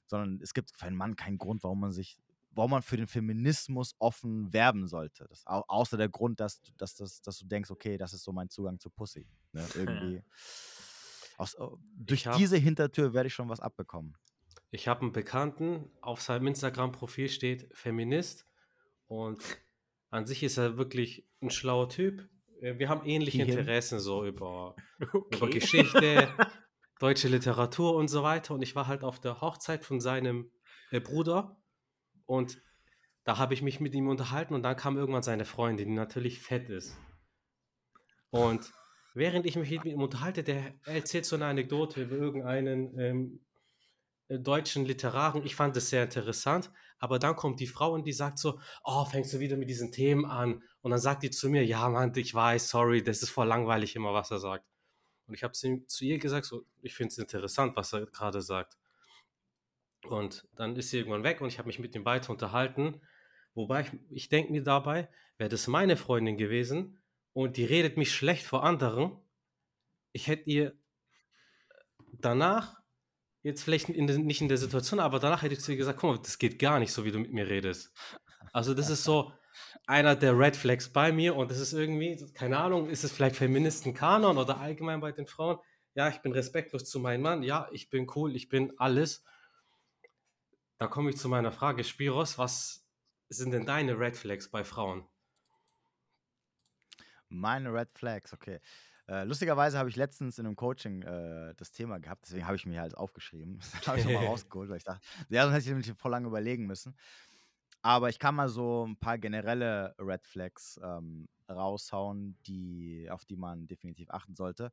[0.06, 2.16] Sondern es gibt für einen Mann keinen Grund, warum man sich
[2.50, 5.26] warum man für den Feminismus offen werben sollte.
[5.28, 8.32] Das, au außer der Grund, dass, dass, dass, dass du denkst, okay, das ist so
[8.32, 9.26] mein Zugang zu Pussy.
[9.52, 9.66] Ne?
[9.74, 10.22] Irgendwie.
[11.36, 14.16] Aus, oh, durch hab, diese Hintertür werde ich schon was abbekommen.
[14.70, 18.46] Ich habe einen Bekannten, auf seinem Instagram-Profil steht Feminist
[19.06, 19.42] und
[20.10, 22.28] an sich ist er wirklich ein schlauer Typ.
[22.60, 23.58] Äh, wir haben ähnliche Hierhin.
[23.58, 24.74] Interessen so über,
[25.12, 25.36] okay.
[25.36, 26.28] über Geschichte,
[26.98, 28.54] deutsche Literatur und so weiter.
[28.54, 30.50] Und ich war halt auf der Hochzeit von seinem
[30.90, 31.56] äh, Bruder
[32.28, 32.60] und
[33.24, 36.40] da habe ich mich mit ihm unterhalten und dann kam irgendwann seine Freundin, die natürlich
[36.40, 36.94] fett ist.
[38.30, 38.70] Und
[39.14, 43.40] während ich mich mit ihm unterhalte, der erzählt so eine Anekdote über irgendeinen ähm,
[44.28, 45.42] äh, deutschen Literaren.
[45.44, 46.70] Ich fand das sehr interessant.
[46.98, 49.90] Aber dann kommt die Frau und die sagt so, oh, fängst du wieder mit diesen
[49.90, 50.62] Themen an?
[50.82, 53.96] Und dann sagt die zu mir, ja, Mann, ich weiß, sorry, das ist voll langweilig
[53.96, 54.66] immer, was er sagt.
[55.26, 58.42] Und ich habe zu, zu ihr gesagt, so, ich finde es interessant, was er gerade
[58.42, 58.76] sagt.
[60.04, 63.00] Und dann ist sie irgendwann weg und ich habe mich mit ihm weiter unterhalten.
[63.54, 66.98] Wobei ich, ich denke mir dabei, wäre das meine Freundin gewesen
[67.32, 69.16] und die redet mich schlecht vor anderen,
[70.12, 70.72] ich hätte ihr
[72.12, 72.80] danach,
[73.42, 76.00] jetzt vielleicht in de, nicht in der Situation, aber danach hätte ich zu ihr gesagt,
[76.00, 77.92] guck mal, das geht gar nicht so, wie du mit mir redest.
[78.52, 79.32] Also das ist so
[79.86, 83.36] einer der Red Flags bei mir und das ist irgendwie, keine Ahnung, ist es vielleicht
[83.36, 85.58] Feministenkanon oder allgemein bei den Frauen?
[85.94, 89.24] Ja, ich bin respektlos zu meinem Mann, ja, ich bin cool, ich bin alles
[90.78, 91.84] da komme ich zu meiner Frage.
[91.84, 92.86] Spiros, was
[93.28, 95.06] sind denn deine Red Flags bei Frauen?
[97.28, 98.60] Meine Red Flags, okay.
[99.06, 102.66] Äh, lustigerweise habe ich letztens in einem Coaching äh, das Thema gehabt, deswegen habe ich
[102.66, 103.58] mir halt aufgeschrieben.
[103.72, 106.26] Das habe ich nochmal rausgeholt, weil ich dachte, ja, sonst hätte ich nämlich voll lange
[106.28, 106.96] überlegen müssen.
[107.82, 113.36] Aber ich kann mal so ein paar generelle Red Flags ähm, raushauen, die, auf die
[113.36, 114.72] man definitiv achten sollte.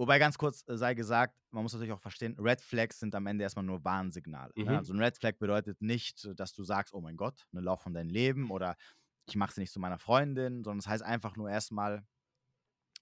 [0.00, 3.26] Wobei ganz kurz äh, sei gesagt, man muss natürlich auch verstehen, Red Flags sind am
[3.26, 4.50] Ende erstmal nur Warnsignale.
[4.56, 4.64] Ne?
[4.64, 4.70] Mhm.
[4.70, 4.78] Ne?
[4.78, 7.92] Also ein Red Flag bedeutet nicht, dass du sagst, oh mein Gott, ne, lauf von
[7.92, 8.78] deinem Leben oder
[9.26, 12.02] ich mache sie nicht zu meiner Freundin, sondern es das heißt einfach nur erstmal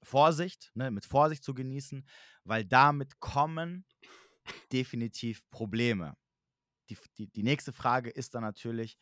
[0.03, 2.05] Vorsicht, ne, mit Vorsicht zu genießen,
[2.42, 3.86] weil damit kommen
[4.72, 6.16] definitiv Probleme.
[6.90, 8.99] Die, die, die nächste Frage ist dann natürlich,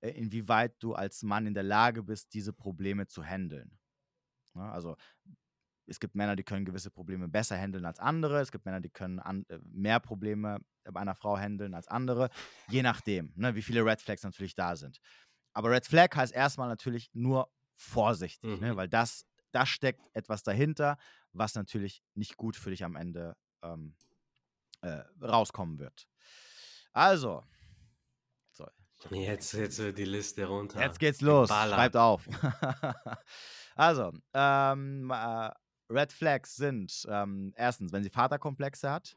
[0.00, 3.78] äh, inwieweit du als Mann in der Lage bist, diese Probleme zu handeln.
[4.54, 4.68] Ne?
[4.72, 4.96] Also
[5.88, 8.40] es gibt Männer, die können gewisse Probleme besser handeln als andere.
[8.40, 12.30] Es gibt Männer, die können an, äh, mehr Probleme bei einer Frau handeln als andere.
[12.68, 14.98] Je nachdem, ne, wie viele Red Flags natürlich da sind.
[15.52, 18.60] Aber Red Flag heißt erstmal natürlich nur vorsichtig, ne, mhm.
[18.60, 20.98] ne, weil das, das steckt etwas dahinter,
[21.32, 23.94] was natürlich nicht gut für dich am Ende ähm,
[24.82, 26.06] äh, rauskommen wird.
[26.92, 27.44] Also,
[28.52, 28.66] so,
[29.10, 30.80] Jetzt, jetzt wird die Liste runter.
[30.80, 31.48] Jetzt geht's los.
[31.48, 32.28] Schreibt auf.
[33.76, 35.50] also, ähm, äh,
[35.90, 39.16] Red Flags sind ähm, erstens, wenn sie Vaterkomplexe hat,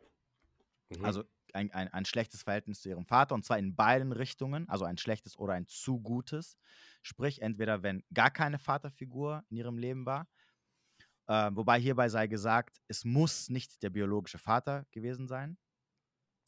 [0.90, 1.06] mhm.
[1.06, 4.86] also ein, ein, ein schlechtes Verhältnis zu ihrem Vater, und zwar in beiden Richtungen, also
[4.86, 6.58] ein schlechtes oder ein zu gutes.
[7.02, 10.28] Sprich, entweder wenn gar keine Vaterfigur in ihrem Leben war,
[11.28, 15.58] äh, wobei hierbei sei gesagt, es muss nicht der biologische Vater gewesen sein.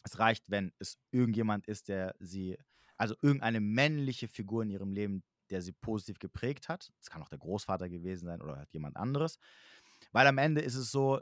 [0.03, 2.57] Es reicht, wenn es irgendjemand ist, der sie,
[2.97, 6.91] also irgendeine männliche Figur in ihrem Leben, der sie positiv geprägt hat.
[6.99, 9.38] Es kann auch der Großvater gewesen sein oder halt jemand anderes.
[10.14, 11.20] Weil am Ende ist es so,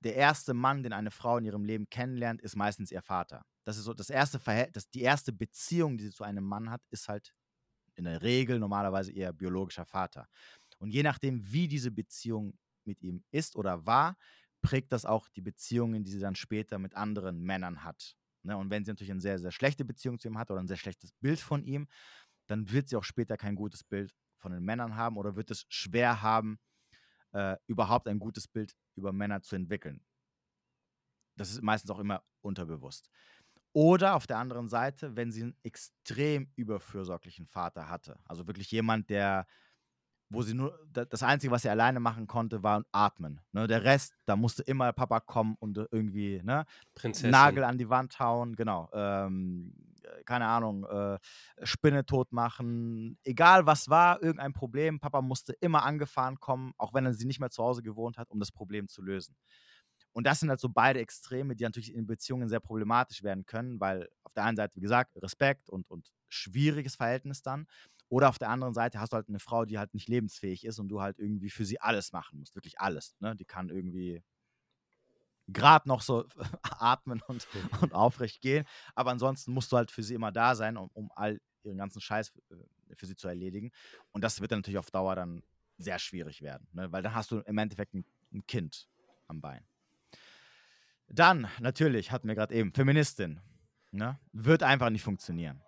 [0.00, 3.44] der erste Mann, den eine Frau in ihrem Leben kennenlernt, ist meistens ihr Vater.
[3.64, 6.82] Das ist so das erste Verhältnis, die erste Beziehung, die sie zu einem Mann hat,
[6.90, 7.32] ist halt
[7.94, 10.26] in der Regel normalerweise ihr biologischer Vater.
[10.78, 14.16] Und je nachdem, wie diese Beziehung mit ihm ist oder war,
[14.62, 18.16] prägt das auch die Beziehungen, die sie dann später mit anderen Männern hat.
[18.42, 18.56] Ne?
[18.56, 20.76] Und wenn sie natürlich eine sehr, sehr schlechte Beziehung zu ihm hat oder ein sehr
[20.76, 21.86] schlechtes Bild von ihm,
[22.48, 25.64] dann wird sie auch später kein gutes Bild von den Männern haben oder wird es
[25.68, 26.58] schwer haben,
[27.32, 30.04] äh, überhaupt ein gutes Bild über Männer zu entwickeln.
[31.36, 33.10] Das ist meistens auch immer unterbewusst.
[33.74, 38.18] Oder auf der anderen Seite, wenn sie einen extrem überfürsorglichen Vater hatte.
[38.26, 39.46] Also wirklich jemand, der,
[40.28, 43.40] wo sie nur, das Einzige, was sie alleine machen konnte, war atmen.
[43.52, 43.66] Ne?
[43.66, 46.66] Der Rest, da musste immer Papa kommen und irgendwie ne?
[47.22, 48.90] Nagel an die Wand hauen, genau.
[48.92, 49.91] Ähm,
[50.24, 51.18] keine Ahnung, äh,
[51.62, 55.00] Spinne tot machen, egal was war, irgendein Problem.
[55.00, 58.30] Papa musste immer angefahren kommen, auch wenn er sie nicht mehr zu Hause gewohnt hat,
[58.30, 59.36] um das Problem zu lösen.
[60.12, 63.80] Und das sind halt so beide Extreme, die natürlich in Beziehungen sehr problematisch werden können,
[63.80, 67.66] weil auf der einen Seite, wie gesagt, Respekt und, und schwieriges Verhältnis dann.
[68.08, 70.78] Oder auf der anderen Seite hast du halt eine Frau, die halt nicht lebensfähig ist
[70.78, 72.54] und du halt irgendwie für sie alles machen musst.
[72.54, 73.16] Wirklich alles.
[73.20, 73.34] Ne?
[73.36, 74.22] Die kann irgendwie
[75.48, 76.26] gerade noch so
[76.62, 77.46] atmen und,
[77.80, 78.64] und aufrecht gehen.
[78.94, 82.00] Aber ansonsten musst du halt für sie immer da sein, um, um all ihren ganzen
[82.00, 83.70] Scheiß äh, für sie zu erledigen.
[84.12, 85.42] Und das wird dann natürlich auf Dauer dann
[85.78, 86.92] sehr schwierig werden, ne?
[86.92, 88.88] weil dann hast du im Endeffekt ein, ein Kind
[89.26, 89.64] am Bein.
[91.08, 93.40] Dann, natürlich, hatten wir gerade eben, Feministin.
[93.90, 94.18] Ne?
[94.32, 95.62] Wird einfach nicht funktionieren.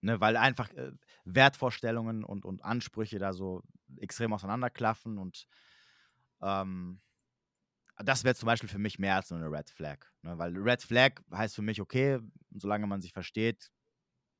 [0.00, 0.20] Ne?
[0.20, 0.92] Weil einfach äh,
[1.24, 3.62] Wertvorstellungen und, und Ansprüche da so
[3.98, 5.46] extrem auseinanderklaffen und
[6.40, 7.00] ähm,
[7.96, 9.98] das wäre zum Beispiel für mich mehr als nur eine Red Flag.
[10.22, 10.36] Ne?
[10.38, 12.18] Weil Red Flag heißt für mich, okay,
[12.50, 13.70] solange man sich versteht,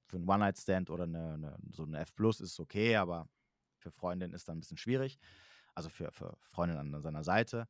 [0.07, 3.29] für einen One-Night-Stand oder eine, eine, so eine F Plus ist okay, aber
[3.79, 5.19] für Freundin ist dann ein bisschen schwierig.
[5.75, 7.69] Also für, für Freundin an seiner Seite.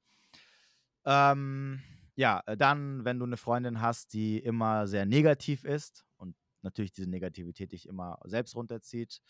[1.05, 1.83] Ähm,
[2.17, 6.93] ja, äh, dann, wenn du eine Freundin hast, die immer sehr negativ ist und natürlich
[6.93, 9.21] diese Negativität dich immer selbst runterzieht.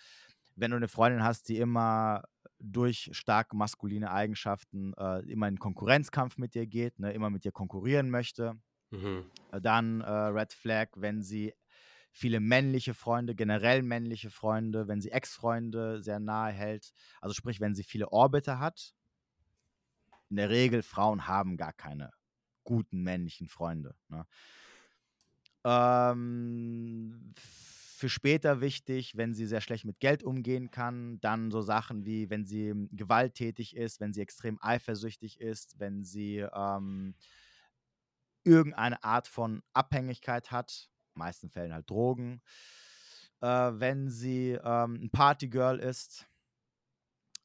[0.56, 2.22] Wenn du eine Freundin hast, die immer
[2.64, 7.52] durch stark maskuline Eigenschaften äh, immer in Konkurrenzkampf mit dir geht, ne, immer mit dir
[7.52, 8.54] konkurrieren möchte.
[8.90, 9.30] Mhm.
[9.52, 11.54] Äh, dann äh, Red Flag, wenn sie
[12.10, 17.74] viele männliche Freunde, generell männliche Freunde, wenn sie Ex-Freunde sehr nahe hält, also sprich, wenn
[17.74, 18.94] sie viele Orbiter hat.
[20.30, 22.12] In der Regel, Frauen haben gar keine
[22.62, 23.94] guten männlichen Freunde.
[24.08, 24.26] Ne?
[25.64, 27.34] Ähm,
[28.04, 32.28] für später wichtig, wenn sie sehr schlecht mit Geld umgehen kann, dann so Sachen wie,
[32.28, 37.14] wenn sie gewalttätig ist, wenn sie extrem eifersüchtig ist, wenn sie ähm,
[38.42, 42.42] irgendeine Art von Abhängigkeit hat, in meisten Fällen halt Drogen,
[43.40, 46.26] äh, wenn sie ähm, ein Partygirl ist,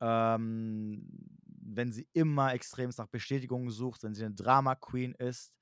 [0.02, 1.08] ähm,
[1.46, 5.58] wenn sie immer extremst nach Bestätigung sucht, wenn sie eine Drama Queen ist,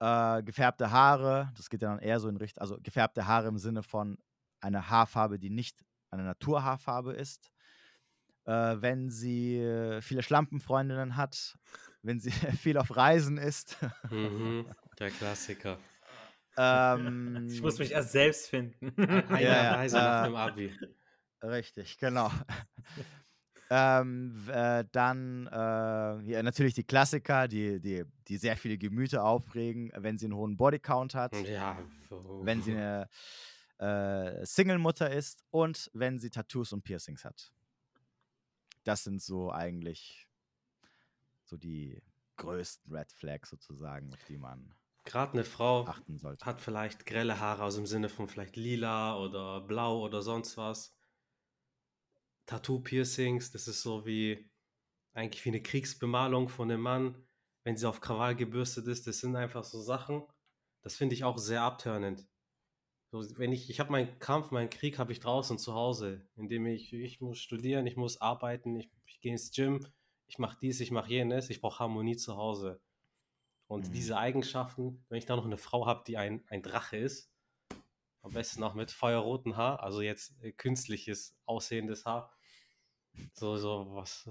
[0.00, 3.58] äh, gefärbte Haare, das geht ja dann eher so in Richtung, also gefärbte Haare im
[3.58, 4.18] Sinne von
[4.60, 7.52] einer Haarfarbe, die nicht eine Naturhaarfarbe ist.
[8.44, 11.58] Äh, wenn sie viele Schlampenfreundinnen hat,
[12.02, 12.30] wenn sie
[12.62, 13.76] viel auf Reisen ist.
[14.10, 14.66] Mhm,
[14.98, 15.78] der Klassiker.
[16.56, 18.92] Ähm, ich muss mich erst selbst finden.
[19.28, 20.78] Eine ja, Reise äh, nach dem Abi.
[21.42, 22.32] Richtig, genau.
[23.70, 29.92] Ähm, äh, dann äh, ja, natürlich die Klassiker, die, die, die sehr viele Gemüter aufregen,
[29.94, 31.78] wenn sie einen hohen Bodycount hat, ja.
[32.40, 33.08] wenn sie eine
[33.78, 37.52] äh, Single-Mutter ist und wenn sie Tattoos und Piercings hat.
[38.84, 40.26] Das sind so eigentlich
[41.44, 42.02] so die
[42.36, 44.74] größten Red Flags sozusagen, auf die man
[45.04, 46.44] Gerade eine Frau achten sollte.
[46.44, 50.94] hat vielleicht grelle Haare, also im Sinne von vielleicht lila oder blau oder sonst was.
[52.48, 54.50] Tattoo-Piercings, das ist so wie
[55.12, 57.26] eigentlich wie eine Kriegsbemalung von einem Mann,
[57.64, 59.06] wenn sie auf Krawall gebürstet ist.
[59.06, 60.22] Das sind einfach so Sachen,
[60.82, 62.26] das finde ich auch sehr abtörnend.
[63.10, 66.66] So, wenn ich, ich habe meinen Kampf, meinen Krieg habe ich draußen zu Hause, indem
[66.66, 69.86] ich, ich muss studieren, ich muss arbeiten, ich, ich gehe ins Gym,
[70.26, 72.80] ich mache dies, ich mache jenes, ich brauche Harmonie zu Hause.
[73.66, 73.92] Und mhm.
[73.92, 77.30] diese Eigenschaften, wenn ich da noch eine Frau habe, die ein, ein Drache ist,
[78.22, 82.37] Am besten auch mit feuerrotem Haar, also jetzt äh, künstliches aussehendes Haar.
[83.34, 84.28] So, so was.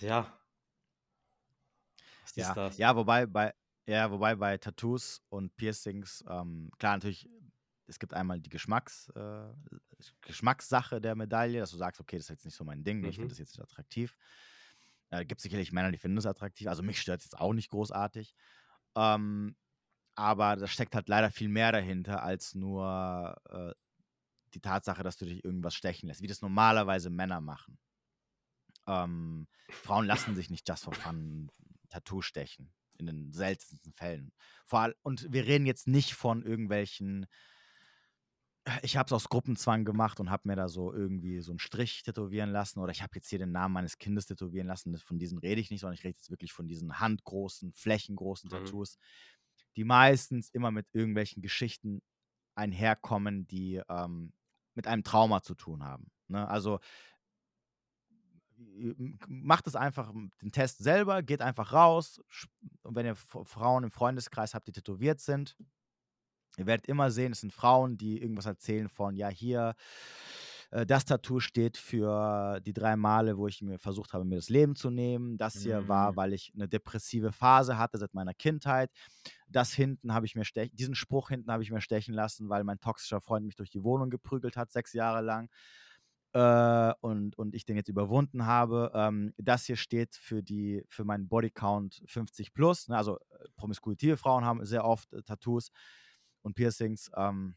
[0.00, 0.32] Ja.
[2.22, 2.78] Was ja, ist das?
[2.78, 3.54] Ja, wobei bei,
[3.86, 7.28] ja, wobei bei Tattoos und Piercings, ähm, klar, natürlich,
[7.86, 9.48] es gibt einmal die Geschmacks, äh,
[10.20, 13.06] Geschmackssache der Medaille, dass du sagst, okay, das ist jetzt nicht so mein Ding, mhm.
[13.06, 14.16] ich finde das jetzt nicht attraktiv.
[15.10, 16.66] Äh, gibt sicherlich Männer, die finden das attraktiv.
[16.68, 18.34] Also mich stört es jetzt auch nicht großartig.
[18.94, 19.56] Ähm,
[20.14, 23.72] aber da steckt halt leider viel mehr dahinter als nur äh,
[24.54, 27.78] die Tatsache, dass du dich irgendwas stechen lässt, wie das normalerweise Männer machen.
[28.86, 31.50] Ähm, Frauen lassen sich nicht just for fun
[31.88, 34.32] Tattoo stechen, in den seltensten Fällen.
[34.66, 37.26] Vor allem, und wir reden jetzt nicht von irgendwelchen
[38.82, 42.02] ich habe es aus Gruppenzwang gemacht und habe mir da so irgendwie so einen Strich
[42.02, 44.96] tätowieren lassen oder ich habe jetzt hier den Namen meines Kindes tätowieren lassen.
[44.98, 48.52] Von diesen rede ich nicht, sondern ich rede jetzt wirklich von diesen handgroßen, flächengroßen mhm.
[48.52, 48.98] Tattoos,
[49.76, 52.02] die meistens immer mit irgendwelchen Geschichten
[52.54, 54.32] einherkommen, die ähm,
[54.78, 56.10] mit einem Trauma zu tun haben.
[56.28, 56.48] Ne?
[56.48, 56.80] Also
[59.26, 62.20] macht es einfach den Test selber, geht einfach raus
[62.82, 65.56] und wenn ihr Frauen im Freundeskreis habt, die tätowiert sind,
[66.58, 69.82] Ihr werdet immer sehen, es sind Frauen, die irgendwas erzählen von, ja, hier, äh,
[70.70, 74.76] das Tattoo steht für die drei Male, wo ich mir versucht habe, mir das Leben
[74.76, 75.38] zu nehmen.
[75.38, 75.88] Das hier mhm.
[75.88, 78.90] war, weil ich eine depressive Phase hatte seit meiner Kindheit.
[79.48, 82.64] Das hinten habe ich mir stechen, diesen Spruch hinten habe ich mir stechen lassen, weil
[82.64, 85.48] mein toxischer Freund mich durch die Wohnung geprügelt hat, sechs Jahre lang.
[86.34, 88.92] Äh, und, und ich den jetzt überwunden habe.
[88.94, 92.88] Ähm, das hier steht für die, für meinen Bodycount 50 plus.
[92.88, 92.98] Ne?
[92.98, 95.70] Also äh, promiskuitive Frauen haben sehr oft äh, Tattoos
[96.42, 97.10] und Piercings.
[97.16, 97.54] Ähm,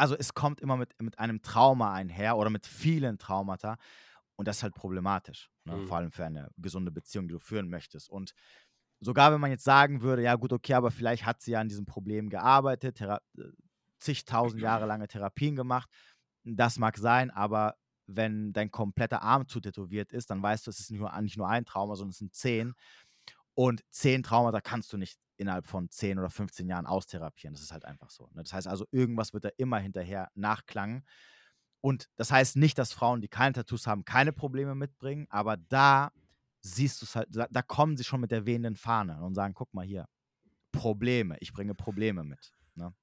[0.00, 3.76] also es kommt immer mit, mit einem Trauma einher oder mit vielen Traumata.
[4.36, 5.76] Und das ist halt problematisch, ne?
[5.76, 5.86] mhm.
[5.86, 8.08] vor allem für eine gesunde Beziehung, die du führen möchtest.
[8.08, 8.32] Und
[9.00, 11.68] sogar wenn man jetzt sagen würde, ja gut, okay, aber vielleicht hat sie ja an
[11.68, 13.42] diesem Problem gearbeitet, Thera äh,
[13.98, 15.90] zigtausend Jahre lange Therapien gemacht,
[16.44, 20.80] das mag sein, aber wenn dein kompletter Arm zu tätowiert ist, dann weißt du, es
[20.80, 22.72] ist nicht nur, nicht nur ein Trauma, sondern es sind zehn.
[23.52, 27.54] Und zehn Traumata kannst du nicht innerhalb von 10 oder 15 Jahren austherapieren.
[27.54, 28.28] Das ist halt einfach so.
[28.34, 28.42] Ne?
[28.42, 31.04] Das heißt also, irgendwas wird da immer hinterher nachklangen.
[31.80, 36.12] Und das heißt nicht, dass Frauen, die keine Tattoos haben, keine Probleme mitbringen, aber da
[36.60, 39.54] siehst du es halt, da, da, kommen sie schon mit der wehenden Fahne und sagen,
[39.54, 40.06] guck mal hier,
[40.72, 42.52] Probleme, ich bringe Probleme mit.
[42.74, 42.94] Ne?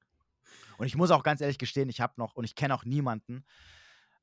[0.77, 3.45] Und ich muss auch ganz ehrlich gestehen, ich habe noch, und ich kenne auch niemanden,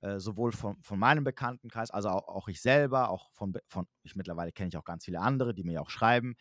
[0.02, 4.14] äh, sowohl von, von meinem Bekanntenkreis, also auch, auch ich selber, auch von, von ich
[4.14, 6.36] mittlerweile kenne ich auch ganz viele andere, die mir auch schreiben,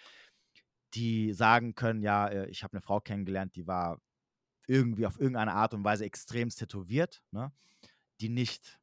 [0.94, 4.00] die sagen können, ja, äh, ich habe eine Frau kennengelernt, die war
[4.68, 7.52] irgendwie auf irgendeine Art und Weise extrem tätowiert, ne?
[8.22, 8.80] die nicht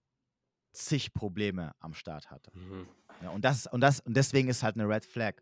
[0.73, 2.51] zig Probleme am Start hatte.
[2.57, 2.87] Mhm.
[3.23, 5.35] Ja, und, das, und, das, und deswegen ist halt eine Red Flag.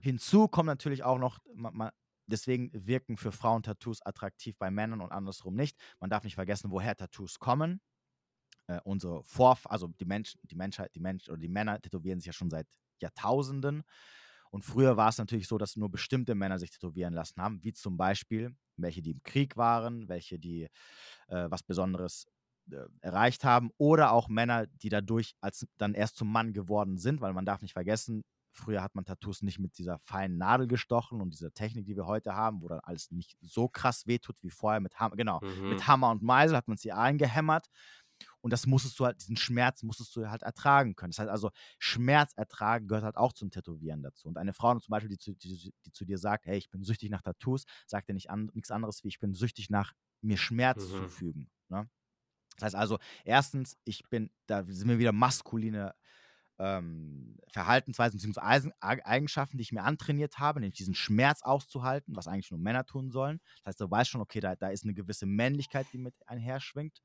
[0.00, 1.90] Hinzu kommt natürlich auch noch, man, man,
[2.26, 5.76] deswegen wirken für Frauen Tattoos attraktiv bei Männern und andersrum nicht.
[6.00, 7.80] Man darf nicht vergessen, woher Tattoos kommen.
[8.66, 12.26] Äh, unsere Vorf also die Menschen, die Menschheit, die Menschen oder die Männer tätowieren sich
[12.26, 12.66] ja schon seit
[13.00, 13.84] Jahrtausenden.
[14.54, 17.72] Und früher war es natürlich so, dass nur bestimmte Männer sich tätowieren lassen haben, wie
[17.72, 20.68] zum Beispiel welche, die im Krieg waren, welche, die
[21.26, 22.26] äh, was Besonderes
[22.70, 27.20] äh, erreicht haben, oder auch Männer, die dadurch als dann erst zum Mann geworden sind,
[27.20, 28.22] weil man darf nicht vergessen,
[28.52, 32.06] früher hat man Tattoos nicht mit dieser feinen Nadel gestochen und dieser Technik, die wir
[32.06, 35.70] heute haben, wo dann alles nicht so krass wehtut wie vorher mit Hammer, genau, mhm.
[35.70, 37.66] mit Hammer und Meisel hat man sie eingehämmert
[38.44, 41.12] und das musstest du halt, diesen Schmerz musstest du halt ertragen können.
[41.12, 44.28] Das heißt also, Schmerz ertragen gehört halt auch zum Tätowieren dazu.
[44.28, 46.84] Und eine Frau zum Beispiel, die zu, die, die zu dir sagt, hey, ich bin
[46.84, 50.36] süchtig nach Tattoos, sagt dir nicht an, nichts anderes wie, ich bin süchtig nach mir
[50.36, 50.90] Schmerz mhm.
[50.90, 51.50] zufügen.
[51.70, 51.88] Ne?
[52.56, 55.94] Das heißt also, erstens, ich bin, da sind wir wieder maskuline
[56.58, 58.72] ähm, Verhaltensweisen bzw.
[58.78, 63.10] Eigenschaften, die ich mir antrainiert habe, nämlich diesen Schmerz auszuhalten, was eigentlich nur Männer tun
[63.10, 63.40] sollen.
[63.62, 67.00] Das heißt, du weißt schon, okay, da, da ist eine gewisse Männlichkeit, die mit einherschwingt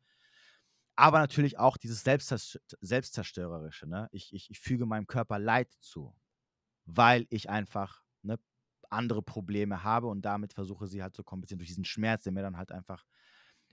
[0.99, 3.88] aber natürlich auch dieses Selbstzerstörerische.
[3.88, 4.09] Ne?
[4.11, 6.13] Ich, ich, ich füge meinem Körper Leid zu,
[6.85, 8.38] weil ich einfach ne,
[8.89, 12.41] andere Probleme habe und damit versuche sie halt zu kompensieren durch diesen Schmerz, der mir
[12.41, 13.05] dann halt einfach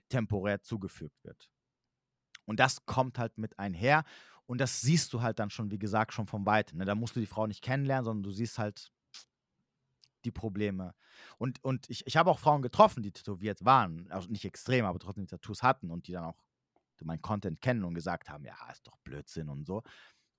[0.07, 1.49] temporär zugefügt wird.
[2.45, 4.05] Und das kommt halt mit einher
[4.45, 6.77] und das siehst du halt dann schon, wie gesagt, schon vom Weiten.
[6.77, 6.85] Ne?
[6.85, 8.93] Da musst du die Frau nicht kennenlernen, sondern du siehst halt
[10.23, 10.95] die Probleme.
[11.37, 14.97] Und, und ich, ich habe auch Frauen getroffen, die tätowiert waren, also nicht extrem, aber
[14.97, 16.46] trotzdem die Tattoos hatten und die dann auch
[17.05, 19.77] meinen Content kennen und gesagt haben, ja, ist doch Blödsinn und so.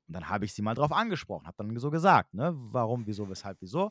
[0.09, 3.29] Und dann habe ich sie mal drauf angesprochen, habe dann so gesagt, ne, warum, wieso,
[3.29, 3.91] weshalb, wieso.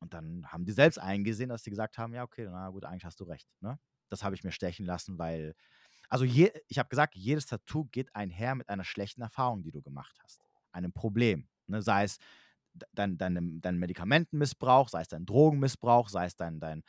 [0.00, 3.04] Und dann haben die selbst eingesehen, dass sie gesagt haben, ja, okay, na gut, eigentlich
[3.04, 3.48] hast du recht.
[3.60, 3.78] Ne?
[4.08, 5.54] Das habe ich mir stechen lassen, weil,
[6.08, 9.80] also je, ich habe gesagt, jedes Tattoo geht einher mit einer schlechten Erfahrung, die du
[9.80, 10.42] gemacht hast.
[10.72, 11.48] Einem Problem.
[11.68, 11.82] Ne?
[11.82, 12.18] Sei es
[12.92, 16.82] dein, dein, dein Medikamentenmissbrauch, sei es dein Drogenmissbrauch, sei es dein, dein,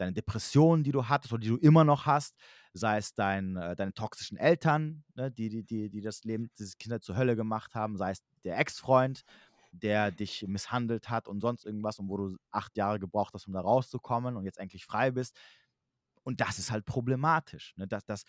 [0.00, 2.36] deine Depressionen, die du hattest oder die du immer noch hast,
[2.72, 6.78] sei es dein, äh, deine toxischen Eltern, ne, die, die, die, die das Leben, dieses
[6.78, 9.22] Kinder zur Hölle gemacht haben, sei es der Ex-Freund,
[9.72, 13.52] der dich misshandelt hat und sonst irgendwas und wo du acht Jahre gebraucht hast, um
[13.52, 15.36] da rauszukommen und jetzt endlich frei bist.
[16.22, 17.74] Und das ist halt problematisch.
[17.76, 17.86] Ne?
[17.86, 18.24] Das, das,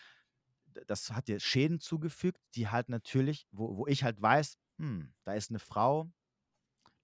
[0.86, 5.34] das hat dir Schäden zugefügt, die halt natürlich, wo, wo ich halt weiß, hm, da
[5.34, 6.10] ist eine Frau,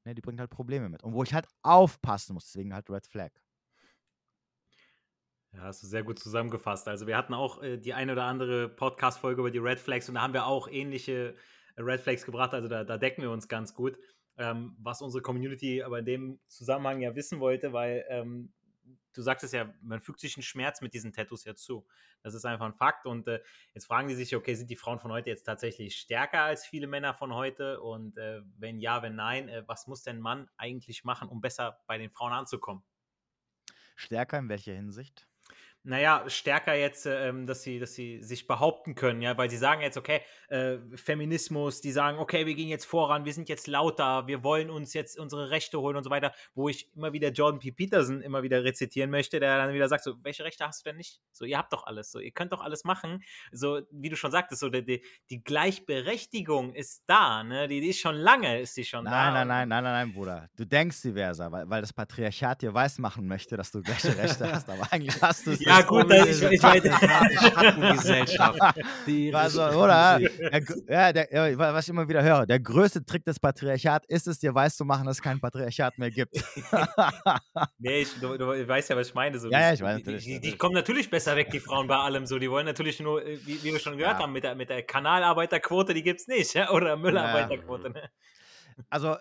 [0.05, 1.03] ne, die bringt halt Probleme mit.
[1.03, 3.32] Und wo ich halt aufpassen muss, deswegen halt Red Flag.
[5.59, 6.86] Ja, hast du sehr gut zusammengefasst.
[6.86, 10.14] Also wir hatten auch äh, die eine oder andere Podcast-Folge über die Red Flags und
[10.14, 11.35] da haben wir auch ähnliche
[11.74, 12.55] äh, Red Flags gebracht.
[12.55, 13.98] Also da, da decken wir uns ganz gut,
[14.36, 18.52] ähm, was unsere Community aber in dem Zusammenhang ja wissen wollte, weil ähm,
[19.12, 21.85] du sagtest ja, man fügt sich einen Schmerz mit diesen Tattoos ja zu.
[22.22, 23.05] Das ist einfach ein Fakt.
[23.05, 23.40] Und äh,
[23.74, 26.86] jetzt fragen die sich, okay, sind die Frauen von heute jetzt tatsächlich stärker als viele
[26.86, 27.80] Männer von heute?
[27.80, 31.80] Und äh, wenn ja, wenn nein, äh, was muss denn Mann eigentlich machen, um besser
[31.89, 32.85] bei den Frauen anzukommen?
[33.97, 35.27] Stärker in welcher Hinsicht?
[35.89, 39.81] Naja, stärker jetzt, ähm, dass, sie, dass sie sich behaupten können, ja, weil sie sagen
[39.81, 44.27] jetzt, okay, äh, Feminismus, die sagen, okay, wir gehen jetzt voran, wir sind jetzt lauter,
[44.27, 47.59] wir wollen uns jetzt unsere Rechte holen und so weiter, wo ich immer wieder Jordan
[47.59, 47.73] P.
[47.73, 50.98] Peterson immer wieder rezitieren möchte, der dann wieder sagt, so, welche Rechte hast du denn
[50.98, 51.20] nicht?
[51.32, 54.31] So, ihr habt doch alles, so, ihr könnt doch alles machen, so, wie du schon
[54.31, 58.85] sagtest, so, die, die, Gleichberechtigung ist da, ne, die, die, ist schon lange, ist die
[58.85, 59.32] schon nein, da.
[59.32, 63.27] Nein, nein, nein, nein, nein, Bruder, du denkst diverser, weil, weil das Patriarchat dir weismachen
[63.27, 66.42] möchte, dass du gleiche Rechte hast, aber eigentlich hast du es ja, gut, das, ich,
[66.42, 66.60] ich.
[66.60, 68.60] Schattengesellschaft.
[69.32, 70.20] also, oder?
[70.88, 74.38] Der, ja, der, was ich immer wieder höre, der größte Trick des Patriarchats ist es,
[74.38, 76.34] dir weiß zu machen, dass es kein Patriarchat mehr gibt.
[77.78, 79.38] nee, ich, du, du, weißt ja, was ich meine.
[79.38, 81.96] So, ja, ja, ich weiß die, die, die, kommen natürlich besser weg, die Frauen bei
[81.96, 82.38] allem so.
[82.38, 84.22] Die wollen natürlich nur, äh, wie, wie wir schon gehört ja.
[84.22, 86.70] haben, mit der, mit der Kanalarbeiterquote, die gibt es nicht, ja?
[86.70, 87.90] oder Müllarbeiterquote.
[87.90, 88.10] Ne?
[88.90, 89.16] Also,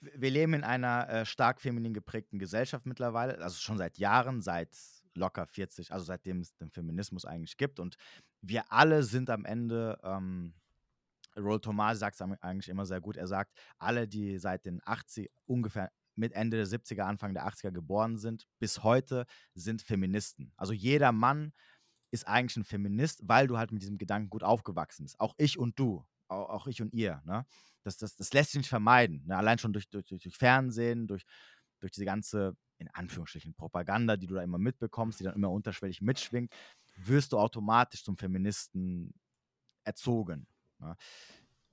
[0.00, 4.70] wir leben in einer äh, stark feminin geprägten Gesellschaft mittlerweile, also schon seit Jahren, seit
[5.14, 7.80] locker 40, also seitdem es den Feminismus eigentlich gibt.
[7.80, 7.96] Und
[8.42, 10.54] wir alle sind am Ende, ähm,
[11.36, 15.30] Roll Thomas sagt es eigentlich immer sehr gut, er sagt, alle, die seit den 80,
[15.46, 20.52] ungefähr mit Ende der 70er, Anfang der 80er geboren sind, bis heute sind Feministen.
[20.56, 21.52] Also jeder Mann
[22.10, 25.18] ist eigentlich ein Feminist, weil du halt mit diesem Gedanken gut aufgewachsen bist.
[25.20, 27.22] Auch ich und du, auch, ich und ihr.
[27.24, 27.46] Ne?
[27.82, 29.24] Das, das, das lässt sich nicht vermeiden.
[29.26, 29.36] Ne?
[29.36, 31.24] Allein schon durch, durch, durch Fernsehen, durch,
[31.78, 36.00] durch diese ganze in Anführungsstrichen Propaganda, die du da immer mitbekommst, die dann immer unterschwellig
[36.00, 36.52] mitschwingt,
[36.96, 39.14] wirst du automatisch zum Feministen
[39.84, 40.46] erzogen.
[40.78, 40.96] Ne?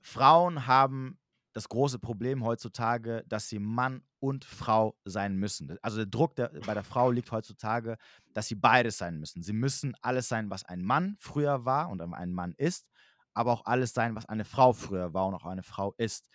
[0.00, 1.18] Frauen haben
[1.52, 5.76] das große Problem heutzutage, dass sie Mann und Frau sein müssen.
[5.82, 7.96] Also der Druck der, bei der Frau liegt heutzutage,
[8.34, 9.42] dass sie beides sein müssen.
[9.42, 12.86] Sie müssen alles sein, was ein Mann früher war und ein Mann ist,
[13.34, 16.28] aber auch alles sein, was eine Frau früher war und auch eine Frau ist.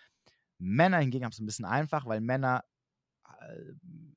[0.58, 2.64] Männer hingegen haben es ein bisschen einfach, weil Männer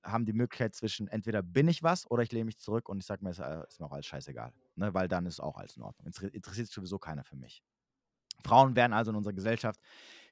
[0.02, 3.06] haben die Möglichkeit zwischen entweder bin ich was oder ich lehne mich zurück und ich
[3.06, 4.52] sage mir, es äh, ist mir auch alles scheißegal.
[4.76, 4.94] Ne?
[4.94, 6.06] Weil dann ist auch alles in Ordnung.
[6.06, 7.62] Interessiert sich sowieso keiner für mich.
[8.44, 9.80] Frauen werden also in unserer Gesellschaft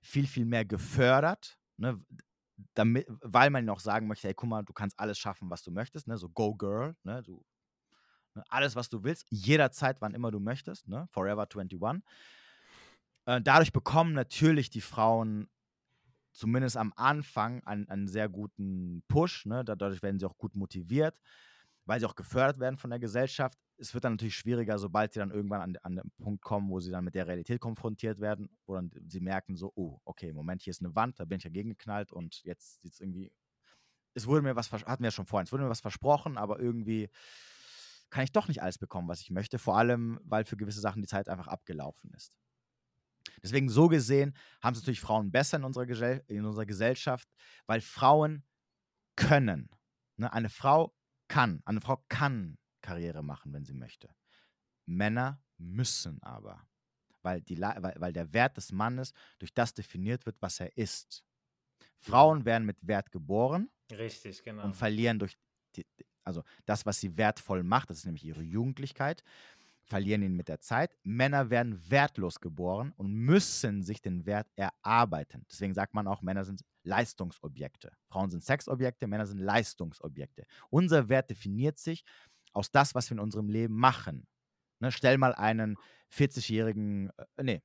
[0.02, 2.00] viel, viel mehr gefördert, ne?
[2.74, 5.64] Damit, weil man ihnen auch sagen möchte, hey, guck mal, du kannst alles schaffen, was
[5.64, 6.16] du möchtest, ne?
[6.16, 7.20] so go girl, ne?
[7.20, 7.44] du,
[8.34, 8.44] ne?
[8.48, 11.08] alles, was du willst, jederzeit, wann immer du möchtest, ne?
[11.10, 12.04] forever 21.
[13.26, 15.48] Äh, dadurch bekommen natürlich die Frauen
[16.34, 19.46] zumindest am Anfang einen, einen sehr guten Push.
[19.46, 19.64] Ne?
[19.64, 21.18] Dadurch werden sie auch gut motiviert,
[21.86, 23.58] weil sie auch gefördert werden von der Gesellschaft.
[23.78, 26.80] Es wird dann natürlich schwieriger, sobald sie dann irgendwann an, an den Punkt kommen, wo
[26.80, 30.62] sie dann mit der Realität konfrontiert werden, wo dann sie merken so, oh, okay, Moment,
[30.62, 33.32] hier ist eine Wand, da bin ich dagegen geknallt und jetzt sieht es irgendwie,
[34.14, 36.60] es wurde mir was, hatten wir ja schon vorhin, es wurde mir was versprochen, aber
[36.60, 37.08] irgendwie
[38.10, 41.02] kann ich doch nicht alles bekommen, was ich möchte, vor allem, weil für gewisse Sachen
[41.02, 42.38] die Zeit einfach abgelaufen ist.
[43.42, 47.28] Deswegen so gesehen haben es natürlich Frauen besser in unserer, Gesell in unserer Gesellschaft,
[47.66, 48.44] weil Frauen
[49.16, 49.68] können.
[50.16, 50.32] Ne?
[50.32, 50.94] Eine Frau
[51.28, 54.14] kann, eine Frau kann Karriere machen, wenn sie möchte.
[54.86, 56.66] Männer müssen aber,
[57.22, 61.24] weil, die, weil, weil der Wert des Mannes durch das definiert wird, was er ist.
[61.98, 63.70] Frauen werden mit Wert geboren.
[63.90, 64.64] Richtig, genau.
[64.64, 65.38] Und verlieren durch,
[65.76, 65.86] die,
[66.22, 69.22] also das, was sie wertvoll macht, das ist nämlich ihre Jugendlichkeit
[69.84, 70.96] verlieren ihn mit der Zeit.
[71.02, 75.44] Männer werden wertlos geboren und müssen sich den Wert erarbeiten.
[75.50, 77.92] Deswegen sagt man auch, Männer sind Leistungsobjekte.
[78.08, 80.44] Frauen sind Sexobjekte, Männer sind Leistungsobjekte.
[80.70, 82.04] Unser Wert definiert sich
[82.52, 84.26] aus das, was wir in unserem Leben machen.
[84.80, 85.76] Ne, stell mal einen
[86.12, 87.62] 40-jährigen, äh, nee,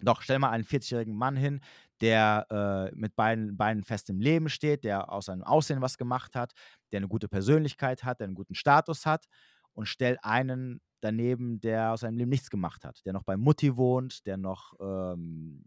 [0.00, 1.60] doch, stell mal einen 40-jährigen Mann hin,
[2.00, 6.34] der äh, mit beiden Beinen fest im Leben steht, der aus seinem Aussehen was gemacht
[6.34, 6.52] hat,
[6.92, 9.26] der eine gute Persönlichkeit hat, der einen guten Status hat
[9.72, 13.76] und stell einen daneben, der aus seinem Leben nichts gemacht hat, der noch bei Mutti
[13.76, 15.64] wohnt, der noch, ähm,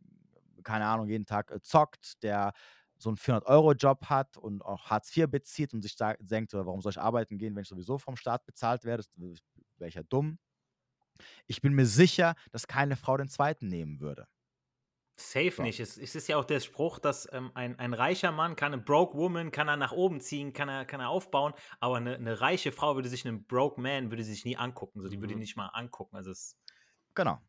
[0.64, 2.54] keine Ahnung, jeden Tag äh, zockt, der
[2.98, 6.92] so einen 400-Euro-Job hat und auch Hartz IV bezieht und sich da denkt, warum soll
[6.92, 10.38] ich arbeiten gehen, wenn ich sowieso vom Staat bezahlt werde, wäre ich ja dumm.
[11.48, 14.28] Ich bin mir sicher, dass keine Frau den zweiten nehmen würde.
[15.20, 15.64] Safe so.
[15.64, 15.80] nicht.
[15.80, 18.82] Es, es, ist ja auch der Spruch, dass ähm, ein, ein reicher Mann kann eine
[18.82, 22.42] broke woman, kann er nach oben ziehen, kann er, kann er aufbauen, aber eine, eine
[22.42, 25.02] reiche Frau würde sich einen broke man, würde sich nie angucken.
[25.02, 25.22] So, die mhm.
[25.22, 26.16] würde ihn nicht mal angucken.
[26.16, 26.58] Also es
[27.14, 27.40] genau.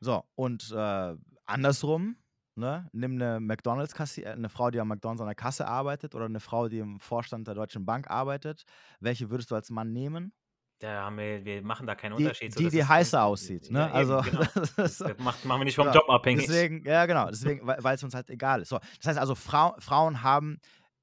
[0.00, 1.16] So, und äh,
[1.46, 2.16] andersrum,
[2.56, 6.26] ne, nimm eine McDonalds-Kasse, äh, eine Frau, die am McDonalds an der Kasse arbeitet oder
[6.26, 8.64] eine Frau, die im Vorstand der Deutschen Bank arbeitet.
[9.00, 10.32] Welche würdest du als Mann nehmen?
[10.80, 12.52] Da haben wir, wir machen da keinen die, Unterschied.
[12.52, 13.70] So, die, die heißer aussieht.
[13.70, 13.78] Ne?
[13.78, 14.44] Ja, also, eben, genau.
[14.76, 16.46] das, macht, machen wir nicht vom ja, Job abhängig.
[16.46, 17.28] Deswegen, ja, genau.
[17.28, 18.68] Deswegen, weil es uns halt egal ist.
[18.68, 20.60] So, das heißt also, Frau, Frauen haben,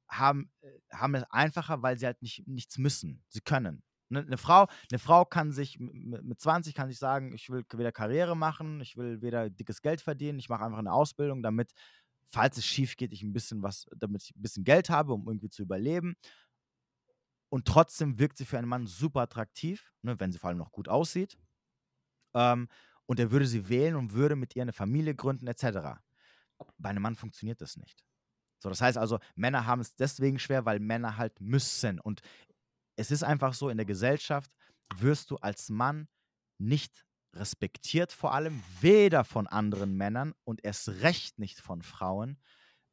[0.10, 3.24] haben, äh, haben es einfacher, weil sie halt nicht, nichts müssen.
[3.30, 3.82] Sie können.
[4.12, 7.94] Ne, eine Frau, eine Frau kann sich mit 20 kann sich sagen, ich will weder
[7.94, 11.72] Karriere machen, ich will weder dickes Geld verdienen, ich mache einfach eine Ausbildung, damit,
[12.28, 15.26] falls es schief geht, ich ein bisschen was, damit ich ein bisschen Geld habe, um
[15.28, 16.18] irgendwie zu überleben.
[17.52, 20.72] Und trotzdem wirkt sie für einen Mann super attraktiv, ne, wenn sie vor allem noch
[20.72, 21.38] gut aussieht.
[22.34, 22.70] Ähm,
[23.06, 26.00] und er würde sie wählen und würde mit ihr eine Familie gründen, etc.
[26.78, 28.06] Bei einem Mann funktioniert das nicht.
[28.60, 32.00] So, das heißt also, Männer haben es deswegen schwer, weil Männer halt müssen.
[32.00, 32.22] Und
[32.96, 34.50] es ist einfach so, in der Gesellschaft
[34.96, 36.08] wirst du als Mann
[36.58, 42.38] nicht respektiert, vor allem weder von anderen Männern und erst recht nicht von Frauen,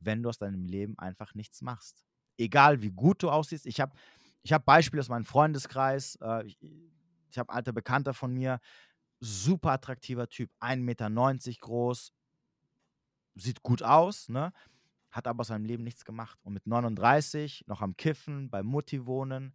[0.00, 2.04] wenn du aus deinem Leben einfach nichts machst.
[2.38, 3.66] Egal wie gut du aussiehst.
[3.66, 3.92] Ich habe
[4.42, 6.16] ich habe Beispiele aus meinem Freundeskreis.
[6.22, 6.58] Äh, ich
[7.30, 8.60] ich habe alte Bekannter von mir,
[9.20, 11.10] super attraktiver Typ, 1,90 Meter
[11.60, 12.12] groß,
[13.34, 14.52] sieht gut aus, ne?
[15.10, 16.38] hat aber aus seinem Leben nichts gemacht.
[16.42, 19.54] Und mit 39 noch am Kiffen, bei Mutti wohnen,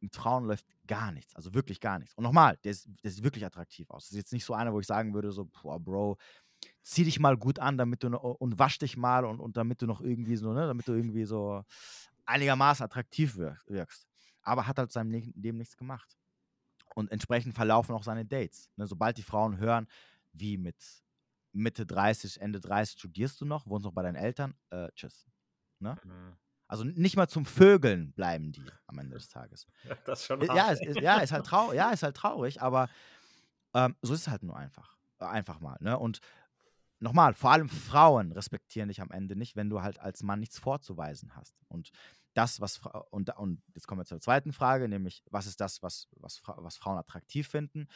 [0.00, 2.14] mit Frauen läuft gar nichts, also wirklich gar nichts.
[2.14, 2.74] Und nochmal, der,
[3.04, 4.04] der sieht wirklich attraktiv aus.
[4.04, 6.18] Das ist jetzt nicht so einer, wo ich sagen würde, so, boah, Bro,
[6.82, 9.86] zieh dich mal gut an, damit du und wasch dich mal und, und damit du
[9.86, 11.64] noch irgendwie so, ne, damit du irgendwie so
[12.26, 14.06] einigermaßen attraktiv wirkst.
[14.42, 16.16] Aber hat halt seinem Leben nichts gemacht.
[16.94, 18.70] Und entsprechend verlaufen auch seine Dates.
[18.76, 18.86] Ne?
[18.86, 19.86] Sobald die Frauen hören,
[20.32, 20.76] wie mit
[21.52, 25.26] Mitte 30, Ende 30 studierst du noch, wohnst noch bei deinen Eltern, äh, tschüss.
[25.78, 25.96] Ne?
[26.04, 26.36] Mhm.
[26.66, 29.66] Also nicht mal zum Vögeln bleiben die am Ende des Tages.
[30.06, 32.88] Das ist schon hart, ja, ist, ja, ist halt traurig, ja, ist halt traurig, aber
[33.74, 34.96] ähm, so ist es halt nur einfach.
[35.18, 35.76] Einfach mal.
[35.80, 35.98] Ne?
[35.98, 36.20] Und
[37.02, 40.58] nochmal, vor allem Frauen respektieren dich am Ende nicht, wenn du halt als Mann nichts
[40.58, 41.54] vorzuweisen hast.
[41.68, 41.90] Und
[42.34, 42.80] das, was
[43.10, 46.76] und, und jetzt kommen wir zur zweiten Frage, nämlich was ist das, was, was, was
[46.76, 47.88] Frauen attraktiv finden?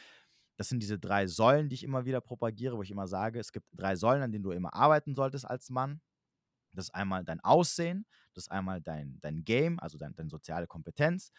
[0.57, 3.51] Das sind diese drei Säulen, die ich immer wieder propagiere, wo ich immer sage, es
[3.51, 6.01] gibt drei Säulen, an denen du immer arbeiten solltest als Mann.
[6.73, 10.67] Das ist einmal dein Aussehen, das ist einmal dein, dein Game, also dein, deine soziale
[10.67, 11.31] Kompetenz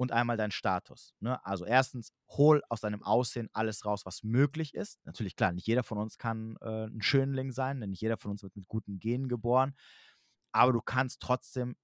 [0.00, 1.14] und einmal dein Status.
[1.20, 1.44] Ne?
[1.44, 4.98] Also erstens, hol aus deinem Aussehen alles raus, was möglich ist.
[5.04, 8.42] Natürlich, klar, nicht jeder von uns kann äh, ein Schönling sein, nicht jeder von uns
[8.42, 9.74] wird mit guten Genen geboren,
[10.52, 11.76] aber du kannst trotzdem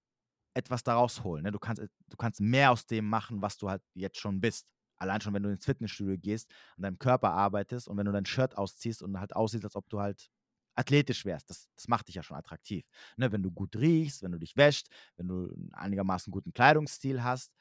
[0.54, 1.42] etwas daraus holen.
[1.42, 1.52] Ne?
[1.52, 4.66] Du, kannst, du kannst mehr aus dem machen, was du halt jetzt schon bist.
[4.96, 8.24] Allein schon, wenn du ins Fitnessstudio gehst, an deinem Körper arbeitest und wenn du dein
[8.24, 10.30] Shirt ausziehst und halt aussiehst, als ob du halt
[10.74, 11.50] athletisch wärst.
[11.50, 12.86] Das, das macht dich ja schon attraktiv.
[13.18, 13.30] Ne?
[13.30, 17.52] Wenn du gut riechst, wenn du dich wäscht, wenn du einen einigermaßen guten Kleidungsstil hast,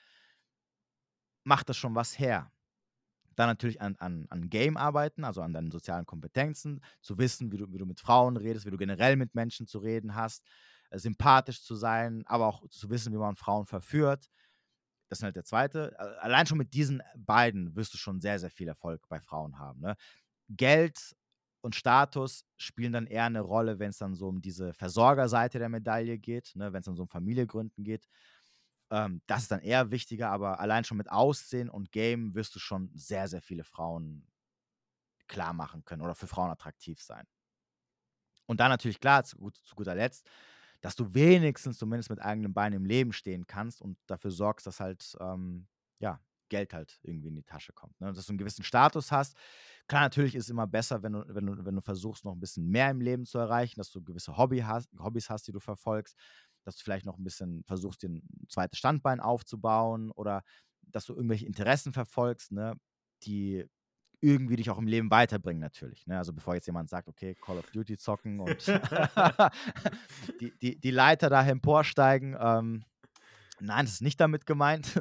[1.46, 2.52] macht das schon was her.
[3.36, 7.58] Dann natürlich an, an, an Game arbeiten, also an deinen sozialen Kompetenzen, zu wissen, wie
[7.58, 10.44] du, wie du mit Frauen redest, wie du generell mit Menschen zu reden hast
[10.90, 14.30] äh, sympathisch zu sein, aber auch zu wissen, wie man Frauen verführt.
[15.10, 15.98] Das ist halt der zweite.
[16.22, 19.82] Allein schon mit diesen beiden wirst du schon sehr, sehr viel Erfolg bei Frauen haben.
[19.82, 19.96] Ne?
[20.50, 21.16] Geld
[21.62, 25.70] und Status spielen dann eher eine Rolle, wenn es dann so um diese Versorgerseite der
[25.70, 26.74] Medaille geht, ne?
[26.74, 28.08] wenn es dann so um Familiegründen geht.
[28.92, 32.60] Ähm, das ist dann eher wichtiger, aber allein schon mit Aussehen und Game wirst du
[32.60, 34.28] schon sehr, sehr viele Frauen
[35.28, 37.26] klar machen können oder für Frauen attraktiv sein.
[38.46, 40.30] Und dann natürlich klar, zu, zu guter Letzt,
[40.82, 44.80] dass du wenigstens zumindest mit eigenen Beinen im Leben stehen kannst und dafür sorgst, dass
[44.80, 45.68] halt, ähm,
[46.00, 48.00] ja, Geld halt irgendwie in die Tasche kommt.
[48.00, 48.14] Ne?
[48.14, 49.36] Dass du einen gewissen Status hast.
[49.88, 52.40] Klar, natürlich ist es immer besser, wenn du, wenn, du, wenn du versuchst, noch ein
[52.40, 55.60] bisschen mehr im Leben zu erreichen, dass du gewisse Hobby hast, Hobbys hast, die du
[55.60, 56.16] verfolgst,
[56.66, 60.44] dass du vielleicht noch ein bisschen versuchst, dir ein zweites Standbein aufzubauen oder
[60.82, 62.76] dass du irgendwelche Interessen verfolgst, ne,
[63.24, 63.66] die
[64.22, 66.08] irgendwie dich auch im Leben weiterbringen, natürlich.
[66.08, 66.18] Ne?
[66.18, 68.68] Also bevor jetzt jemand sagt, okay, Call of Duty zocken und
[70.42, 72.36] die, die, die Leiter da emporsteigen.
[72.40, 72.84] Ähm,
[73.60, 75.00] nein, das ist nicht damit gemeint.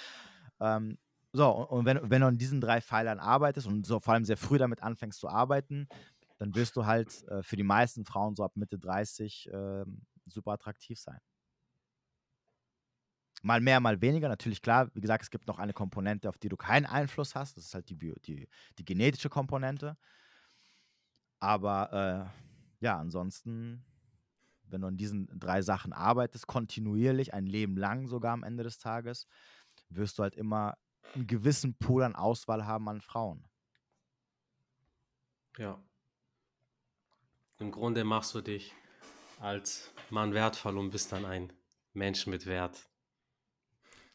[0.60, 0.98] ähm,
[1.32, 4.36] so, und wenn, wenn du an diesen drei Pfeilern arbeitest und so vor allem sehr
[4.36, 5.88] früh damit anfängst zu arbeiten,
[6.38, 9.84] dann wirst du halt äh, für die meisten Frauen so ab Mitte 30 äh,
[10.32, 11.18] super attraktiv sein.
[13.42, 14.28] Mal mehr, mal weniger.
[14.28, 17.56] Natürlich, klar, wie gesagt, es gibt noch eine Komponente, auf die du keinen Einfluss hast.
[17.56, 18.48] Das ist halt die, Bio, die,
[18.78, 19.96] die genetische Komponente.
[21.40, 22.32] Aber
[22.80, 23.84] äh, ja, ansonsten
[24.72, 28.78] wenn du an diesen drei Sachen arbeitest, kontinuierlich, ein Leben lang sogar am Ende des
[28.78, 29.26] Tages,
[29.88, 30.76] wirst du halt immer
[31.14, 33.44] einen gewissen Pool an Auswahl haben an Frauen.
[35.58, 35.78] Ja.
[37.58, 38.74] Im Grunde machst du dich
[39.42, 41.52] als Mann wertvoll und bist dann ein
[41.92, 42.88] Mensch mit Wert.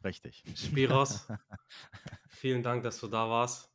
[0.04, 0.44] Richtig.
[0.56, 1.28] Spiros,
[2.30, 3.70] vielen Dank, dass du da warst.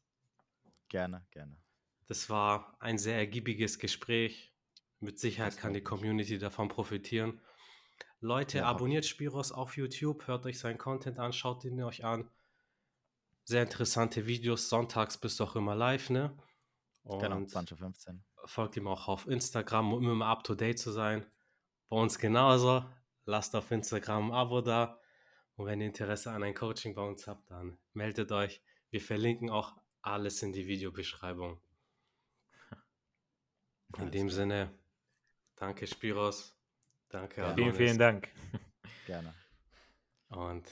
[0.88, 1.56] Gerne, gerne.
[2.06, 4.52] Das war ein sehr ergiebiges Gespräch.
[5.00, 7.40] Mit Sicherheit kann die Community davon profitieren.
[8.20, 12.30] Leute, ja, abonniert Spiros auf YouTube, hört euch seinen Content an, schaut ihn euch an.
[13.44, 14.68] Sehr interessante Videos.
[14.68, 16.36] Sonntags bist du auch immer live, ne?
[17.02, 18.22] Und genau, 2015.
[18.44, 21.26] Folgt ihm auch auf Instagram, um immer up to date zu sein.
[21.92, 22.86] Bei uns genauso.
[23.26, 24.98] Lasst auf Instagram ein Abo da.
[25.56, 28.62] Und wenn ihr Interesse an ein Coaching bei uns habt, dann meldet euch.
[28.88, 31.60] Wir verlinken auch alles in die Videobeschreibung.
[33.98, 34.72] In dem Sinne,
[35.54, 36.58] danke Spiros.
[37.10, 37.42] Danke.
[37.42, 38.30] Ja, vielen, vielen Dank.
[39.06, 39.34] Gerne.
[40.28, 40.66] Und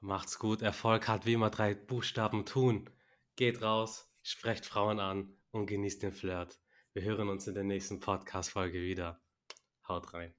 [0.00, 0.60] macht's gut.
[0.60, 2.90] Erfolg hat wie immer drei Buchstaben tun.
[3.36, 6.60] Geht raus, sprecht Frauen an und genießt den Flirt.
[6.92, 9.23] Wir hören uns in der nächsten Podcast-Folge wieder.
[9.88, 10.34] Haut rein.